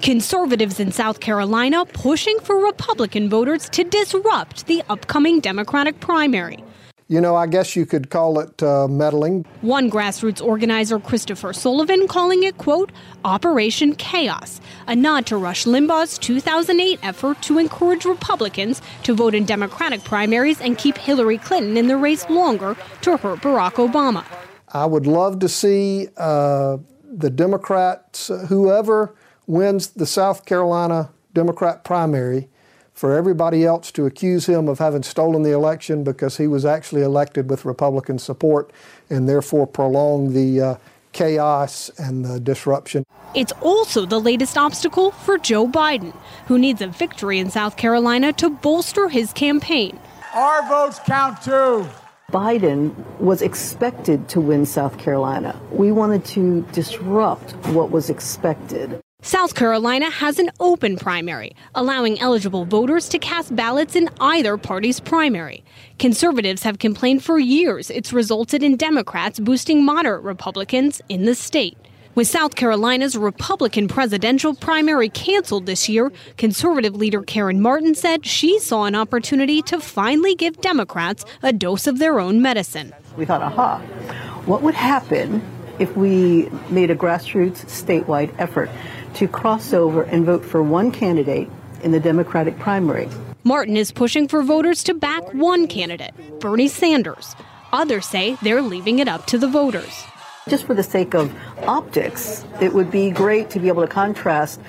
Conservatives 0.01 0.79
in 0.79 0.91
South 0.91 1.19
Carolina 1.19 1.85
pushing 1.85 2.39
for 2.39 2.63
Republican 2.63 3.29
voters 3.29 3.69
to 3.69 3.83
disrupt 3.83 4.65
the 4.67 4.83
upcoming 4.89 5.39
Democratic 5.39 5.99
primary 5.99 6.63
you 7.09 7.19
know, 7.19 7.35
I 7.35 7.47
guess 7.47 7.75
you 7.75 7.87
could 7.87 8.11
call 8.11 8.39
it 8.39 8.61
uh, 8.61 8.87
meddling. 8.87 9.43
One 9.61 9.89
grassroots 9.89 10.45
organizer, 10.45 10.99
Christopher 10.99 11.53
Sullivan, 11.53 12.07
calling 12.07 12.43
it, 12.43 12.59
quote, 12.59 12.91
Operation 13.25 13.95
Chaos, 13.95 14.61
a 14.85 14.95
nod 14.95 15.25
to 15.25 15.37
Rush 15.37 15.65
Limbaugh's 15.65 16.19
2008 16.19 16.99
effort 17.01 17.41
to 17.41 17.57
encourage 17.57 18.05
Republicans 18.05 18.79
to 19.03 19.15
vote 19.15 19.33
in 19.33 19.43
Democratic 19.43 20.03
primaries 20.03 20.61
and 20.61 20.77
keep 20.77 20.99
Hillary 20.99 21.39
Clinton 21.39 21.77
in 21.77 21.87
the 21.87 21.97
race 21.97 22.29
longer 22.29 22.77
to 23.01 23.17
hurt 23.17 23.39
Barack 23.39 23.73
Obama. 23.73 24.23
I 24.71 24.85
would 24.85 25.07
love 25.07 25.39
to 25.39 25.49
see 25.49 26.09
uh, 26.15 26.77
the 27.11 27.31
Democrats, 27.31 28.29
uh, 28.29 28.45
whoever 28.47 29.15
wins 29.49 29.87
the 29.87 30.05
South 30.05 30.45
Carolina 30.45 31.09
Democrat 31.33 31.83
primary, 31.83 32.47
for 32.93 33.15
everybody 33.15 33.65
else 33.65 33.91
to 33.93 34.05
accuse 34.05 34.45
him 34.45 34.67
of 34.67 34.77
having 34.77 35.03
stolen 35.03 35.41
the 35.41 35.51
election 35.51 36.03
because 36.03 36.37
he 36.37 36.47
was 36.47 36.65
actually 36.65 37.01
elected 37.01 37.49
with 37.49 37.65
Republican 37.65 38.19
support 38.19 38.71
and 39.09 39.27
therefore 39.27 39.65
prolong 39.65 40.33
the 40.33 40.61
uh, 40.61 40.75
chaos 41.13 41.89
and 41.97 42.25
the 42.25 42.39
disruption. 42.39 43.03
It's 43.33 43.53
also 43.61 44.05
the 44.05 44.19
latest 44.19 44.57
obstacle 44.57 45.11
for 45.11 45.37
Joe 45.37 45.67
Biden, 45.67 46.13
who 46.47 46.59
needs 46.59 46.81
a 46.81 46.87
victory 46.87 47.39
in 47.39 47.49
South 47.49 47.77
Carolina 47.77 48.33
to 48.33 48.49
bolster 48.49 49.07
his 49.07 49.33
campaign. 49.33 49.97
Our 50.33 50.67
votes 50.67 50.99
count 51.05 51.41
too. 51.41 51.87
Biden 52.31 52.93
was 53.17 53.41
expected 53.41 54.27
to 54.29 54.41
win 54.41 54.65
South 54.65 54.99
Carolina. 54.99 55.59
We 55.71 55.91
wanted 55.91 56.25
to 56.25 56.61
disrupt 56.73 57.53
what 57.67 57.89
was 57.89 58.09
expected. 58.09 58.99
South 59.21 59.53
Carolina 59.53 60.09
has 60.09 60.39
an 60.39 60.49
open 60.61 60.95
primary, 60.95 61.53
allowing 61.75 62.17
eligible 62.21 62.63
voters 62.63 63.09
to 63.09 63.19
cast 63.19 63.53
ballots 63.53 63.93
in 63.93 64.09
either 64.21 64.55
party's 64.55 65.01
primary. 65.01 65.61
Conservatives 65.97 66.63
have 66.63 66.79
complained 66.79 67.21
for 67.21 67.37
years 67.37 67.89
it's 67.89 68.13
resulted 68.13 68.63
in 68.63 68.77
Democrats 68.77 69.37
boosting 69.37 69.83
moderate 69.83 70.23
Republicans 70.23 71.01
in 71.09 71.25
the 71.25 71.35
state. 71.35 71.77
With 72.15 72.27
South 72.27 72.55
Carolina's 72.55 73.17
Republican 73.17 73.89
presidential 73.89 74.55
primary 74.55 75.09
canceled 75.09 75.65
this 75.65 75.89
year, 75.89 76.13
conservative 76.37 76.95
leader 76.95 77.21
Karen 77.21 77.61
Martin 77.61 77.95
said 77.95 78.25
she 78.25 78.57
saw 78.57 78.85
an 78.85 78.95
opportunity 78.95 79.61
to 79.63 79.81
finally 79.81 80.33
give 80.33 80.61
Democrats 80.61 81.25
a 81.43 81.51
dose 81.51 81.87
of 81.87 81.99
their 81.99 82.21
own 82.21 82.41
medicine. 82.41 82.93
We 83.17 83.25
thought, 83.25 83.41
aha, 83.41 83.79
what 84.45 84.61
would 84.61 84.75
happen 84.75 85.41
if 85.77 85.95
we 85.95 86.49
made 86.69 86.91
a 86.91 86.95
grassroots 86.95 87.65
statewide 87.65 88.33
effort 88.37 88.69
to 89.19 89.27
cross 89.27 89.73
over 89.73 90.03
and 90.03 90.25
vote 90.25 90.45
for 90.45 90.63
one 90.63 90.91
candidate 90.91 91.49
in 91.83 91.91
the 91.91 91.99
Democratic 91.99 92.57
primary. 92.57 93.09
Martin 93.43 93.75
is 93.75 93.91
pushing 93.91 94.29
for 94.29 94.41
voters 94.41 94.81
to 94.81 94.93
back 94.93 95.33
one 95.33 95.67
candidate, 95.67 96.13
Bernie 96.39 96.69
Sanders. 96.69 97.35
Others 97.73 98.05
say 98.05 98.37
they're 98.41 98.61
leaving 98.61 98.99
it 98.99 99.09
up 99.09 99.25
to 99.25 99.37
the 99.37 99.47
voters. 99.47 100.05
Just 100.47 100.63
for 100.63 100.73
the 100.73 100.83
sake 100.83 101.13
of 101.13 101.35
optics, 101.67 102.45
it 102.61 102.73
would 102.73 102.89
be 102.89 103.11
great 103.11 103.49
to 103.49 103.59
be 103.59 103.67
able 103.67 103.81
to 103.81 103.89
contrast 103.89 104.61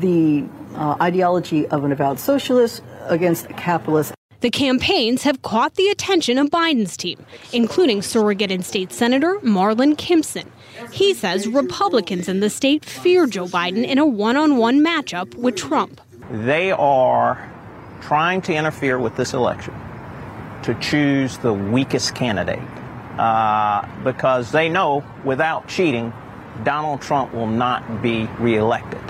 the 0.00 0.44
uh, 0.74 0.96
ideology 1.00 1.68
of 1.68 1.84
an 1.84 1.92
avowed 1.92 2.18
socialist 2.18 2.82
against 3.06 3.48
a 3.50 3.54
capitalist. 3.54 4.14
The 4.40 4.50
campaigns 4.50 5.22
have 5.22 5.42
caught 5.42 5.76
the 5.76 5.86
attention 5.86 6.38
of 6.38 6.50
Biden's 6.50 6.96
team, 6.96 7.24
including 7.52 8.02
surrogate 8.02 8.50
and 8.50 8.64
state 8.64 8.92
senator 8.92 9.38
Marlon 9.42 9.94
Kimpson. 9.94 10.48
He 10.90 11.14
says 11.14 11.46
Republicans 11.46 12.28
in 12.28 12.40
the 12.40 12.50
state 12.50 12.84
fear 12.84 13.26
Joe 13.26 13.46
Biden 13.46 13.86
in 13.86 13.98
a 13.98 14.06
one 14.06 14.36
on 14.36 14.56
one 14.56 14.84
matchup 14.84 15.34
with 15.34 15.56
Trump. 15.56 16.00
They 16.30 16.72
are 16.72 17.50
trying 18.00 18.42
to 18.42 18.54
interfere 18.54 18.98
with 18.98 19.16
this 19.16 19.32
election 19.32 19.74
to 20.62 20.74
choose 20.74 21.38
the 21.38 21.52
weakest 21.52 22.14
candidate 22.14 22.58
uh, 23.18 23.86
because 24.04 24.52
they 24.52 24.68
know 24.68 25.04
without 25.24 25.68
cheating, 25.68 26.12
Donald 26.64 27.00
Trump 27.00 27.34
will 27.34 27.46
not 27.46 28.02
be 28.02 28.24
reelected. 28.38 29.00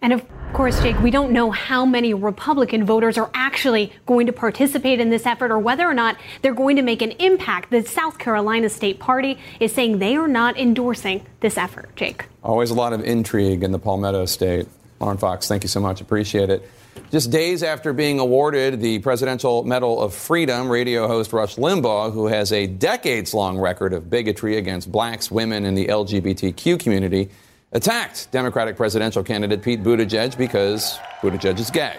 And 0.00 0.12
of 0.12 0.26
course, 0.54 0.80
Jake, 0.80 0.98
we 1.00 1.10
don't 1.10 1.32
know 1.32 1.50
how 1.50 1.84
many 1.84 2.14
Republican 2.14 2.84
voters 2.84 3.18
are 3.18 3.28
actually 3.34 3.92
going 4.06 4.28
to 4.28 4.32
participate 4.32 5.00
in 5.00 5.10
this 5.10 5.26
effort 5.26 5.50
or 5.50 5.58
whether 5.58 5.84
or 5.84 5.94
not 5.94 6.16
they're 6.42 6.54
going 6.54 6.76
to 6.76 6.82
make 6.82 7.02
an 7.02 7.10
impact. 7.12 7.72
The 7.72 7.82
South 7.82 8.18
Carolina 8.18 8.68
State 8.68 9.00
Party 9.00 9.36
is 9.58 9.72
saying 9.72 9.98
they 9.98 10.14
are 10.14 10.28
not 10.28 10.56
endorsing 10.56 11.26
this 11.40 11.58
effort. 11.58 11.94
Jake. 11.96 12.26
Always 12.44 12.70
a 12.70 12.74
lot 12.74 12.92
of 12.92 13.02
intrigue 13.02 13.64
in 13.64 13.72
the 13.72 13.80
Palmetto 13.80 14.26
State. 14.26 14.68
Lauren 15.00 15.18
Fox, 15.18 15.48
thank 15.48 15.64
you 15.64 15.68
so 15.68 15.80
much. 15.80 16.00
Appreciate 16.00 16.50
it. 16.50 16.70
Just 17.10 17.32
days 17.32 17.64
after 17.64 17.92
being 17.92 18.20
awarded 18.20 18.80
the 18.80 19.00
Presidential 19.00 19.64
Medal 19.64 20.00
of 20.00 20.14
Freedom, 20.14 20.68
radio 20.70 21.08
host 21.08 21.32
Rush 21.32 21.56
Limbaugh, 21.56 22.12
who 22.12 22.28
has 22.28 22.52
a 22.52 22.68
decades 22.68 23.34
long 23.34 23.58
record 23.58 23.92
of 23.92 24.08
bigotry 24.08 24.56
against 24.56 24.92
blacks, 24.92 25.32
women, 25.32 25.64
and 25.64 25.76
the 25.76 25.86
LGBTQ 25.86 26.78
community, 26.78 27.30
attacked 27.74 28.30
Democratic 28.30 28.76
presidential 28.76 29.22
candidate 29.22 29.62
Pete 29.62 29.82
Buttigieg 29.82 30.38
because 30.38 30.98
Buttigieg 31.20 31.58
is 31.58 31.70
gay. 31.70 31.96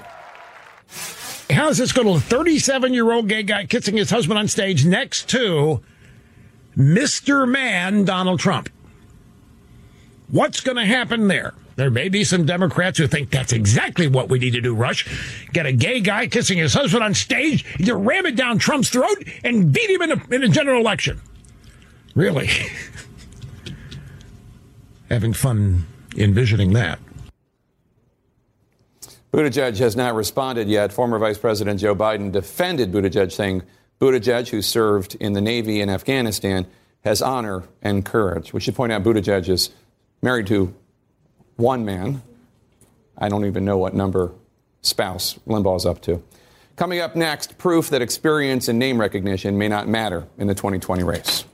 How's 1.49 1.77
this 1.77 1.91
going 1.91 2.11
to 2.11 2.19
37 2.19 2.93
year 2.93 3.11
old 3.11 3.27
gay 3.27 3.43
guy 3.43 3.65
kissing 3.65 3.95
his 3.95 4.09
husband 4.09 4.39
on 4.39 4.47
stage 4.47 4.85
next 4.85 5.29
to 5.29 5.81
Mr. 6.75 7.47
Man 7.47 8.05
Donald 8.05 8.39
Trump? 8.39 8.69
What's 10.29 10.61
going 10.61 10.77
to 10.77 10.85
happen 10.85 11.27
there? 11.27 11.53
There 11.75 11.91
may 11.91 12.09
be 12.09 12.23
some 12.23 12.45
Democrats 12.45 12.97
who 12.97 13.05
think 13.05 13.29
that's 13.29 13.51
exactly 13.51 14.07
what 14.07 14.29
we 14.29 14.39
need 14.39 14.53
to 14.53 14.61
do, 14.61 14.73
Rush. 14.73 15.05
Get 15.51 15.65
a 15.65 15.73
gay 15.73 15.99
guy 15.99 16.27
kissing 16.27 16.57
his 16.57 16.73
husband 16.73 17.03
on 17.03 17.13
stage, 17.13 17.65
you 17.77 17.93
ram 17.93 18.25
it 18.25 18.37
down 18.37 18.57
Trump's 18.57 18.89
throat, 18.89 19.23
and 19.43 19.73
beat 19.73 19.89
him 19.89 20.01
in 20.01 20.11
a, 20.11 20.35
in 20.35 20.43
a 20.43 20.47
general 20.47 20.79
election. 20.79 21.21
Really? 22.15 22.49
Having 25.15 25.31
fun 25.31 25.87
envisioning 26.17 26.73
that. 26.73 26.99
Buttigieg 29.31 29.77
has 29.77 29.95
not 29.95 30.13
responded 30.13 30.67
yet. 30.67 30.91
Former 30.91 31.17
Vice 31.17 31.37
President 31.37 31.79
Joe 31.79 31.95
Biden 31.95 32.33
defended 32.33 32.91
Buttigieg, 32.91 33.31
saying 33.31 33.63
Buttigieg, 34.01 34.49
who 34.49 34.61
served 34.61 35.15
in 35.15 35.31
the 35.31 35.39
Navy 35.39 35.79
in 35.79 35.89
Afghanistan, 35.89 36.67
has 37.05 37.21
honor 37.21 37.63
and 37.81 38.03
courage. 38.03 38.51
We 38.51 38.59
should 38.59 38.75
point 38.75 38.91
out 38.91 39.05
Buttigieg 39.05 39.47
is 39.47 39.69
married 40.21 40.47
to 40.47 40.75
one 41.55 41.85
man. 41.85 42.21
I 43.17 43.29
don't 43.29 43.45
even 43.45 43.63
know 43.63 43.77
what 43.77 43.93
number 43.93 44.33
spouse 44.81 45.39
Limbaugh's 45.47 45.85
up 45.85 46.01
to. 46.01 46.21
Coming 46.75 46.99
up 46.99 47.15
next, 47.15 47.57
proof 47.57 47.89
that 47.91 48.01
experience 48.01 48.67
and 48.67 48.77
name 48.77 48.99
recognition 48.99 49.57
may 49.57 49.69
not 49.69 49.87
matter 49.87 50.27
in 50.37 50.47
the 50.47 50.55
2020 50.55 51.03
race. 51.03 51.45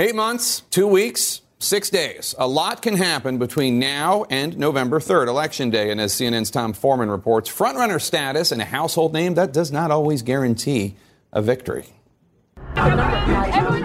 Eight 0.00 0.14
months, 0.14 0.60
two 0.70 0.86
weeks, 0.86 1.40
six 1.58 1.90
days. 1.90 2.32
A 2.38 2.46
lot 2.46 2.82
can 2.82 2.94
happen 2.94 3.38
between 3.38 3.80
now 3.80 4.26
and 4.30 4.56
November 4.56 5.00
3rd, 5.00 5.26
Election 5.26 5.70
Day. 5.70 5.90
And 5.90 6.00
as 6.00 6.12
CNN's 6.12 6.52
Tom 6.52 6.72
Foreman 6.72 7.10
reports, 7.10 7.50
frontrunner 7.50 8.00
status 8.00 8.52
and 8.52 8.62
a 8.62 8.64
household 8.64 9.12
name, 9.12 9.34
that 9.34 9.52
does 9.52 9.72
not 9.72 9.90
always 9.90 10.22
guarantee 10.22 10.94
a 11.32 11.42
victory. 11.42 11.86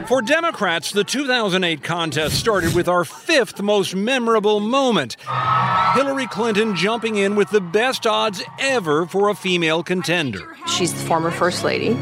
For 0.08 0.22
Democrats, 0.22 0.92
the 0.92 1.04
2008 1.04 1.82
contest 1.82 2.40
started 2.40 2.76
with 2.76 2.88
our 2.88 3.06
fifth 3.06 3.60
most 3.64 3.96
memorable 3.96 4.60
moment 4.60 5.18
Hillary 5.96 6.28
Clinton 6.28 6.76
jumping 6.76 7.16
in 7.16 7.34
with 7.34 7.50
the 7.50 7.62
best 7.62 8.06
odds 8.06 8.44
ever 8.60 9.08
for 9.08 9.30
a 9.30 9.36
female 9.36 9.82
contender. 9.82 10.56
She's 10.68 10.94
the 10.94 11.00
former 11.08 11.32
First 11.32 11.64
Lady. 11.64 11.98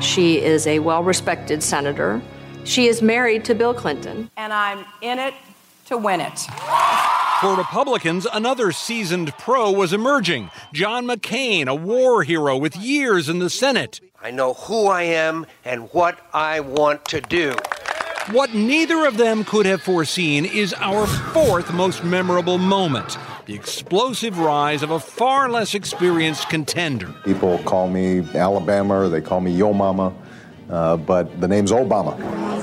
She 0.00 0.40
is 0.40 0.68
a 0.68 0.78
well 0.78 1.02
respected 1.02 1.64
senator. 1.64 2.22
She 2.64 2.86
is 2.86 3.02
married 3.02 3.44
to 3.46 3.54
Bill 3.54 3.74
Clinton. 3.74 4.30
And 4.36 4.52
I'm 4.52 4.84
in 5.00 5.18
it 5.18 5.34
to 5.86 5.96
win 5.96 6.20
it. 6.20 6.38
For 7.40 7.56
Republicans, 7.56 8.26
another 8.32 8.70
seasoned 8.70 9.32
pro 9.38 9.72
was 9.72 9.92
emerging 9.92 10.50
John 10.72 11.06
McCain, 11.06 11.66
a 11.66 11.74
war 11.74 12.22
hero 12.22 12.56
with 12.56 12.76
years 12.76 13.28
in 13.28 13.40
the 13.40 13.50
Senate. 13.50 14.00
I 14.22 14.30
know 14.30 14.54
who 14.54 14.86
I 14.86 15.02
am 15.02 15.46
and 15.64 15.92
what 15.92 16.18
I 16.32 16.60
want 16.60 17.04
to 17.06 17.20
do. 17.20 17.54
What 18.30 18.54
neither 18.54 19.04
of 19.06 19.16
them 19.16 19.42
could 19.42 19.66
have 19.66 19.82
foreseen 19.82 20.44
is 20.44 20.72
our 20.74 21.08
fourth 21.08 21.72
most 21.72 22.04
memorable 22.04 22.58
moment 22.58 23.18
the 23.46 23.54
explosive 23.54 24.38
rise 24.38 24.82
of 24.82 24.90
a 24.90 25.00
far 25.00 25.50
less 25.50 25.74
experienced 25.74 26.48
contender. 26.48 27.12
People 27.24 27.58
call 27.64 27.88
me 27.88 28.20
Alabama 28.34 29.00
or 29.00 29.08
they 29.08 29.20
call 29.20 29.40
me 29.40 29.50
Yo 29.50 29.72
Mama, 29.72 30.12
uh, 30.72 30.96
but 30.96 31.40
the 31.40 31.46
name's 31.46 31.70
Obama. 31.70 32.16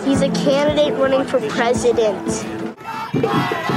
He's 0.05 0.22
a 0.22 0.30
candidate 0.30 0.97
running 0.99 1.26
for 1.26 1.39
president. 1.49 2.28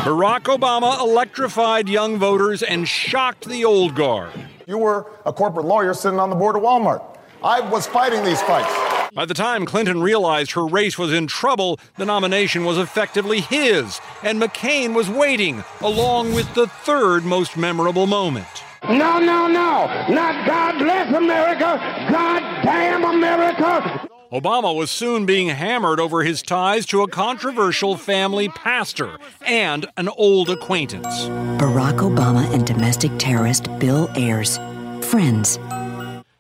Barack 0.04 0.44
Obama 0.44 1.00
electrified 1.00 1.88
young 1.88 2.18
voters 2.18 2.62
and 2.62 2.88
shocked 2.88 3.48
the 3.48 3.64
old 3.64 3.94
guard. 3.94 4.32
You 4.66 4.78
were 4.78 5.10
a 5.26 5.32
corporate 5.32 5.66
lawyer 5.66 5.94
sitting 5.94 6.18
on 6.18 6.30
the 6.30 6.36
board 6.36 6.56
of 6.56 6.62
Walmart. 6.62 7.02
I 7.44 7.60
was 7.60 7.86
fighting 7.86 8.24
these 8.24 8.40
fights. 8.42 9.10
By 9.14 9.26
the 9.26 9.34
time 9.34 9.66
Clinton 9.66 10.00
realized 10.00 10.52
her 10.52 10.66
race 10.66 10.96
was 10.96 11.12
in 11.12 11.26
trouble, 11.26 11.78
the 11.98 12.06
nomination 12.06 12.64
was 12.64 12.78
effectively 12.78 13.40
his, 13.40 14.00
and 14.22 14.40
McCain 14.40 14.94
was 14.94 15.10
waiting, 15.10 15.62
along 15.82 16.34
with 16.34 16.54
the 16.54 16.66
third 16.66 17.24
most 17.24 17.56
memorable 17.56 18.06
moment. 18.06 18.46
No, 18.84 19.18
no, 19.18 19.46
no. 19.46 19.86
Not 20.08 20.46
God 20.46 20.78
bless 20.78 21.14
America. 21.14 21.78
God 22.10 22.40
damn 22.64 23.04
America. 23.04 24.08
Obama 24.32 24.74
was 24.74 24.90
soon 24.90 25.26
being 25.26 25.48
hammered 25.48 26.00
over 26.00 26.22
his 26.22 26.40
ties 26.40 26.86
to 26.86 27.02
a 27.02 27.08
controversial 27.08 27.98
family 27.98 28.48
pastor 28.48 29.18
and 29.42 29.84
an 29.98 30.08
old 30.08 30.48
acquaintance. 30.48 31.24
Barack 31.60 31.98
Obama 31.98 32.50
and 32.54 32.66
domestic 32.66 33.10
terrorist 33.18 33.68
Bill 33.78 34.08
Ayers. 34.16 34.56
Friends. 35.02 35.58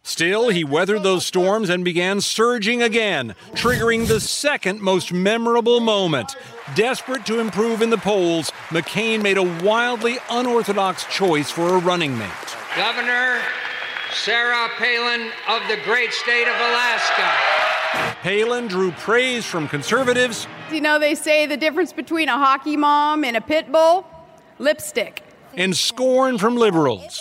Still, 0.02 0.48
he 0.48 0.64
weathered 0.64 1.02
those 1.02 1.26
storms 1.26 1.68
and 1.68 1.84
began 1.84 2.22
surging 2.22 2.82
again, 2.82 3.34
triggering 3.52 4.08
the 4.08 4.20
second 4.20 4.80
most 4.80 5.12
memorable 5.12 5.80
moment. 5.80 6.34
Desperate 6.74 7.26
to 7.26 7.40
improve 7.40 7.82
in 7.82 7.90
the 7.90 7.98
polls, 7.98 8.50
McCain 8.70 9.22
made 9.22 9.36
a 9.36 9.42
wildly 9.62 10.16
unorthodox 10.30 11.04
choice 11.14 11.50
for 11.50 11.74
a 11.74 11.78
running 11.78 12.16
mate. 12.16 12.56
Governor 12.74 13.42
Sarah 14.14 14.68
Palin 14.78 15.30
of 15.48 15.60
the 15.68 15.76
great 15.84 16.12
state 16.12 16.48
of 16.48 16.54
Alaska. 16.54 17.71
Palin 18.22 18.68
drew 18.68 18.92
praise 18.92 19.44
from 19.44 19.68
conservatives. 19.68 20.46
You 20.70 20.80
know, 20.80 20.98
they 20.98 21.14
say 21.14 21.46
the 21.46 21.56
difference 21.56 21.92
between 21.92 22.28
a 22.28 22.38
hockey 22.38 22.76
mom 22.76 23.24
and 23.24 23.36
a 23.36 23.40
pit 23.40 23.70
bull? 23.70 24.06
Lipstick. 24.58 25.22
And 25.54 25.76
scorn 25.76 26.38
from 26.38 26.56
liberals. 26.56 27.20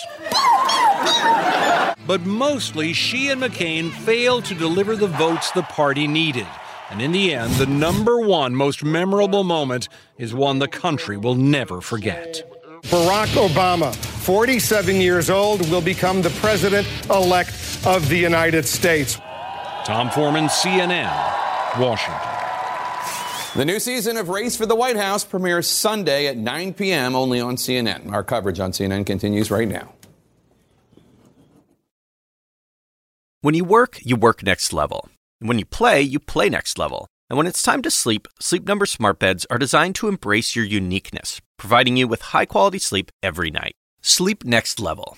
But 2.07 2.21
mostly, 2.21 2.93
she 2.93 3.29
and 3.29 3.41
McCain 3.41 3.91
failed 3.91 4.45
to 4.45 4.55
deliver 4.55 4.95
the 4.95 5.07
votes 5.07 5.51
the 5.51 5.63
party 5.63 6.07
needed. 6.07 6.47
And 6.89 7.01
in 7.01 7.11
the 7.11 7.33
end, 7.33 7.53
the 7.53 7.65
number 7.65 8.19
one 8.19 8.53
most 8.55 8.83
memorable 8.83 9.43
moment 9.43 9.87
is 10.17 10.33
one 10.33 10.59
the 10.59 10.67
country 10.67 11.15
will 11.15 11.35
never 11.35 11.79
forget. 11.79 12.43
Barack 12.83 13.27
Obama, 13.47 13.95
47 13.95 14.95
years 14.95 15.29
old, 15.29 15.61
will 15.69 15.81
become 15.81 16.21
the 16.21 16.31
president 16.41 16.87
elect 17.09 17.51
of 17.85 18.09
the 18.09 18.17
United 18.17 18.65
States. 18.65 19.19
Tom 19.85 20.11
Foreman, 20.11 20.45
CNN, 20.45 21.09
Washington. 21.79 22.21
The 23.55 23.65
new 23.65 23.79
season 23.79 24.15
of 24.15 24.29
Race 24.29 24.55
for 24.55 24.67
the 24.67 24.75
White 24.75 24.95
House 24.95 25.25
premieres 25.25 25.67
Sunday 25.67 26.27
at 26.27 26.37
9 26.37 26.73
p.m. 26.75 27.15
only 27.15 27.41
on 27.41 27.55
CNN. 27.55 28.11
Our 28.11 28.23
coverage 28.23 28.59
on 28.59 28.71
CNN 28.71 29.05
continues 29.05 29.49
right 29.49 29.67
now. 29.67 29.91
When 33.41 33.55
you 33.55 33.65
work, 33.65 33.99
you 34.03 34.15
work 34.15 34.43
next 34.43 34.71
level. 34.71 35.09
And 35.39 35.49
when 35.49 35.57
you 35.57 35.65
play, 35.65 36.01
you 36.01 36.19
play 36.19 36.47
next 36.47 36.77
level. 36.77 37.07
And 37.27 37.37
when 37.37 37.47
it's 37.47 37.63
time 37.63 37.81
to 37.81 37.89
sleep, 37.89 38.27
Sleep 38.39 38.67
Number 38.67 38.85
smart 38.85 39.17
beds 39.17 39.47
are 39.49 39.57
designed 39.57 39.95
to 39.95 40.07
embrace 40.07 40.55
your 40.55 40.65
uniqueness, 40.65 41.41
providing 41.57 41.97
you 41.97 42.07
with 42.07 42.21
high-quality 42.21 42.77
sleep 42.77 43.09
every 43.23 43.49
night. 43.49 43.73
Sleep 44.01 44.43
next 44.45 44.79
level. 44.79 45.17